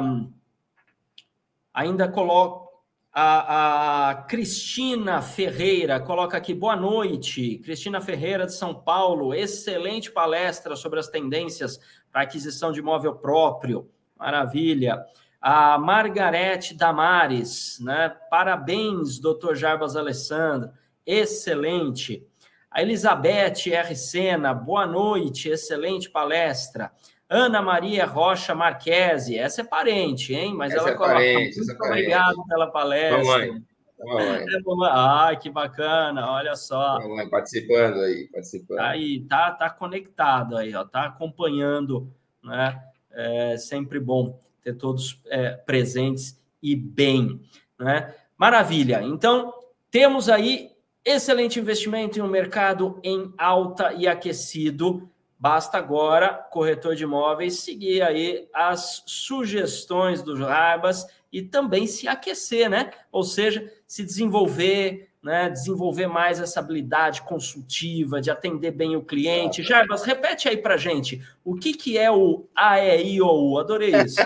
ainda 1.73 2.07
coloca 2.07 2.71
a, 3.13 4.09
a, 4.09 4.15
Cristina 4.23 5.21
Ferreira 5.21 5.99
coloca 5.99 6.37
aqui, 6.37 6.53
boa 6.53 6.77
noite. 6.77 7.57
Cristina 7.57 7.99
Ferreira 7.99 8.45
de 8.45 8.53
São 8.53 8.73
Paulo, 8.73 9.33
excelente 9.33 10.09
palestra 10.09 10.77
sobre 10.77 10.97
as 10.97 11.09
tendências 11.09 11.77
para 12.09 12.21
aquisição 12.21 12.71
de 12.71 12.79
imóvel 12.79 13.15
próprio. 13.15 13.89
Maravilha. 14.17 15.03
A 15.41 15.77
Margarete 15.77 16.73
Damares, 16.73 17.79
né? 17.81 18.15
Parabéns, 18.29 19.19
doutor 19.19 19.55
Jarbas 19.55 19.97
Alessandro. 19.97 20.71
Excelente. 21.05 22.25
A 22.71 22.81
Elizabeth 22.81 23.67
R. 23.69 23.95
Sena, 23.97 24.53
boa 24.53 24.87
noite, 24.87 25.49
excelente 25.49 26.09
palestra. 26.09 26.89
Ana 27.29 27.61
Maria 27.61 28.05
Rocha 28.05 28.55
Marquese, 28.55 29.37
essa 29.37 29.59
é 29.59 29.63
parente, 29.65 30.33
hein? 30.33 30.55
Mas 30.55 30.71
essa 30.71 30.83
ela 30.83 30.91
é 30.91 30.95
coloca. 30.95 31.13
Parente, 31.15 31.57
muito 31.57 31.71
é 31.71 31.75
obrigado 31.85 32.35
parente. 32.35 32.47
pela 32.47 32.67
palestra. 32.71 33.23
Mamãe. 33.23 33.63
Mamãe. 33.99 34.45
Ai, 34.89 35.37
que 35.37 35.49
bacana, 35.49 36.31
olha 36.31 36.55
só. 36.55 36.97
Mamãe 37.01 37.29
participando 37.29 37.99
aí, 37.99 38.29
participando. 38.31 38.77
Tá 38.77 38.89
aí, 38.89 39.19
tá, 39.27 39.51
tá 39.51 39.69
conectado 39.69 40.55
aí, 40.55 40.73
ó, 40.73 40.85
tá 40.85 41.07
acompanhando, 41.07 42.09
né? 42.41 42.81
É 43.11 43.57
sempre 43.57 43.99
bom 43.99 44.39
ter 44.61 44.75
todos 44.75 45.19
é, 45.25 45.51
presentes 45.51 46.41
e 46.63 46.73
bem, 46.73 47.41
né? 47.77 48.15
Maravilha. 48.37 49.01
Então, 49.03 49.53
temos 49.89 50.29
aí 50.29 50.70
excelente 51.03 51.59
investimento 51.59 52.19
em 52.19 52.21
um 52.21 52.27
mercado 52.27 52.99
em 53.03 53.33
alta 53.37 53.93
e 53.93 54.07
aquecido 54.07 55.09
Basta 55.41 55.75
agora, 55.75 56.35
corretor 56.51 56.93
de 56.93 57.01
imóveis, 57.01 57.61
seguir 57.61 58.03
aí 58.03 58.47
as 58.53 59.01
sugestões 59.07 60.21
dos 60.21 60.37
Jarbas 60.37 61.07
e 61.33 61.41
também 61.41 61.87
se 61.87 62.07
aquecer, 62.07 62.69
né? 62.69 62.91
Ou 63.11 63.23
seja, 63.23 63.67
se 63.87 64.03
desenvolver, 64.03 65.09
né? 65.19 65.49
Desenvolver 65.49 66.05
mais 66.05 66.39
essa 66.39 66.59
habilidade 66.59 67.23
consultiva 67.23 68.21
de 68.21 68.29
atender 68.29 68.69
bem 68.69 68.95
o 68.95 69.01
cliente. 69.01 69.63
Jarbas, 69.63 70.03
repete 70.03 70.47
aí 70.47 70.57
para 70.57 70.77
gente 70.77 71.19
o 71.43 71.55
que, 71.55 71.73
que 71.73 71.97
é 71.97 72.11
o 72.11 72.47
AEIOU. 72.55 73.57
Adorei 73.57 73.95
isso. 73.95 74.21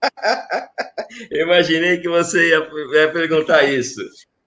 Eu 1.30 1.46
imaginei 1.48 1.98
que 1.98 2.08
você 2.08 2.48
ia 2.48 3.12
perguntar 3.12 3.64
isso. 3.64 4.00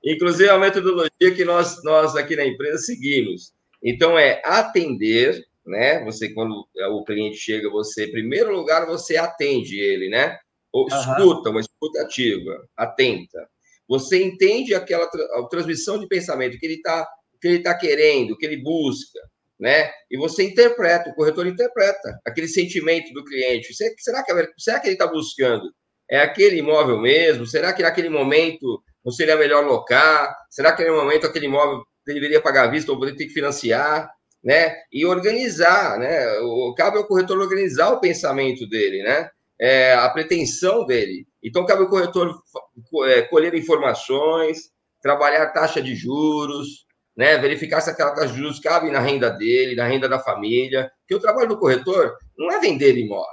Inclusive, 0.04 0.50
é 0.50 0.54
uma 0.54 0.66
metodologia 0.66 1.36
que 1.36 1.44
nós, 1.44 1.84
nós 1.84 2.16
aqui 2.16 2.36
na 2.36 2.46
empresa 2.46 2.78
seguimos. 2.80 3.52
Então, 3.84 4.18
é 4.18 4.42
atender 4.46 5.44
né? 5.70 6.04
Você, 6.04 6.30
quando 6.30 6.68
o 6.92 7.04
cliente 7.04 7.38
chega, 7.38 7.70
você, 7.70 8.06
em 8.06 8.12
primeiro 8.12 8.52
lugar, 8.52 8.88
você 8.88 9.16
atende 9.18 9.80
ele, 9.80 10.10
né? 10.10 10.38
Ou 10.74 10.84
uhum. 10.84 11.00
escuta, 11.00 11.50
uma 11.52 11.62
escuta 11.62 12.02
ativa, 12.02 12.68
atenta. 12.76 13.48
Você 13.88 14.22
entende 14.24 14.74
aquela 14.74 15.08
tra 15.08 15.48
transmissão 15.50 16.00
de 16.00 16.08
pensamento 16.08 16.58
que 16.58 16.66
ele 16.66 16.76
está 16.76 17.08
que 17.42 17.48
ele 17.48 17.60
tá 17.60 17.74
querendo, 17.74 18.38
que 18.38 18.46
ele 18.46 18.58
busca, 18.58 19.18
né? 19.58 19.90
E 20.12 20.18
você 20.18 20.44
interpreta, 20.44 21.10
o 21.10 21.14
corretor 21.14 21.48
interpreta 21.48 22.20
aquele 22.26 22.50
sentimento 22.50 23.14
do 23.14 23.24
cliente. 23.24 23.74
Será 23.74 24.24
que, 24.24 24.34
será 24.58 24.80
que 24.80 24.88
ele 24.88 24.96
está 24.96 25.08
buscando? 25.08 25.72
É 26.12 26.20
aquele 26.20 26.58
imóvel 26.58 27.00
mesmo? 27.00 27.46
Será 27.46 27.72
que 27.72 27.82
naquele 27.82 28.10
momento 28.10 28.84
não 29.04 29.12
seria 29.12 29.36
melhor 29.36 29.66
locar? 29.66 30.36
Será 30.50 30.72
que 30.74 30.84
naquele 30.84 30.98
momento 30.98 31.28
aquele 31.28 31.46
imóvel 31.46 31.84
deveria 32.06 32.42
pagar 32.42 32.66
à 32.66 32.68
vista 32.68 32.92
ou 32.92 32.98
poderia 32.98 33.18
ter 33.18 33.28
que 33.28 33.34
financiar? 33.34 34.10
né? 34.44 34.76
E 34.92 35.06
organizar, 35.06 35.98
né? 36.00 36.40
O, 36.40 36.74
cabe 36.76 36.98
ao 36.98 37.06
corretor 37.06 37.38
organizar 37.40 37.90
o 37.92 38.00
pensamento 38.00 38.68
dele, 38.68 39.04
né? 39.04 39.30
É, 39.60 39.94
a 39.94 40.10
pretensão 40.10 40.86
dele. 40.86 41.28
Então, 41.44 41.66
cabe 41.66 41.84
ao 41.84 41.90
corretor 41.90 42.34
é, 43.06 43.22
colher 43.24 43.54
informações, 43.54 44.72
trabalhar 45.02 45.44
a 45.44 45.50
taxa 45.50 45.82
de 45.82 45.96
juros, 45.96 46.86
né? 47.16 47.38
Verificar 47.38 47.82
se 47.82 47.90
aquela 47.90 48.12
taxa 48.12 48.34
de 48.34 48.38
juros 48.38 48.60
cabe 48.60 48.90
na 48.90 49.00
renda 49.00 49.30
dele, 49.30 49.76
na 49.76 49.86
renda 49.86 50.08
da 50.08 50.20
família. 50.20 50.90
Porque 51.02 51.16
o 51.16 51.20
trabalho 51.20 51.50
do 51.50 51.60
corretor 51.60 52.16
não 52.38 52.52
é 52.52 52.60
vender 52.60 52.98
imóvel, 52.98 53.28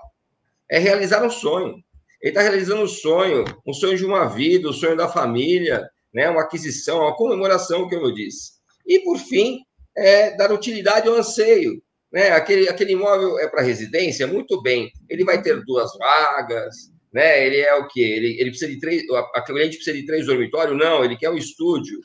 é 0.71 0.79
realizar 0.79 1.25
um 1.25 1.31
sonho. 1.31 1.77
Ele 2.23 2.31
está 2.31 2.43
realizando 2.43 2.83
um 2.83 2.89
sonho, 2.89 3.45
um 3.67 3.73
sonho 3.73 3.97
de 3.97 4.05
uma 4.05 4.27
vida, 4.27 4.69
o 4.69 4.71
um 4.71 4.75
sonho 4.75 4.97
da 4.97 5.09
família, 5.09 5.89
né, 6.13 6.29
uma 6.31 6.43
aquisição, 6.43 7.01
uma 7.01 7.15
comemoração, 7.15 7.89
como 7.89 8.07
eu 8.07 8.15
disse. 8.15 8.53
E, 8.87 9.01
por 9.01 9.19
fim, 9.19 9.61
é, 9.97 10.37
dar 10.37 10.53
utilidade 10.53 11.09
ao 11.09 11.15
anseio. 11.15 11.83
Né? 12.13 12.31
Aquele, 12.31 12.69
aquele 12.69 12.93
imóvel 12.93 13.39
é 13.39 13.49
para 13.49 13.63
residência, 13.63 14.27
muito 14.27 14.63
bem. 14.63 14.91
Ele 15.09 15.25
vai 15.25 15.43
ter 15.43 15.63
duas 15.65 15.91
vagas, 15.99 16.75
né? 17.13 17.47
Ele 17.47 17.59
é 17.59 17.75
o 17.75 17.89
quê? 17.89 18.01
Ele, 18.01 18.41
ele 18.41 18.51
precisa 18.51 18.71
de 18.71 18.79
três. 18.79 19.03
A 19.35 19.43
cliente 19.43 19.77
precisa 19.77 19.97
de 19.97 20.07
três 20.07 20.27
dormitórios? 20.27 20.79
Não, 20.79 21.05
ele 21.05 21.17
quer 21.17 21.31
um 21.31 21.37
estúdio. 21.37 22.01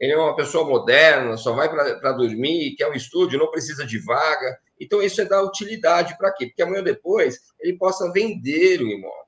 Ele 0.00 0.12
é 0.12 0.16
uma 0.16 0.36
pessoa 0.36 0.68
moderna, 0.68 1.36
só 1.36 1.52
vai 1.52 1.68
para 1.68 2.12
dormir, 2.12 2.76
quer 2.76 2.88
um 2.88 2.94
estúdio, 2.94 3.38
não 3.38 3.50
precisa 3.50 3.84
de 3.84 3.98
vaga. 3.98 4.58
Então, 4.80 5.02
isso 5.02 5.20
é 5.20 5.24
dar 5.24 5.42
utilidade 5.42 6.16
para 6.16 6.32
quê? 6.32 6.46
Porque 6.46 6.62
amanhã 6.62 6.82
depois 6.82 7.36
ele 7.60 7.76
possa 7.76 8.10
vender 8.12 8.80
o 8.80 8.88
imóvel, 8.88 9.26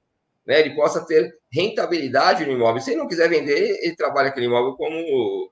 né? 0.50 0.58
ele 0.58 0.74
possa 0.74 1.06
ter 1.06 1.32
rentabilidade 1.52 2.44
no 2.44 2.50
imóvel. 2.50 2.82
Se 2.82 2.90
ele 2.90 2.98
não 2.98 3.06
quiser 3.06 3.28
vender, 3.28 3.78
ele 3.82 3.94
trabalha 3.94 4.30
aquele 4.30 4.46
imóvel 4.46 4.74
como, 4.74 5.48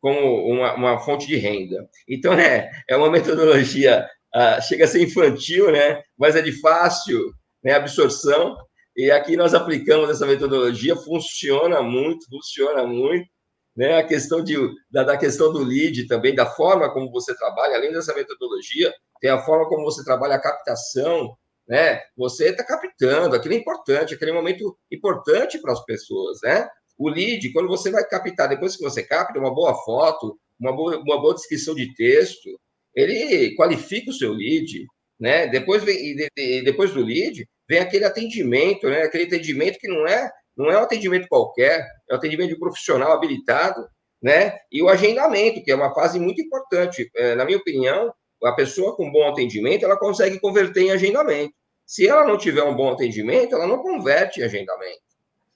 como 0.00 0.46
uma, 0.46 0.74
uma 0.74 0.98
fonte 1.00 1.26
de 1.26 1.34
renda. 1.34 1.84
Então, 2.08 2.32
é, 2.34 2.70
é 2.88 2.96
uma 2.96 3.10
metodologia, 3.10 4.08
uh, 4.32 4.62
chega 4.62 4.84
a 4.84 4.86
ser 4.86 5.02
infantil, 5.02 5.72
né? 5.72 6.00
mas 6.16 6.36
é 6.36 6.40
de 6.40 6.52
fácil 6.52 7.32
né, 7.64 7.72
absorção. 7.72 8.56
E 8.96 9.10
aqui 9.10 9.36
nós 9.36 9.54
aplicamos 9.54 10.08
essa 10.08 10.24
metodologia, 10.24 10.94
funciona 10.94 11.82
muito, 11.82 12.24
funciona 12.30 12.86
muito. 12.86 13.28
Né? 13.76 13.98
A 13.98 14.06
questão 14.06 14.40
de, 14.40 14.56
da, 14.88 15.02
da 15.02 15.16
questão 15.16 15.52
do 15.52 15.64
lead 15.64 16.06
também, 16.06 16.32
da 16.32 16.46
forma 16.46 16.92
como 16.92 17.10
você 17.10 17.36
trabalha, 17.36 17.74
além 17.74 17.90
dessa 17.90 18.14
metodologia, 18.14 18.94
tem 19.20 19.30
a 19.30 19.42
forma 19.42 19.68
como 19.68 19.82
você 19.82 20.04
trabalha 20.04 20.36
a 20.36 20.40
captação, 20.40 21.36
né? 21.68 22.00
Você 22.16 22.48
está 22.48 22.64
captando, 22.64 23.36
aquilo 23.36 23.54
é 23.54 23.58
importante, 23.58 24.14
aquele 24.14 24.32
um 24.32 24.36
momento 24.36 24.76
importante 24.90 25.60
para 25.60 25.72
as 25.72 25.84
pessoas, 25.84 26.38
né? 26.42 26.68
O 26.96 27.08
lead, 27.08 27.52
quando 27.52 27.68
você 27.68 27.90
vai 27.90 28.04
captar, 28.08 28.48
depois 28.48 28.76
que 28.76 28.82
você 28.82 29.02
capta, 29.02 29.38
uma 29.38 29.54
boa 29.54 29.74
foto, 29.84 30.38
uma 30.58 30.74
boa, 30.74 30.98
uma 30.98 31.20
boa 31.20 31.34
descrição 31.34 31.74
de 31.74 31.94
texto, 31.94 32.48
ele 32.94 33.54
qualifica 33.54 34.10
o 34.10 34.14
seu 34.14 34.32
lead, 34.32 34.86
né? 35.20 35.46
Depois, 35.46 35.84
vem, 35.84 36.16
depois 36.64 36.92
do 36.92 37.04
lead, 37.04 37.46
vem 37.68 37.78
aquele 37.78 38.04
atendimento, 38.04 38.88
né? 38.88 39.02
Aquele 39.02 39.24
atendimento 39.24 39.78
que 39.78 39.88
não 39.88 40.06
é 40.06 40.30
não 40.56 40.72
é 40.72 40.76
um 40.76 40.82
atendimento 40.82 41.28
qualquer, 41.28 41.86
é 42.10 42.14
um 42.14 42.16
atendimento 42.16 42.48
de 42.48 42.58
profissional 42.58 43.12
habilitado, 43.12 43.86
né? 44.20 44.58
E 44.72 44.82
o 44.82 44.88
agendamento, 44.88 45.62
que 45.62 45.70
é 45.70 45.74
uma 45.74 45.94
fase 45.94 46.18
muito 46.18 46.42
importante. 46.42 47.08
É, 47.14 47.36
na 47.36 47.44
minha 47.44 47.58
opinião, 47.58 48.12
a 48.42 48.52
pessoa 48.52 48.96
com 48.96 49.10
bom 49.10 49.28
atendimento, 49.28 49.84
ela 49.84 49.96
consegue 49.96 50.40
converter 50.40 50.82
em 50.82 50.90
agendamento. 50.90 51.54
Se 51.88 52.06
ela 52.06 52.26
não 52.26 52.36
tiver 52.36 52.62
um 52.62 52.76
bom 52.76 52.92
atendimento, 52.92 53.54
ela 53.54 53.66
não 53.66 53.78
converte 53.78 54.40
em 54.40 54.44
agendamento. 54.44 55.00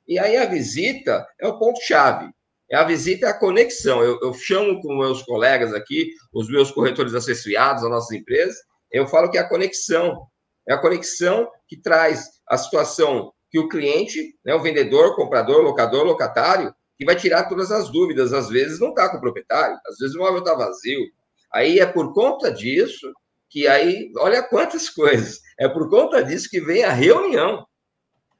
E 0.08 0.18
aí 0.18 0.34
a 0.38 0.46
visita 0.46 1.26
é 1.38 1.46
o 1.46 1.58
ponto-chave. 1.58 2.30
A 2.72 2.84
visita 2.84 3.26
é 3.26 3.28
a 3.28 3.38
conexão. 3.38 4.02
Eu, 4.02 4.18
eu 4.22 4.32
chamo 4.32 4.80
com 4.80 4.96
meus 4.96 5.22
colegas 5.22 5.74
aqui, 5.74 6.08
os 6.32 6.48
meus 6.48 6.70
corretores 6.70 7.12
associados, 7.12 7.84
as 7.84 7.90
nossas 7.90 8.12
empresas, 8.12 8.56
eu 8.90 9.06
falo 9.06 9.30
que 9.30 9.36
é 9.36 9.42
a 9.42 9.48
conexão. 9.48 10.26
É 10.66 10.72
a 10.72 10.78
conexão 10.78 11.46
que 11.68 11.76
traz 11.76 12.30
a 12.48 12.56
situação 12.56 13.30
que 13.50 13.58
o 13.58 13.68
cliente, 13.68 14.34
né, 14.42 14.54
o 14.54 14.62
vendedor, 14.62 15.14
comprador, 15.14 15.60
locador, 15.62 16.02
locatário, 16.02 16.74
que 16.96 17.04
vai 17.04 17.14
tirar 17.14 17.46
todas 17.46 17.70
as 17.70 17.90
dúvidas. 17.90 18.32
Às 18.32 18.48
vezes 18.48 18.80
não 18.80 18.88
está 18.88 19.10
com 19.10 19.18
o 19.18 19.20
proprietário, 19.20 19.76
às 19.86 19.98
vezes 19.98 20.14
o 20.14 20.18
imóvel 20.18 20.38
está 20.38 20.54
vazio. 20.54 21.04
Aí 21.52 21.78
é 21.78 21.84
por 21.84 22.14
conta 22.14 22.50
disso 22.50 23.12
que 23.52 23.68
aí, 23.68 24.10
olha 24.16 24.42
quantas 24.42 24.88
coisas, 24.88 25.40
é 25.60 25.68
por 25.68 25.90
conta 25.90 26.24
disso 26.24 26.48
que 26.50 26.58
vem 26.58 26.84
a 26.84 26.90
reunião. 26.90 27.66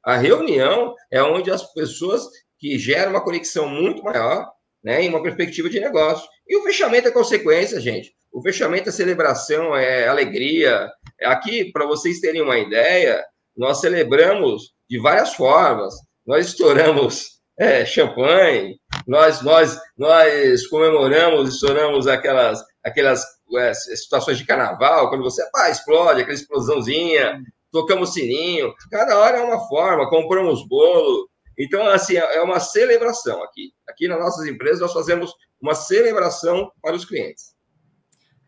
A 0.03 0.17
reunião 0.17 0.95
é 1.11 1.23
onde 1.23 1.51
as 1.51 1.63
pessoas 1.75 2.27
que 2.59 2.79
geram 2.79 3.11
uma 3.11 3.23
conexão 3.23 3.69
muito 3.69 4.03
maior, 4.03 4.51
né, 4.83 5.03
em 5.03 5.11
uma 5.11 5.23
perspectiva 5.23 5.69
de 5.69 5.79
negócio. 5.79 6.27
E 6.49 6.57
o 6.57 6.63
fechamento 6.63 7.09
é 7.09 7.11
consequência, 7.13 7.79
gente. 7.79 8.15
O 8.33 8.41
fechamento 8.41 8.89
é 8.89 8.93
celebração, 8.93 9.77
é 9.77 10.09
alegria. 10.09 10.91
Aqui, 11.25 11.71
para 11.71 11.87
vocês 11.87 12.19
terem 12.19 12.41
uma 12.41 12.59
ideia, 12.59 13.23
nós 13.55 13.81
celebramos 13.81 14.73
de 14.89 14.99
várias 14.99 15.35
formas. 15.35 15.95
Nós 16.27 16.47
estouramos 16.47 17.43
é, 17.59 17.85
champanhe, 17.85 18.81
nós, 19.07 19.43
nós, 19.43 19.79
nós 19.97 20.67
comemoramos, 20.69 21.55
estouramos 21.55 22.07
aquelas, 22.07 22.63
aquelas 22.83 23.23
é, 23.59 23.75
situações 23.75 24.39
de 24.39 24.47
carnaval, 24.47 25.09
quando 25.09 25.23
você 25.23 25.43
pá, 25.51 25.71
explode, 25.71 26.23
aquela 26.23 26.35
explosãozinha, 26.35 27.41
tocamos 27.71 28.13
sininho, 28.13 28.73
cada 28.91 29.19
hora 29.19 29.39
é 29.39 29.43
uma 29.43 29.67
forma, 29.69 30.09
compramos 30.09 30.67
bolo. 30.67 31.29
Então, 31.59 31.87
assim, 31.89 32.17
é 32.17 32.41
uma 32.41 32.61
celebração 32.61 33.43
aqui. 33.43 33.73
Aqui 33.89 34.09
nas 34.09 34.19
nossas 34.19 34.47
empresas, 34.47 34.81
nós 34.81 34.93
fazemos 34.93 35.33
uma 35.61 35.75
celebração 35.75 36.71
para 36.83 36.97
os 36.97 37.05
clientes. 37.05 37.55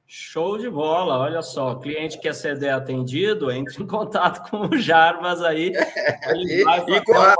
Show 0.07 0.59
de 0.59 0.71
bola, 0.71 1.19
olha 1.19 1.43
só, 1.43 1.75
cliente 1.77 2.21
quer 2.21 2.35
ser 2.35 2.69
atendido, 2.69 3.51
entre 3.51 3.83
em 3.83 3.87
contato 3.87 4.49
com 4.49 4.69
o 4.69 4.79
Jarbas 4.79 5.43
aí. 5.43 5.73
Vai 6.65 6.85
e, 6.89 7.05
com 7.05 7.15
a... 7.15 7.35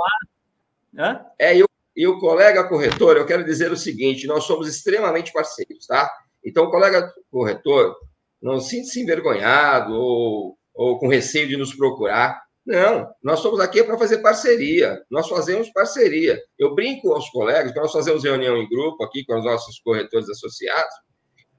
É, 1.39 1.57
e 1.57 1.63
o, 1.63 1.69
e 1.95 2.07
o 2.07 2.19
colega 2.19 2.67
corretor, 2.67 3.17
eu 3.17 3.25
quero 3.25 3.45
dizer 3.45 3.71
o 3.71 3.77
seguinte: 3.77 4.27
nós 4.27 4.43
somos 4.43 4.67
extremamente 4.67 5.31
parceiros, 5.31 5.85
tá? 5.87 6.09
Então, 6.45 6.65
o 6.65 6.71
colega 6.71 7.11
corretor 7.31 7.95
não 8.41 8.59
se 8.59 8.83
sinta 8.83 8.99
envergonhado 8.99 9.93
ou, 9.93 10.57
ou 10.73 10.99
com 10.99 11.07
receio 11.07 11.47
de 11.47 11.57
nos 11.57 11.73
procurar. 11.73 12.39
Não, 12.65 13.07
nós 13.23 13.39
estamos 13.39 13.59
aqui 13.59 13.83
para 13.83 13.97
fazer 13.97 14.19
parceria. 14.19 15.01
Nós 15.09 15.27
fazemos 15.27 15.69
parceria. 15.71 16.39
Eu 16.57 16.75
brinco 16.75 17.11
aos 17.11 17.29
colegas, 17.29 17.73
nós 17.75 17.91
fazemos 17.91 18.23
reunião 18.23 18.57
em 18.57 18.69
grupo 18.69 19.03
aqui 19.03 19.23
com 19.25 19.37
os 19.37 19.45
nossos 19.45 19.79
corretores 19.79 20.29
associados, 20.29 20.93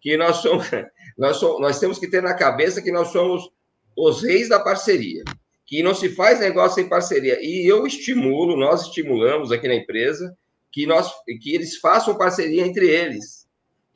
que 0.00 0.16
nós 0.16 0.36
somos, 0.36 0.66
nós, 1.18 1.36
somos, 1.36 1.60
nós 1.60 1.78
temos 1.78 1.98
que 1.98 2.08
ter 2.08 2.22
na 2.22 2.34
cabeça 2.34 2.82
que 2.82 2.92
nós 2.92 3.08
somos 3.08 3.48
os 3.96 4.22
reis 4.22 4.48
da 4.48 4.60
parceria, 4.60 5.24
que 5.64 5.82
não 5.82 5.94
se 5.94 6.08
faz 6.08 6.40
negócio 6.40 6.76
sem 6.76 6.88
parceria. 6.88 7.38
E 7.40 7.66
eu 7.66 7.86
estimulo, 7.86 8.56
nós 8.56 8.82
estimulamos 8.82 9.50
aqui 9.50 9.66
na 9.66 9.74
empresa 9.74 10.36
que 10.72 10.86
nós 10.86 11.10
que 11.40 11.54
eles 11.54 11.78
façam 11.78 12.18
parceria 12.18 12.66
entre 12.66 12.88
eles. 12.88 13.45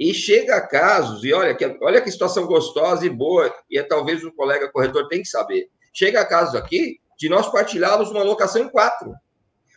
E 0.01 0.15
chega 0.15 0.57
a 0.57 0.67
casos, 0.67 1.23
e 1.25 1.33
olha 1.35 1.55
que, 1.55 1.79
olha 1.83 2.01
que 2.01 2.11
situação 2.11 2.47
gostosa 2.47 3.05
e 3.05 3.11
boa, 3.11 3.55
e 3.71 3.79
é 3.79 3.83
talvez 3.83 4.25
o 4.25 4.33
colega 4.33 4.73
corretor 4.73 5.07
tem 5.09 5.21
que 5.21 5.29
saber. 5.29 5.69
Chega 5.93 6.23
a 6.23 6.25
casos 6.25 6.55
aqui 6.55 6.99
de 7.19 7.29
nós 7.29 7.53
partilharmos 7.53 8.11
uma 8.11 8.23
locação 8.23 8.63
em 8.63 8.69
quatro. 8.71 9.13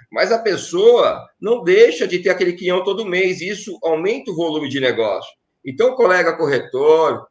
Mas 0.10 0.32
a 0.32 0.40
pessoa 0.40 1.28
não 1.42 1.62
deixa 1.62 2.08
de 2.08 2.20
ter 2.20 2.30
aquele 2.30 2.54
quinhão 2.54 2.86
todo 2.86 3.06
mês, 3.06 3.42
e 3.42 3.50
isso 3.50 3.78
aumenta 3.84 4.32
o 4.32 4.36
volume 4.36 4.70
de 4.70 4.80
negócio. 4.80 5.30
Então, 5.66 5.94
colega 5.94 6.38
corretor, 6.38 7.28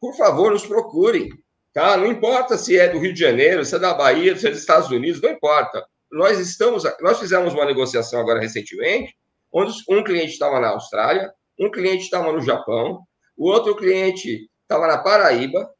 por 0.00 0.16
favor, 0.16 0.50
nos 0.50 0.64
procure. 0.64 1.28
Tá? 1.74 1.94
Não 1.98 2.06
importa 2.06 2.56
se 2.56 2.78
é 2.78 2.88
do 2.88 2.98
Rio 2.98 3.12
de 3.12 3.20
Janeiro, 3.20 3.66
se 3.66 3.74
é 3.74 3.78
da 3.78 3.92
Bahia, 3.92 4.34
se 4.34 4.46
é 4.46 4.50
dos 4.50 4.60
Estados 4.60 4.88
Unidos, 4.90 5.20
não 5.20 5.30
importa. 5.30 5.84
Nós 6.10 6.38
estamos, 6.38 6.84
nós 7.02 7.18
fizemos 7.18 7.52
uma 7.52 7.66
negociação 7.66 8.18
agora 8.18 8.40
recentemente, 8.40 9.14
onde 9.52 9.74
um 9.90 10.02
cliente 10.02 10.32
estava 10.32 10.58
na 10.58 10.68
Austrália, 10.68 11.30
um 11.58 11.70
cliente 11.70 12.04
estava 12.04 12.32
no 12.32 12.40
Japão, 12.40 13.02
o 13.36 13.48
outro 13.48 13.76
cliente 13.76 14.48
estava 14.62 14.86
na 14.86 14.98
Paraíba, 14.98 15.70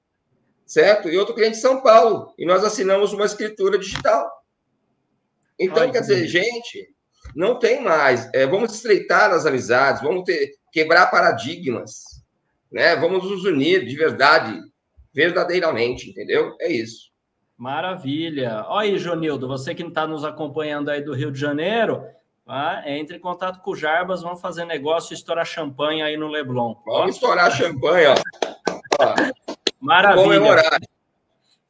certo? 0.66 1.09
E 1.09 1.18
outro 1.18 1.35
cliente 1.35 1.57
em 1.57 1.61
São 1.61 1.83
Paulo. 1.83 2.33
E 2.39 2.47
nós 2.47 2.64
assinamos 2.64 3.12
uma 3.12 3.25
escritura 3.25 3.79
digital. 3.79 4.31
Então, 5.59 5.85
Ai, 5.85 5.91
quer 5.91 6.01
dizer, 6.01 6.27
gente, 6.27 6.89
não 7.35 7.59
tem 7.59 7.83
mais. 7.83 8.29
É, 8.35 8.47
vamos 8.47 8.75
estreitar 8.75 9.31
as 9.31 9.47
amizades, 9.47 10.03
vamos 10.03 10.25
ter, 10.25 10.53
quebrar 10.72 11.07
paradigmas, 11.11 12.03
né? 12.70 12.97
Vamos 12.97 13.31
nos 13.31 13.45
unir 13.45 13.85
de 13.85 13.97
verdade, 13.97 14.61
verdadeiramente, 15.12 16.11
entendeu? 16.11 16.57
É 16.61 16.70
isso. 16.70 17.12
Maravilha. 17.57 18.64
Olha 18.66 18.91
aí, 18.91 18.99
Jonildo, 18.99 19.47
você 19.47 19.75
que 19.75 19.85
está 19.85 20.07
nos 20.07 20.25
acompanhando 20.25 20.91
aí 20.91 21.01
do 21.01 21.14
Rio 21.14 21.31
de 21.31 21.39
Janeiro, 21.39 22.03
tá? 22.45 22.82
entre 22.86 23.16
em 23.16 23.20
contato 23.20 23.61
com 23.61 23.70
o 23.70 23.76
Jarbas, 23.76 24.22
vamos 24.22 24.40
fazer 24.40 24.64
negócio 24.64 25.12
e 25.12 25.16
estourar 25.16 25.47
champanhe 25.47 26.03
aí 26.03 26.16
no 26.16 26.28
Leblon. 26.28 26.74
Vamos 26.84 27.03
ó. 27.03 27.09
estourar 27.09 27.51
champanhe, 27.51 28.07
ó. 28.07 28.14
Maravilha. 29.80 30.62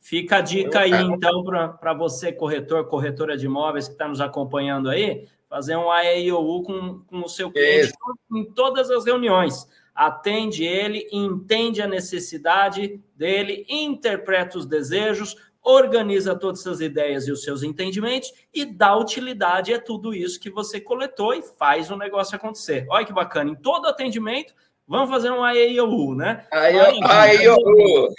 Fica 0.00 0.36
a 0.36 0.40
dica 0.42 0.80
aí, 0.80 0.92
então, 0.92 1.42
para 1.42 1.94
você, 1.94 2.30
corretor, 2.30 2.86
corretora 2.86 3.38
de 3.38 3.46
imóveis 3.46 3.86
que 3.88 3.94
está 3.94 4.06
nos 4.06 4.20
acompanhando 4.20 4.90
aí, 4.90 5.26
fazer 5.48 5.76
um 5.76 5.90
AEIOU 5.90 6.62
com, 6.62 7.00
com 7.06 7.20
o 7.20 7.28
seu 7.28 7.50
cliente 7.50 7.86
Isso. 7.86 8.18
em 8.34 8.44
todas 8.44 8.90
as 8.90 9.06
reuniões. 9.06 9.66
Atende 9.94 10.62
ele, 10.62 11.08
entende 11.10 11.80
a 11.80 11.86
necessidade 11.86 13.00
dele, 13.16 13.64
interpreta 13.68 14.58
os 14.58 14.66
desejos, 14.66 15.36
organiza 15.64 16.36
todas 16.36 16.60
essas 16.60 16.80
ideias 16.80 17.26
e 17.26 17.32
os 17.32 17.42
seus 17.42 17.62
entendimentos 17.62 18.32
e 18.52 18.64
dá 18.66 18.96
utilidade 18.96 19.72
a 19.72 19.80
tudo 19.80 20.14
isso 20.14 20.38
que 20.38 20.50
você 20.50 20.80
coletou 20.80 21.32
e 21.32 21.42
faz 21.42 21.90
o 21.90 21.96
negócio 21.96 22.36
acontecer. 22.36 22.86
Olha 22.90 23.06
que 23.06 23.12
bacana, 23.12 23.50
em 23.50 23.56
todo 23.56 23.88
atendimento 23.88 24.54
Vamos 24.86 25.08
fazer 25.08 25.30
um 25.30 25.42
AEIOU, 25.42 26.14
né? 26.14 26.46
AEIOU. 26.52 28.12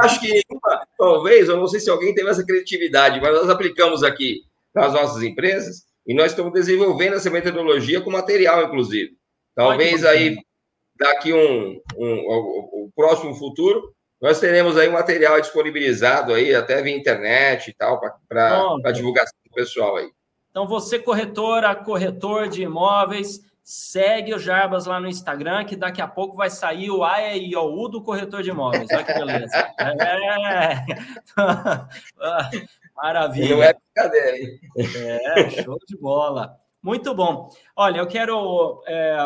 Acho 0.00 0.20
que 0.20 0.42
talvez, 0.98 1.48
eu 1.48 1.56
não 1.56 1.66
sei 1.66 1.80
se 1.80 1.88
alguém 1.88 2.14
teve 2.14 2.28
essa 2.28 2.44
criatividade, 2.44 3.18
mas 3.20 3.34
nós 3.34 3.48
aplicamos 3.48 4.02
aqui 4.02 4.42
nas 4.74 4.92
nossas 4.92 5.22
empresas 5.22 5.86
E 6.06 6.14
nós 6.14 6.32
estamos 6.32 6.52
desenvolvendo 6.52 7.14
essa 7.14 7.30
metodologia 7.30 8.02
com 8.02 8.10
material, 8.10 8.64
inclusive. 8.64 9.16
Talvez 9.54 10.04
aí, 10.04 10.36
daqui 10.98 11.32
um, 11.32 11.80
um, 11.96 12.06
um, 12.06 12.70
um 12.74 12.90
próximo 12.94 13.34
futuro, 13.34 13.94
nós 14.20 14.40
teremos 14.40 14.76
aí 14.76 14.88
um 14.88 14.92
material 14.92 15.40
disponibilizado 15.40 16.34
aí, 16.34 16.54
até 16.54 16.82
via 16.82 16.96
internet 16.96 17.70
e 17.70 17.74
tal, 17.74 18.00
para 18.28 18.92
divulgação 18.92 19.38
do 19.44 19.52
pessoal 19.52 19.96
aí. 19.96 20.10
Então, 20.50 20.66
você, 20.66 20.98
corretora, 20.98 21.74
corretor 21.74 22.48
de 22.48 22.62
imóveis, 22.62 23.40
segue 23.62 24.34
o 24.34 24.38
Jarbas 24.38 24.86
lá 24.86 24.98
no 24.98 25.06
Instagram, 25.06 25.64
que 25.64 25.76
daqui 25.76 26.00
a 26.00 26.08
pouco 26.08 26.36
vai 26.36 26.50
sair 26.50 26.90
o 26.90 27.04
AEIOU 27.04 27.88
do 27.88 28.02
corretor 28.02 28.42
de 28.42 28.50
imóveis. 28.50 28.88
Olha 28.90 29.04
que 29.04 29.14
beleza. 29.14 29.56
É. 29.78 30.84
Maravilha. 32.96 33.54
Não 33.54 33.62
é 33.62 33.72
brincadeira, 33.74 34.36
hein? 34.36 34.60
É, 34.76 35.50
show 35.62 35.78
de 35.86 35.96
bola. 35.96 36.56
Muito 36.82 37.14
bom. 37.14 37.50
Olha, 37.76 37.98
eu 37.98 38.06
quero. 38.08 38.82
É 38.84 39.18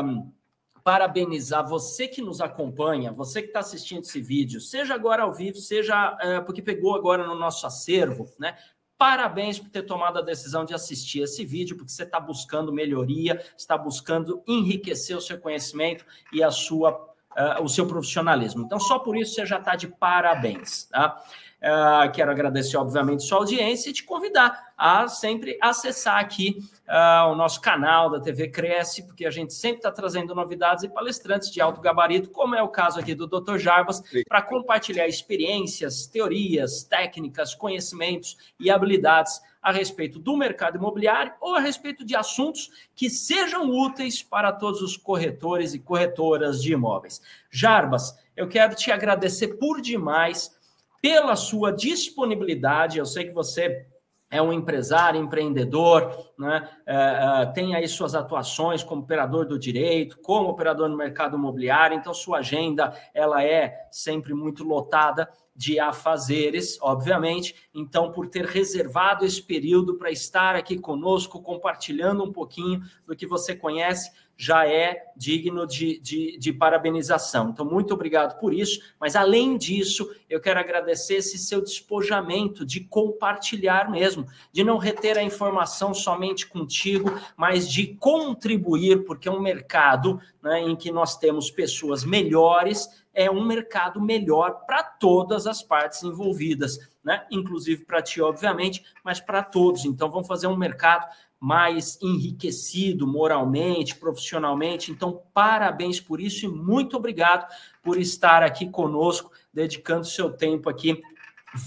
parabenizar 0.84 1.66
você 1.66 2.08
que 2.08 2.20
nos 2.20 2.40
acompanha, 2.40 3.12
você 3.12 3.40
que 3.40 3.48
está 3.48 3.60
assistindo 3.60 4.02
esse 4.02 4.20
vídeo, 4.20 4.60
seja 4.60 4.94
agora 4.94 5.22
ao 5.22 5.32
vivo, 5.32 5.58
seja 5.58 6.16
é, 6.20 6.40
porque 6.40 6.62
pegou 6.62 6.94
agora 6.94 7.26
no 7.26 7.34
nosso 7.34 7.66
acervo, 7.66 8.28
né? 8.38 8.56
Parabéns 8.98 9.58
por 9.58 9.68
ter 9.68 9.82
tomado 9.82 10.18
a 10.18 10.22
decisão 10.22 10.64
de 10.64 10.74
assistir 10.74 11.22
esse 11.22 11.44
vídeo, 11.44 11.76
porque 11.76 11.90
você 11.90 12.04
está 12.04 12.20
buscando 12.20 12.72
melhoria, 12.72 13.44
está 13.56 13.76
buscando 13.76 14.42
enriquecer 14.46 15.16
o 15.16 15.20
seu 15.20 15.40
conhecimento 15.40 16.04
e 16.32 16.40
a 16.40 16.52
sua, 16.52 16.92
uh, 17.32 17.62
o 17.62 17.68
seu 17.68 17.84
profissionalismo. 17.84 18.62
Então, 18.62 18.78
só 18.78 19.00
por 19.00 19.16
isso 19.16 19.34
você 19.34 19.44
já 19.44 19.58
está 19.58 19.74
de 19.74 19.88
parabéns. 19.88 20.84
Tá? 20.84 21.20
Uh, 21.62 22.10
quero 22.10 22.28
agradecer, 22.28 22.76
obviamente, 22.76 23.22
sua 23.22 23.38
audiência 23.38 23.88
e 23.88 23.92
te 23.92 24.02
convidar 24.02 24.72
a 24.76 25.06
sempre 25.06 25.56
acessar 25.62 26.18
aqui 26.18 26.58
uh, 26.88 27.30
o 27.30 27.36
nosso 27.36 27.60
canal 27.60 28.10
da 28.10 28.18
TV 28.18 28.48
Cresce, 28.48 29.06
porque 29.06 29.24
a 29.24 29.30
gente 29.30 29.54
sempre 29.54 29.76
está 29.76 29.92
trazendo 29.92 30.34
novidades 30.34 30.82
e 30.82 30.88
palestrantes 30.88 31.52
de 31.52 31.60
alto 31.60 31.80
gabarito, 31.80 32.30
como 32.30 32.56
é 32.56 32.62
o 32.62 32.68
caso 32.68 32.98
aqui 32.98 33.14
do 33.14 33.28
Dr. 33.28 33.58
Jarbas, 33.58 34.02
para 34.28 34.42
compartilhar 34.42 35.06
experiências, 35.06 36.08
teorias, 36.08 36.82
técnicas, 36.82 37.54
conhecimentos 37.54 38.36
e 38.58 38.68
habilidades 38.68 39.40
a 39.62 39.70
respeito 39.70 40.18
do 40.18 40.36
mercado 40.36 40.78
imobiliário 40.78 41.32
ou 41.40 41.54
a 41.54 41.60
respeito 41.60 42.04
de 42.04 42.16
assuntos 42.16 42.70
que 42.92 43.08
sejam 43.08 43.70
úteis 43.70 44.20
para 44.20 44.50
todos 44.50 44.82
os 44.82 44.96
corretores 44.96 45.74
e 45.74 45.78
corretoras 45.78 46.60
de 46.60 46.72
imóveis. 46.72 47.22
Jarbas, 47.48 48.18
eu 48.36 48.48
quero 48.48 48.74
te 48.74 48.90
agradecer 48.90 49.58
por 49.58 49.80
demais 49.80 50.60
pela 51.02 51.34
sua 51.34 51.72
disponibilidade. 51.72 52.98
Eu 52.98 53.04
sei 53.04 53.24
que 53.24 53.34
você 53.34 53.86
é 54.30 54.40
um 54.40 54.50
empresário, 54.50 55.20
empreendedor, 55.20 56.32
né? 56.38 56.66
É, 56.86 57.42
é, 57.42 57.46
tem 57.52 57.74
aí 57.74 57.86
suas 57.86 58.14
atuações 58.14 58.82
como 58.82 59.02
operador 59.02 59.44
do 59.44 59.58
direito, 59.58 60.18
como 60.22 60.48
operador 60.48 60.88
no 60.88 60.96
mercado 60.96 61.36
imobiliário, 61.36 61.98
então 61.98 62.14
sua 62.14 62.38
agenda 62.38 62.96
ela 63.12 63.44
é 63.44 63.88
sempre 63.90 64.32
muito 64.32 64.64
lotada 64.64 65.28
de 65.54 65.78
afazeres, 65.78 66.78
obviamente. 66.80 67.54
Então, 67.74 68.10
por 68.10 68.26
ter 68.26 68.46
reservado 68.46 69.26
esse 69.26 69.42
período 69.42 69.98
para 69.98 70.10
estar 70.10 70.56
aqui 70.56 70.78
conosco, 70.78 71.42
compartilhando 71.42 72.24
um 72.24 72.32
pouquinho 72.32 72.80
do 73.06 73.14
que 73.14 73.26
você 73.26 73.54
conhece, 73.54 74.10
já 74.36 74.66
é 74.66 75.04
digno 75.16 75.66
de, 75.66 76.00
de, 76.00 76.36
de, 76.38 76.52
parabenização. 76.52 77.50
Então, 77.50 77.64
muito 77.64 77.94
obrigado 77.94 78.38
por 78.38 78.52
isso. 78.52 78.80
Mas, 78.98 79.14
além 79.14 79.56
disso, 79.56 80.10
eu 80.28 80.40
quero 80.40 80.58
agradecer 80.58 81.14
esse 81.14 81.38
seu 81.38 81.62
despojamento 81.62 82.64
de 82.64 82.80
compartilhar 82.80 83.90
mesmo, 83.90 84.26
de 84.52 84.64
não 84.64 84.78
reter 84.78 85.16
a 85.16 85.22
informação 85.22 85.94
somente 85.94 86.46
contigo, 86.46 87.12
mas 87.36 87.70
de 87.70 87.94
contribuir, 87.94 89.04
porque 89.04 89.28
é 89.28 89.32
um 89.32 89.40
mercado 89.40 90.20
né, 90.42 90.60
em 90.60 90.74
que 90.74 90.90
nós 90.90 91.16
temos 91.16 91.50
pessoas 91.50 92.04
melhores, 92.04 92.88
é 93.14 93.30
um 93.30 93.44
mercado 93.44 94.00
melhor 94.00 94.64
para 94.66 94.82
todas 94.82 95.46
as 95.46 95.62
partes 95.62 96.02
envolvidas, 96.02 96.78
né? 97.04 97.26
inclusive 97.30 97.84
para 97.84 98.02
ti, 98.02 98.20
obviamente, 98.20 98.82
mas 99.04 99.20
para 99.20 99.42
todos. 99.42 99.84
Então, 99.84 100.10
vamos 100.10 100.26
fazer 100.26 100.46
um 100.46 100.56
mercado 100.56 101.06
mais 101.42 101.98
enriquecido 102.00 103.04
moralmente, 103.04 103.96
profissionalmente. 103.96 104.92
Então, 104.92 105.24
parabéns 105.34 106.00
por 106.00 106.20
isso 106.20 106.46
e 106.46 106.48
muito 106.48 106.96
obrigado 106.96 107.52
por 107.82 107.98
estar 107.98 108.44
aqui 108.44 108.70
conosco, 108.70 109.32
dedicando 109.52 110.06
seu 110.06 110.30
tempo 110.30 110.70
aqui 110.70 111.02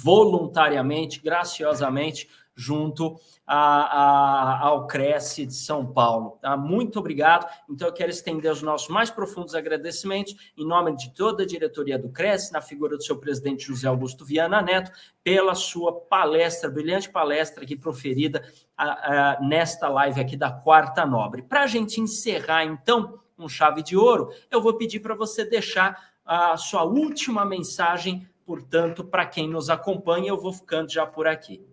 voluntariamente, 0.01 1.19
graciosamente 1.19 2.29
junto 2.55 3.19
a, 3.45 3.57
a, 3.57 4.59
ao 4.61 4.87
Cresce 4.87 5.45
de 5.45 5.53
São 5.53 5.85
Paulo. 5.85 6.39
Tá? 6.41 6.55
Muito 6.55 6.97
obrigado. 6.97 7.45
Então, 7.69 7.89
eu 7.89 7.93
quero 7.93 8.09
estender 8.09 8.49
os 8.49 8.61
nossos 8.61 8.87
mais 8.87 9.11
profundos 9.11 9.53
agradecimentos 9.53 10.35
em 10.57 10.65
nome 10.65 10.95
de 10.95 11.13
toda 11.13 11.43
a 11.43 11.45
diretoria 11.45 11.99
do 11.99 12.09
Cresce, 12.09 12.53
na 12.53 12.61
figura 12.61 12.95
do 12.95 13.03
seu 13.03 13.17
presidente 13.17 13.67
José 13.67 13.89
Augusto 13.89 14.23
Viana 14.23 14.61
Neto, 14.61 14.89
pela 15.21 15.53
sua 15.53 15.91
palestra, 15.93 16.69
brilhante 16.69 17.09
palestra 17.09 17.65
aqui 17.65 17.75
proferida 17.75 18.41
a, 18.77 19.35
a, 19.35 19.41
nesta 19.41 19.87
live 19.87 20.19
aqui 20.19 20.35
da 20.35 20.51
Quarta 20.51 21.05
Nobre. 21.05 21.41
Para 21.41 21.63
a 21.63 21.67
gente 21.67 22.01
encerrar, 22.01 22.63
então, 22.65 23.19
um 23.37 23.47
chave 23.47 23.81
de 23.81 23.95
ouro, 23.95 24.29
eu 24.49 24.61
vou 24.61 24.77
pedir 24.77 24.99
para 24.99 25.15
você 25.15 25.45
deixar 25.45 26.15
a 26.25 26.57
sua 26.57 26.83
última 26.83 27.45
mensagem, 27.45 28.27
portanto, 28.45 29.03
para 29.03 29.25
quem 29.25 29.47
nos 29.47 29.69
acompanha. 29.69 30.29
Eu 30.29 30.39
vou 30.39 30.53
ficando 30.53 30.91
já 30.91 31.05
por 31.05 31.27
aqui. 31.27 31.63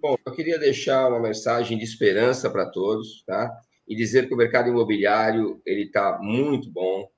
Bom, 0.00 0.16
eu 0.24 0.32
queria 0.32 0.58
deixar 0.58 1.08
uma 1.08 1.20
mensagem 1.20 1.76
de 1.76 1.84
esperança 1.84 2.48
para 2.48 2.70
todos, 2.70 3.24
tá? 3.24 3.50
E 3.86 3.96
dizer 3.96 4.28
que 4.28 4.34
o 4.34 4.36
mercado 4.36 4.68
imobiliário 4.68 5.60
ele 5.66 5.84
está 5.84 6.18
muito 6.20 6.70
bom, 6.70 7.08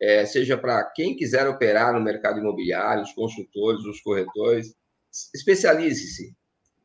é, 0.00 0.24
seja 0.24 0.56
para 0.56 0.84
quem 0.92 1.16
quiser 1.16 1.46
operar 1.48 1.92
no 1.92 2.00
mercado 2.00 2.38
imobiliário, 2.38 3.02
os 3.02 3.12
consultores, 3.12 3.84
os 3.84 4.00
corretores, 4.00 4.74
especialize-se, 5.34 6.34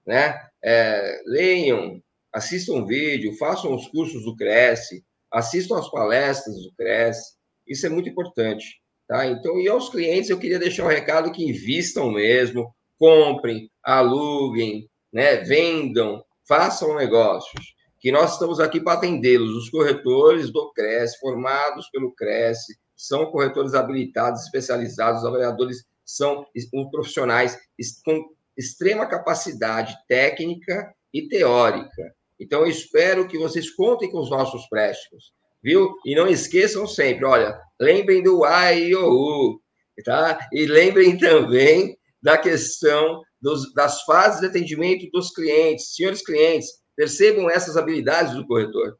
né? 0.05 0.39
É, 0.63 1.21
leiam, 1.25 2.01
assistam 2.33 2.85
vídeo, 2.85 3.37
façam 3.37 3.73
os 3.73 3.87
cursos 3.87 4.23
do 4.23 4.35
Cresce, 4.35 5.03
assistam 5.31 5.77
as 5.77 5.89
palestras 5.89 6.55
do 6.55 6.73
Cresce, 6.77 7.35
isso 7.67 7.85
é 7.85 7.89
muito 7.89 8.09
importante, 8.09 8.65
tá? 9.07 9.25
Então, 9.25 9.59
e 9.59 9.67
aos 9.67 9.89
clientes 9.89 10.29
eu 10.29 10.39
queria 10.39 10.59
deixar 10.59 10.85
um 10.85 10.89
recado 10.89 11.31
que 11.31 11.43
invistam 11.43 12.11
mesmo, 12.11 12.73
comprem, 12.97 13.69
aluguem, 13.83 14.89
né, 15.11 15.37
vendam, 15.37 16.23
façam 16.47 16.95
negócios, 16.95 17.73
que 17.99 18.11
nós 18.11 18.33
estamos 18.33 18.59
aqui 18.59 18.79
para 18.79 18.97
atendê-los. 18.97 19.55
Os 19.55 19.69
corretores 19.69 20.51
do 20.51 20.71
Cresce, 20.73 21.19
formados 21.19 21.89
pelo 21.89 22.13
Cresce, 22.13 22.77
são 22.95 23.25
corretores 23.31 23.73
habilitados, 23.73 24.43
especializados, 24.43 25.21
os 25.21 25.27
avaliadores 25.27 25.85
são 26.05 26.45
profissionais 26.91 27.57
com 28.05 28.23
extrema 28.57 29.07
capacidade 29.07 29.95
técnica 30.07 30.93
e 31.13 31.27
teórica. 31.27 32.15
Então, 32.39 32.61
eu 32.61 32.67
espero 32.67 33.27
que 33.27 33.37
vocês 33.37 33.69
contem 33.69 34.09
com 34.09 34.19
os 34.19 34.29
nossos 34.29 34.67
préstimos, 34.67 35.31
viu? 35.63 35.93
E 36.05 36.15
não 36.15 36.27
esqueçam 36.27 36.85
sempre, 36.85 37.25
olha, 37.25 37.57
lembrem 37.79 38.21
do 38.21 38.43
AIOU, 38.43 39.59
tá? 40.03 40.47
E 40.51 40.65
lembrem 40.65 41.17
também 41.17 41.97
da 42.21 42.37
questão 42.37 43.21
dos, 43.41 43.73
das 43.73 44.01
fases 44.03 44.41
de 44.41 44.47
atendimento 44.47 45.09
dos 45.11 45.31
clientes. 45.31 45.93
Senhores 45.95 46.23
clientes, 46.23 46.67
percebam 46.95 47.49
essas 47.49 47.77
habilidades 47.77 48.33
do 48.33 48.45
corretor. 48.47 48.97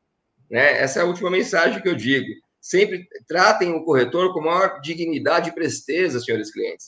Né? 0.50 0.80
Essa 0.80 1.00
é 1.00 1.02
a 1.02 1.06
última 1.06 1.32
mensagem 1.32 1.82
que 1.82 1.90
eu 1.90 1.96
digo. 1.96 2.28
Sempre 2.62 3.08
tratem 3.28 3.74
o 3.74 3.84
corretor 3.84 4.34
com 4.34 4.42
maior 4.42 4.80
dignidade 4.82 5.50
e 5.50 5.54
presteza, 5.54 6.20
senhores 6.20 6.52
clientes. 6.52 6.88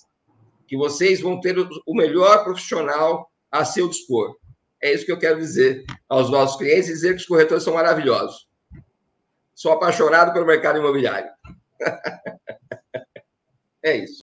Que 0.67 0.77
vocês 0.77 1.21
vão 1.21 1.39
ter 1.39 1.57
o 1.57 1.95
melhor 1.95 2.43
profissional 2.43 3.31
a 3.51 3.63
seu 3.63 3.87
dispor. 3.87 4.35
É 4.81 4.93
isso 4.93 5.05
que 5.05 5.11
eu 5.11 5.19
quero 5.19 5.39
dizer 5.39 5.85
aos 6.07 6.29
nossos 6.29 6.57
clientes, 6.57 6.87
dizer 6.87 7.15
que 7.15 7.21
os 7.21 7.25
corretores 7.25 7.63
são 7.63 7.73
maravilhosos. 7.73 8.47
Sou 9.55 9.71
apaixonado 9.71 10.33
pelo 10.33 10.45
mercado 10.45 10.77
imobiliário. 10.77 11.31
é 13.83 13.97
isso. 13.97 14.26